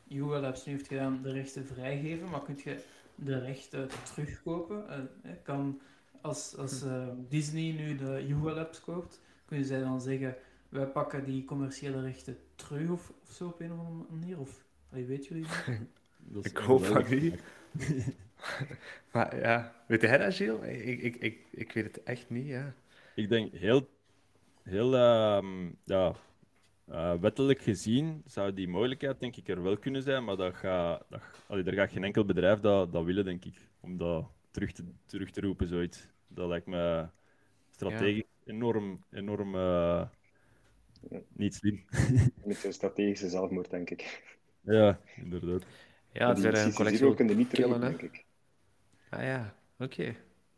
Google 0.10 0.40
Labs 0.40 0.66
nu 0.66 0.72
heeft 0.72 0.88
gedaan, 0.88 1.22
de 1.22 1.32
rechten 1.32 1.66
vrijgeven, 1.66 2.30
maar 2.30 2.44
kunt 2.44 2.62
je 2.62 2.84
de 3.16 3.40
rechten 3.40 3.90
terugkopen? 4.14 4.86
Uh, 5.26 5.32
kan, 5.44 5.82
als 6.22 6.58
als 6.58 6.84
uh, 6.84 7.08
Disney 7.30 7.72
nu 7.72 7.96
de 7.96 8.26
Google 8.30 8.54
Labs 8.54 8.82
koopt, 8.82 9.22
kunnen 9.46 9.66
zij 9.66 9.80
dan 9.80 10.02
zeggen, 10.02 10.36
wij 10.70 10.88
pakken 10.88 11.26
die 11.26 11.46
commerciële 11.46 12.02
rechten 12.02 12.38
terug 12.56 12.90
of, 12.90 13.14
of 13.24 13.32
zo 13.32 13.48
op 13.48 13.60
een 13.60 13.72
of 13.72 13.80
andere 13.80 14.06
manier? 14.10 14.40
Of, 14.40 14.66
weet 14.90 15.28
jullie 15.28 15.46
dat? 16.20 16.46
Ik 16.52 16.58
hoop 16.58 16.86
van 16.86 17.10
niet. 17.10 17.40
maar 19.14 19.40
ja, 19.40 19.74
weet 19.88 20.02
jij 20.02 20.18
dat, 20.18 20.36
Gilles? 20.36 20.68
Ik, 20.68 21.02
ik, 21.02 21.16
ik, 21.16 21.40
ik 21.52 21.72
weet 21.72 21.84
het 21.84 22.04
echt 22.04 22.30
niet, 22.30 22.48
ja. 22.48 22.74
Ik 23.16 23.30
denk 23.30 23.54
heel, 23.54 23.90
heel 24.64 24.94
um, 24.94 25.78
ja, 25.84 26.16
eh, 26.86 27.14
wettelijk 27.20 27.62
gezien 27.62 28.22
zou 28.26 28.54
die 28.54 28.68
mogelijkheid 28.68 29.20
denk 29.20 29.36
ik 29.36 29.48
er 29.48 29.64
wel 29.64 29.78
kunnen 29.78 30.04
zijn, 30.04 30.24
maar 30.24 30.36
dat 30.36 30.56
ga, 30.56 31.02
dat, 31.10 31.22
allee, 31.48 31.64
er 31.64 31.74
gaat 31.74 31.92
geen 31.92 32.04
enkel 32.04 32.26
bedrijf 32.26 32.60
dat, 32.60 32.94
dat 32.94 33.04
willen, 33.04 33.26
denk 33.26 33.46
ik, 33.46 33.56
om 33.80 33.98
dat 33.98 34.26
terug 34.52 34.72
te, 34.72 34.84
terug 35.06 35.32
te 35.32 35.42
roepen, 35.42 35.68
zoiets. 35.68 36.08
Dat 36.28 36.48
lijkt 36.48 36.66
me 36.66 37.08
strategisch 37.70 38.24
enorm, 38.46 39.04
enorm 39.12 39.56
uh, 39.56 40.06
niet 41.34 41.56
slim. 41.56 41.86
Met 42.44 42.64
een 42.66 42.74
strategische 42.74 43.30
zelfmoord, 43.30 43.70
denk 43.70 43.90
ik. 43.90 44.24
Ja, 44.62 45.00
inderdaad. 45.16 45.66
Ja, 46.12 46.34
die 46.34 46.48
er 46.48 46.66
een 46.66 46.74
collectie 46.74 47.16
kunnen 47.16 47.38
niet 47.38 47.48
killen, 47.48 47.82
denk 47.82 48.02
ik. 48.02 48.26
Ah 49.10 49.22
ja, 49.24 49.56
oké. 49.80 50.16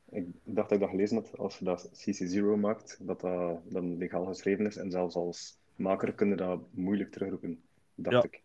Ik 0.10 0.26
dacht 0.44 0.70
dat 0.70 0.72
ik 0.72 0.80
dat 0.80 0.90
gelezen 0.90 1.16
had, 1.18 1.38
als 1.38 1.58
je 1.58 1.66
dat 1.66 1.90
CC0 1.94 2.60
maakt, 2.60 2.98
dat 3.08 3.22
dat 3.22 3.60
dan 3.70 3.98
legaal 3.98 4.26
geschreven 4.26 4.66
is. 4.66 4.78
En 4.78 4.92
zelfs 4.92 5.16
als 5.16 5.58
maker 5.76 6.14
kunnen 6.14 6.38
dat 6.38 6.60
moeilijk 6.72 7.12
terugroepen, 7.12 7.62
dacht 7.96 8.24
Ja. 8.24 8.24
ik. 8.24 8.42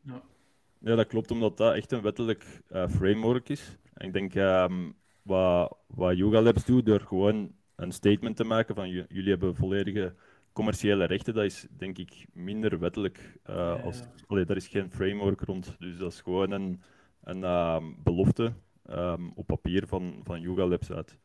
Ja, 0.78 0.94
dat 0.94 1.06
klopt, 1.06 1.30
omdat 1.30 1.56
dat 1.56 1.74
echt 1.74 1.92
een 1.92 2.02
wettelijk 2.02 2.62
eh, 2.68 2.88
framework 2.88 3.48
is. 3.48 3.76
En 3.94 4.06
ik 4.06 4.12
denk 4.12 4.34
ehm, 4.34 4.90
wat, 5.22 5.76
wat 5.86 6.16
Yoga 6.16 6.40
Labs 6.40 6.64
doet, 6.64 6.86
door 6.86 7.00
gewoon 7.00 7.52
een 7.76 7.92
statement 7.92 8.36
te 8.36 8.44
maken 8.44 8.74
van 8.74 8.88
"J- 8.90 9.04
jullie 9.08 9.30
hebben 9.30 9.54
volledige 9.56 10.14
commerciële 10.52 11.04
rechten, 11.04 11.34
dat 11.34 11.44
is 11.44 11.66
denk 11.70 11.98
ik 11.98 12.26
minder 12.32 12.78
wettelijk. 12.78 13.38
eh, 13.42 13.54
Ja, 13.54 13.72
als, 13.72 13.98
ja. 14.00 14.12
allee, 14.26 14.44
daar 14.44 14.56
is 14.56 14.68
geen 14.68 14.90
framework 14.90 15.40
rond, 15.40 15.76
dus 15.78 15.98
dat 15.98 16.12
is 16.12 16.20
gewoon 16.20 16.50
een, 16.50 16.82
een 17.22 17.44
ehm, 17.44 17.84
belofte 18.02 18.52
ehm, 18.88 19.28
op 19.34 19.46
papier 19.46 19.86
van, 19.86 20.20
van 20.24 20.40
Yoga 20.40 20.66
Labs 20.66 20.90
uit. 20.92 21.18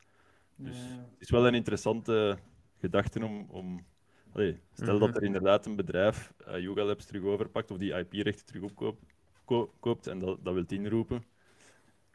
Dus 0.56 0.78
het 0.78 1.20
is 1.22 1.30
wel 1.30 1.48
een 1.48 1.54
interessante 1.54 2.38
gedachte 2.80 3.26
om. 3.26 3.46
om 3.50 3.86
allee, 4.34 4.60
stel 4.74 5.00
dat 5.00 5.08
Mhm. 5.10 5.18
er 5.18 5.24
inderdaad 5.24 5.66
een 5.66 5.76
bedrijf 5.76 6.34
eh, 6.46 6.60
Yoga 6.60 6.84
Labs 6.84 7.06
terug 7.06 7.24
overpakt 7.24 7.72
of 7.72 7.78
die 7.78 7.94
IP-rechten 7.98 8.46
terug 8.46 8.64
opkoopt 8.64 9.04
ko- 9.46 9.74
koopt 9.80 10.08
en 10.08 10.20
dat, 10.20 10.38
dat 10.44 10.54
wil 10.54 10.64
inroepen. 10.68 11.18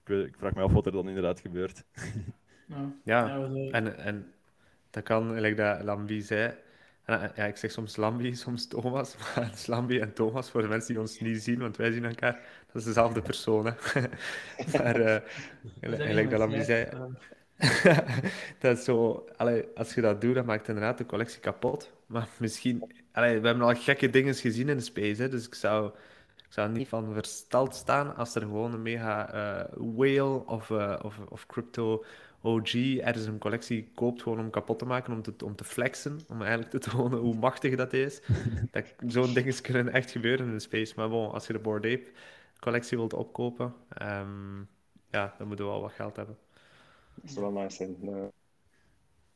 Ik, 0.00 0.08
weet- 0.08 0.26
ik 0.26 0.36
vraag 0.38 0.54
me 0.54 0.62
af 0.62 0.72
wat 0.72 0.86
er 0.86 0.92
dan 0.92 1.08
inderdaad 1.08 1.40
gebeurt. 1.40 1.84
Ja. 2.68 2.76
Ja, 2.76 2.92
Ja, 3.04 3.28
zouden- 3.28 3.72
en, 3.72 3.98
en 3.98 4.32
dat 4.90 5.02
kan, 5.02 5.34
gelijk 5.34 5.56
dat 5.56 5.82
Lambi 5.82 6.20
zei. 6.22 6.54
En, 7.06 7.22
eh, 7.22 7.36
ja, 7.36 7.44
ik 7.44 7.56
zeg 7.56 7.70
soms 7.70 7.96
Lambi, 7.96 8.34
soms 8.44 8.66
Thomas. 8.66 9.16
Maar 9.16 9.44
het 9.44 9.54
is 9.54 9.66
Lambi 9.66 9.98
en 9.98 10.12
Thomas, 10.12 10.50
voor 10.50 10.62
de 10.62 10.68
mensen 10.68 10.92
die 10.92 11.00
ons 11.00 11.20
niet 11.20 11.42
zien, 11.42 11.58
want 11.58 11.76
wij 11.76 11.92
zien 11.92 12.04
elkaar, 12.04 12.40
dat 12.66 12.76
is 12.76 12.84
dezelfde 12.84 13.22
persoon. 13.22 13.66
Hè. 13.66 13.72
maar 14.72 15.00
eh, 15.00 15.20
we 15.62 15.70
gelijk 15.80 15.96
zeggen 15.96 16.06
gelijk 16.06 16.30
dat 16.30 16.38
Lambi 16.38 16.62
slecht, 16.64 16.66
zei, 16.66 16.84
eh, 16.84 17.06
dat 18.58 18.78
is 18.78 18.84
zo, 18.84 19.26
allee, 19.36 19.64
als 19.74 19.94
je 19.94 20.00
dat 20.00 20.20
doet, 20.20 20.34
dan 20.34 20.44
maakt 20.44 20.68
inderdaad 20.68 20.98
de 20.98 21.06
collectie 21.06 21.40
kapot. 21.40 21.92
Maar 22.06 22.28
misschien, 22.38 22.92
allee, 23.12 23.40
we 23.40 23.46
hebben 23.46 23.66
al 23.66 23.74
gekke 23.74 24.10
dingen 24.10 24.34
gezien 24.34 24.68
in 24.68 24.76
de 24.76 24.82
space, 24.82 25.22
hè, 25.22 25.28
dus 25.28 25.46
ik 25.46 25.54
zou, 25.54 25.88
ik 26.36 26.52
zou 26.52 26.70
niet 26.70 26.88
van 26.88 27.12
versteld 27.12 27.74
staan 27.74 28.16
als 28.16 28.34
er 28.34 28.40
gewoon 28.40 28.72
een 28.72 28.82
mega 28.82 29.32
eh, 29.32 29.72
whale 29.76 30.46
of, 30.46 30.70
eh, 30.70 30.98
of, 31.02 31.18
of 31.28 31.46
crypto 31.46 32.04
OG 32.40 32.74
ergens 32.96 33.26
een 33.26 33.38
collectie 33.38 33.90
koopt 33.94 34.22
gewoon 34.22 34.38
om 34.40 34.50
kapot 34.50 34.78
te 34.78 34.84
maken, 34.84 35.12
om 35.12 35.22
te, 35.22 35.34
om 35.44 35.56
te 35.56 35.64
flexen, 35.64 36.20
om 36.28 36.40
eigenlijk 36.42 36.70
te 36.70 36.90
tonen 36.90 37.18
hoe 37.18 37.34
machtig 37.34 37.76
dat 37.76 37.92
is. 37.92 38.20
dat, 38.70 38.94
zo'n 39.06 39.34
dingen 39.34 39.60
kunnen 39.62 39.92
echt 39.92 40.10
gebeuren 40.10 40.46
in 40.46 40.52
de 40.52 40.60
space. 40.60 40.92
Maar 40.96 41.08
bon, 41.08 41.30
als 41.32 41.46
je 41.46 41.52
de 41.52 41.58
Bored 41.58 41.84
Ape 41.84 42.10
collectie 42.60 42.96
wilt 42.98 43.12
opkopen, 43.12 43.74
ehm, 43.88 44.58
ja, 45.10 45.34
dan 45.38 45.46
moeten 45.46 45.64
we 45.64 45.70
wel 45.70 45.80
wat 45.80 45.92
geld 45.92 46.16
hebben. 46.16 46.38
Dat 47.14 47.30
zou 47.30 47.52
wel 47.52 47.62
nice 47.62 47.76
zijn. 47.76 48.32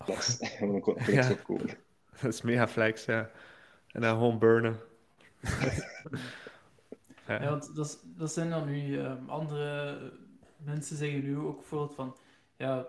flex. 0.05 0.39
Om 0.61 0.75
een 0.75 0.81
collectie 0.81 1.15
Ja. 1.15 1.31
opkomen. 1.37 1.69
Dat 2.21 2.33
is 2.33 2.43
mega 2.43 2.69
flex, 2.69 3.05
ja. 3.05 3.31
En 3.87 4.01
dan 4.01 4.11
gewoon 4.15 4.39
burnen. 4.39 4.77
ja. 7.27 7.41
Ja, 7.43 7.51
want 7.51 7.75
dat, 7.75 8.05
dat 8.05 8.33
zijn 8.33 8.51
dan 8.51 8.71
nu 8.71 8.99
ehm, 8.99 9.29
andere 9.29 9.99
mensen 10.57 10.97
zeggen 10.97 11.23
nu 11.23 11.39
ook 11.39 11.57
bijvoorbeeld 11.57 11.95
van 11.95 12.17
ja, 12.61 12.89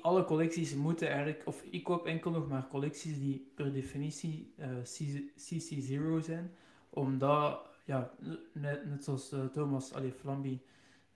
alle 0.00 0.24
collecties 0.24 0.74
moeten 0.74 1.08
eigenlijk, 1.08 1.42
of 1.44 1.62
ik 1.70 1.84
koop 1.84 2.06
enkel 2.06 2.30
nog 2.30 2.48
maar 2.48 2.68
collecties 2.68 3.18
die 3.18 3.50
per 3.54 3.72
definitie 3.72 4.52
eh, 4.56 4.68
CC0 5.36 6.24
zijn, 6.24 6.50
omdat 6.90 7.60
ja, 7.84 8.10
net, 8.52 8.86
net 8.86 9.04
zoals 9.04 9.32
eh, 9.32 9.44
Thomas 9.44 9.92
allee, 9.92 10.12
Flamby 10.12 10.60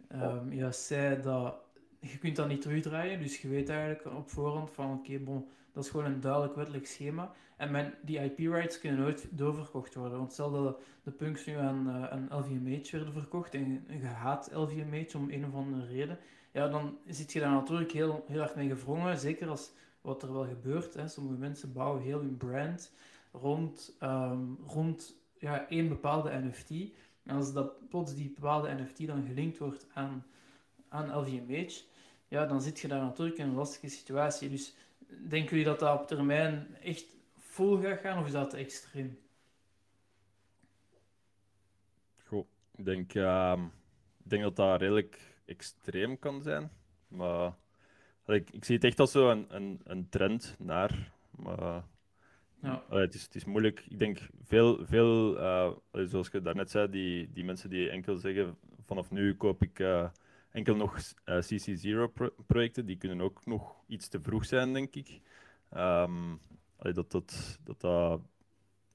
ehm 0.09 0.53
juist 0.53 0.80
zei 0.80 1.22
dat 1.22 1.55
je 2.01 2.18
kunt 2.18 2.37
dat 2.37 2.49
niet 2.49 2.61
terugdraaien, 2.61 3.20
dus 3.20 3.41
je 3.41 3.49
weet 3.49 3.68
eigenlijk 3.68 4.16
op 4.16 4.30
voorhand 4.30 4.70
van 4.70 4.93
oké, 4.93 5.18
bon, 5.18 5.49
dat 5.72 5.85
is 5.85 5.91
gewoon 5.91 6.07
een 6.07 6.20
duidelijk 6.20 6.55
wettelijk 6.55 6.87
schema. 6.87 7.33
En 7.57 7.70
mijn, 7.70 7.95
die 8.03 8.18
IP-rights 8.18 8.80
kunnen 8.80 9.01
nooit 9.01 9.28
doorverkocht 9.30 9.95
worden. 9.95 10.18
Want 10.18 10.33
stel 10.33 10.51
dat 10.51 10.80
de 11.03 11.11
punks 11.11 11.47
nu 11.47 11.55
aan, 11.57 11.89
eh, 11.89 12.05
aan 12.05 12.28
LVMH 12.30 12.91
werden 12.91 13.12
verkocht 13.12 13.55
en 13.55 13.85
je 13.89 14.07
haat 14.07 14.51
LVMH 14.53 15.14
om 15.16 15.30
een 15.30 15.47
of 15.47 15.55
andere 15.55 15.87
reden, 15.87 16.18
ja, 16.53 16.68
dan 16.68 16.98
zit 17.07 17.32
je 17.32 17.40
daar 17.40 17.50
natuurlijk 17.50 17.92
heel, 17.92 18.24
heel 18.28 18.40
erg 18.40 18.55
mee 18.55 18.68
gevrongen. 18.68 19.18
Zeker 19.18 19.48
als 19.48 19.72
wat 20.00 20.22
er 20.22 20.32
wel 20.32 20.46
gebeurt. 20.46 20.94
Hè. 20.94 21.09
Sommige 21.09 21.38
mensen 21.38 21.72
bouwen 21.72 22.03
heel 22.03 22.20
hun 22.20 22.36
brand 22.36 22.92
rond, 23.32 23.96
ehm, 23.98 24.55
rond 24.66 25.16
ja, 25.38 25.68
één 25.68 25.88
bepaalde 25.88 26.38
NFT. 26.38 26.70
En 27.22 27.36
als 27.36 27.53
dat 27.53 27.88
plots 27.88 28.14
die 28.14 28.32
bepaalde 28.34 28.74
NFT 28.74 29.07
dan 29.07 29.26
gelinkt 29.26 29.59
wordt 29.59 29.86
aan, 29.92 30.26
aan 30.88 31.20
LVMH, 31.20 31.70
ja, 32.28 32.46
dan 32.46 32.62
zit 32.62 32.80
je 32.80 32.88
daar 32.88 33.00
natuurlijk 33.00 33.38
in 33.38 33.48
een 33.48 33.55
lastige 33.55 33.88
situatie. 33.88 34.48
Dus 34.48 34.74
denken 35.09 35.50
jullie 35.50 35.64
dat 35.64 35.78
dat 35.78 36.00
op 36.00 36.07
termijn 36.07 36.76
echt 36.82 37.05
vol 37.36 37.80
gaat 37.80 38.00
gaan 38.00 38.18
of 38.18 38.26
is 38.26 38.32
dat 38.32 38.55
extreem? 38.55 39.18
Goh, 42.24 42.46
ik 42.76 42.84
denk, 42.84 43.14
ehm, 43.14 43.64
ik 44.24 44.30
denk 44.30 44.42
dat 44.42 44.57
dat 44.57 44.80
redelijk 44.80 45.32
extreem 45.53 46.18
kan 46.18 46.42
zijn. 46.42 46.70
Maar 47.09 47.55
ik, 48.26 48.50
ik 48.50 48.64
zie 48.64 48.74
het 48.74 48.84
echt 48.84 49.00
als 49.00 49.12
zo 49.12 49.30
een, 49.30 49.46
een, 49.48 49.80
een 49.84 50.09
trend 50.09 50.57
naar. 50.59 51.12
Maar 51.30 51.84
Ja. 52.62 52.84
allee, 52.88 53.05
het, 53.05 53.14
is, 53.14 53.22
het 53.22 53.34
is 53.34 53.44
moeilijk. 53.44 53.84
Ik 53.88 53.98
denk 53.98 54.18
veel, 54.42 54.86
veel 54.86 55.38
eh, 55.38 55.72
zoals 55.92 56.28
je 56.28 56.42
daarnet 56.42 56.70
zei, 56.70 56.90
die, 56.90 57.32
die 57.32 57.44
mensen 57.44 57.70
die 57.70 57.90
enkel 57.90 58.16
zeggen: 58.16 58.57
vanaf 58.86 59.11
nu 59.11 59.34
koop 59.36 59.62
ik 59.62 59.78
eh, 59.78 60.09
enkel 60.50 60.76
nog 60.76 60.98
eh, 61.24 61.38
CC0-projecten, 61.42 62.86
die 62.86 62.96
kunnen 62.96 63.20
ook 63.20 63.46
nog 63.46 63.84
iets 63.86 64.09
te 64.09 64.20
vroeg 64.20 64.44
zijn, 64.44 64.72
denk 64.72 64.94
ik. 64.94 65.20
Ehm, 65.70 66.36
allee, 66.76 66.92
dat, 66.92 67.11
dat, 67.11 67.59
dat 67.64 67.80
dat 67.80 68.20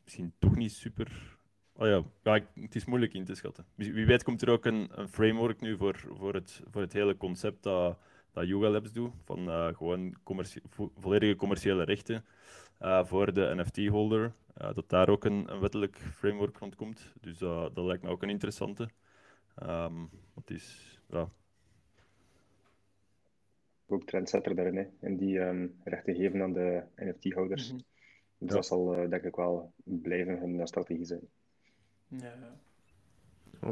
misschien 0.04 0.34
toch 0.40 0.56
niet 0.56 0.72
super 0.72 1.37
Oh 1.80 1.88
ja, 1.88 2.04
ja 2.24 2.36
ik- 2.36 2.48
het 2.54 2.76
is 2.76 2.86
moeilijk 2.86 3.14
in 3.14 3.26
te 3.26 3.36
schatten. 3.36 3.66
Wie 3.76 4.06
weet 4.06 4.24
komt 4.24 4.42
er 4.42 4.50
ook 4.50 4.66
een, 4.66 4.88
een 4.92 5.08
framework 5.10 5.62
nu 5.62 5.78
voor, 5.78 6.04
voor, 6.14 6.34
het, 6.34 6.62
voor 6.72 6.82
het 6.82 6.94
hele 6.94 7.18
concept 7.18 7.64
dat, 7.64 7.98
dat 8.32 8.48
Yoga 8.48 8.70
Labs 8.70 8.92
doet, 8.92 9.12
van 9.26 9.50
eh, 9.50 9.68
gewoon 9.76 10.16
commercie- 10.24 10.62
vo- 10.70 10.92
volledige 10.98 11.36
commerciële 11.36 11.84
rechten 11.84 12.26
eh, 12.80 13.06
voor 13.06 13.34
de 13.34 13.54
NFT-holder, 13.56 14.34
eh, 14.54 14.74
dat 14.74 14.90
daar 14.90 15.10
ook 15.10 15.26
een, 15.26 15.52
een 15.52 15.60
wettelijk 15.60 15.98
framework 15.98 16.58
rond 16.58 16.76
komt. 16.76 17.14
Dus 17.22 17.38
dat 17.38 17.76
dat 17.76 17.86
lijkt 17.86 18.04
me 18.04 18.10
ook 18.10 18.24
een 18.24 18.30
interessante. 18.30 18.90
Ehm, 19.56 20.06
het 20.36 20.50
is, 20.50 21.00
ja, 21.10 21.30
Ook 23.90 24.04
trendsetter 24.06 24.56
daarin, 24.56 24.76
hè. 24.78 24.86
En 25.00 25.18
die 25.18 25.40
ehm, 25.40 25.68
rechten 25.84 26.16
geven 26.16 26.42
aan 26.42 26.54
de 26.54 26.84
NFT-houders. 26.96 27.72
Mhm. 27.72 27.82
Dus 28.38 28.50
Ja. 28.50 28.56
dat 28.56 28.66
zal 28.66 29.10
denk 29.10 29.24
ik 29.24 29.36
wel 29.36 29.74
blijven 29.84 30.40
hun 30.40 30.68
strategie 30.68 31.06
zijn. 31.06 31.28
Ja, 32.08 32.34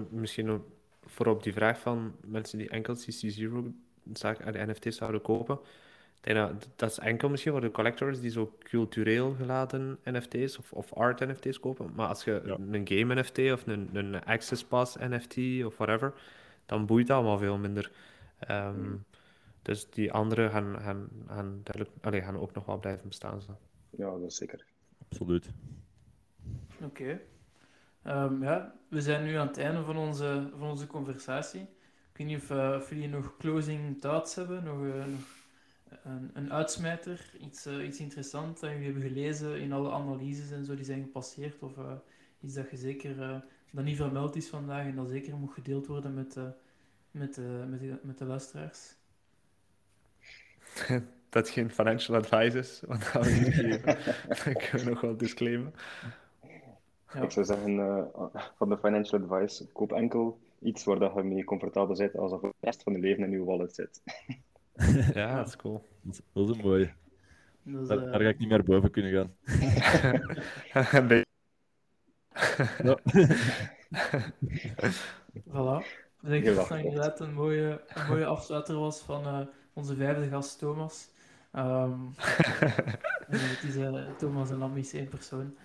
Misschien 0.10 0.50
ook 0.50 0.66
voor 1.06 1.28
op 1.28 1.44
die 1.44 1.54
vraag 1.54 1.80
van 1.80 2.16
mensen 2.26 2.58
die 2.58 2.70
enkel 2.70 2.96
CC0 2.96 3.72
zaken, 4.14 4.54
de 4.54 4.66
NFT's 4.66 4.98
zouden 4.98 5.22
kopen. 5.22 5.60
Ik 6.22 6.34
denk 6.34 6.38
dat, 6.38 6.70
dat 6.76 6.90
is 6.92 7.00
enkel 7.00 7.30
misschien 7.30 7.52
voor 7.52 7.62
de 7.62 7.72
collectors 7.72 8.20
die 8.20 8.30
zo 8.30 8.56
cultureel 8.60 9.34
geladen 9.36 9.98
NFT's 10.04 10.58
of, 10.58 10.74
of 10.74 10.94
art 10.94 11.20
NFT's 11.20 11.60
kopen. 11.60 11.92
Maar 11.96 12.08
als 12.08 12.24
je 12.24 12.42
Ja. 12.46 12.58
een 12.72 12.88
game 12.88 13.16
NFT 13.22 13.38
of 13.38 13.68
een, 13.68 13.90
een 13.94 14.24
Access 14.24 14.64
Pass 14.66 14.96
NFT 14.96 15.64
of 15.66 15.78
whatever, 15.78 16.14
dan 16.66 16.86
boeit 16.86 17.08
dat 17.08 17.18
allemaal 17.18 17.38
veel 17.38 17.58
minder. 17.58 17.92
Ehm, 18.40 18.80
Mm. 18.82 19.04
Dus 19.62 19.90
die 19.90 20.12
anderen 20.12 20.50
gaan, 20.52 20.76
gaan, 20.80 21.10
gaan, 21.28 21.62
duidelijk, 21.64 21.90
allee, 22.06 22.22
gaan 22.22 22.38
ook 22.38 22.54
nog 22.54 22.66
wel 22.66 22.80
blijven 22.80 23.08
bestaan. 23.08 23.42
Zo. 23.42 23.58
Ja, 23.90 24.10
dat 24.12 24.22
is 24.22 24.36
zeker. 24.36 24.66
absoluut. 25.10 25.50
Oké. 26.84 27.22
Ehm, 28.06 28.44
ja, 28.44 28.76
we 28.88 29.02
zijn 29.02 29.24
nu 29.24 29.36
aan 29.36 29.48
het 29.48 29.58
einde 29.58 29.84
van 29.84 29.98
onze, 29.98 30.50
van 30.58 30.70
onze 30.70 30.88
conversatie. 30.88 31.62
Ik 32.16 32.28
weet 32.28 32.50
eh, 32.50 32.76
of 32.78 32.90
jullie 32.90 33.08
nog 33.08 33.38
closing 33.38 34.02
thoughts 34.02 34.36
hebben, 34.36 34.64
nog, 34.64 34.86
eh, 34.86 35.06
nog 35.06 35.44
een, 36.04 36.30
een 36.34 36.54
uitsmijter, 36.54 37.30
iets, 37.40 37.66
eh, 37.66 37.86
iets 37.86 38.00
interessants 38.00 38.62
dat 38.62 38.70
jullie 38.70 38.86
hebben 38.86 39.04
gelezen 39.04 39.60
in 39.60 39.74
alle 39.74 39.92
analyses 39.92 40.52
en 40.52 40.66
zo 40.66 40.76
die 40.76 40.86
zijn 40.86 41.02
gepasseerd, 41.02 41.62
of 41.62 41.72
iets 42.42 42.54
dat 42.54 42.70
je 42.70 42.78
zeker, 42.78 43.44
dat 43.72 43.84
niet 43.84 43.98
vermeld 43.98 44.36
is 44.36 44.48
vandaag 44.48 44.86
en 44.86 44.96
dat 44.96 45.10
zeker 45.10 45.36
moet 45.36 45.54
gedeeld 45.54 45.88
worden 45.88 46.14
met, 46.14 46.36
met, 47.12 47.38
met, 47.70 47.80
de, 47.80 48.00
met 48.02 48.18
de 48.18 48.26
luisteraars. 48.26 48.96
Dat 51.30 51.50
geen 51.50 51.72
financial 51.72 52.18
advice 52.18 52.58
is, 52.58 52.82
want 52.88 53.14
dat 53.14 54.84
nog 54.90 55.02
wel 55.02 55.18
disclaimen. 55.18 55.74
Ja. 57.16 57.22
Ik 57.22 57.32
zou 57.32 57.46
zeggen, 57.46 57.80
eh, 57.80 58.26
van 58.58 58.70
de 58.70 58.78
financial 58.78 59.22
advice, 59.22 59.68
koop 59.72 59.92
enkel 59.92 60.40
iets 60.60 60.84
waar 60.84 61.00
dat 61.00 61.14
je 61.16 61.24
mee 61.24 61.44
comfortabel 61.44 61.96
zit, 61.96 62.18
als 62.18 62.32
dat 62.32 62.40
voor 62.40 62.50
de 62.50 62.66
rest 62.66 62.84
van 62.84 62.94
je 62.94 63.00
leven 63.00 63.24
in 63.24 63.32
je 63.32 63.44
wallet 63.44 63.76
zit. 63.76 64.02
Ja, 65.14 65.36
dat 65.36 65.48
is 65.48 65.56
cool. 65.56 65.84
Dat 66.02 66.14
is, 66.14 66.22
dat 66.34 66.50
is 66.50 66.56
een 66.56 66.64
mooie. 66.64 66.94
Daar, 67.64 67.98
eh, 67.98 68.12
daar 68.12 68.22
ga 68.22 68.28
ik 68.28 68.40
niet 68.40 68.50
meer 68.50 68.64
boven 68.64 68.92
kunnen 68.92 69.12
gaan. 69.12 69.36
Ja. 72.84 73.00
Voilà. 75.50 75.84
Ik 76.22 76.30
denk 76.30 76.44
Heel 76.44 76.56
dat 76.56 76.68
dat 76.68 76.78
inderdaad 76.78 77.20
een 77.20 77.34
mooie, 77.34 77.82
een 77.88 78.08
mooie 78.08 78.26
afsluiter 78.26 78.80
was 78.80 79.02
van 79.02 79.26
eh, 79.26 79.40
onze 79.74 79.96
vijfde 79.96 80.28
gast 80.28 80.60
Thomas. 80.60 81.10
Ehm, 81.52 82.00
en 83.28 83.40
het 83.40 83.64
is 83.64 83.76
Thomas 84.18 84.50
en 84.50 84.58
Lammy 84.58 84.80
is 84.80 84.94
één 84.94 85.08
persoon. 85.08 85.56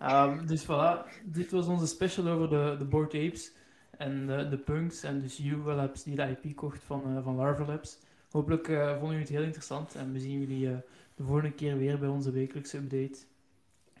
Ehm, 0.00 0.46
dus 0.46 0.64
voilà, 0.64 1.06
dit 1.24 1.50
was 1.50 1.66
onze 1.66 1.86
special 1.86 2.28
over 2.28 2.48
de, 2.48 2.76
de 2.78 2.84
Bored 2.84 3.14
Apes 3.14 3.52
en 3.90 4.26
de, 4.26 4.48
de 4.48 4.58
punks 4.58 5.02
en 5.02 5.20
dus 5.20 5.36
Yuga 5.36 5.74
Labs 5.74 6.02
die 6.02 6.16
de 6.16 6.36
IP 6.42 6.56
kocht 6.56 6.82
van, 6.84 7.16
eh 7.16 7.24
van 7.24 7.36
Larva 7.36 7.64
Labs. 7.64 7.98
Hopelijk 8.30 8.68
eh, 8.68 8.90
vonden 8.90 9.08
jullie 9.08 9.18
het 9.18 9.28
heel 9.28 9.42
interessant 9.42 9.94
en 9.94 10.12
we 10.12 10.18
zien 10.18 10.40
jullie 10.40 10.68
eh, 10.68 10.76
de 11.14 11.22
volgende 11.22 11.52
keer 11.52 11.78
weer 11.78 11.98
bij 11.98 12.08
onze 12.08 12.30
wekelijkse 12.30 12.76
update. 12.76 13.18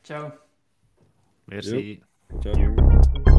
Ciao. 0.02 0.32
Merci. 1.44 2.02
Ciao. 2.40 3.29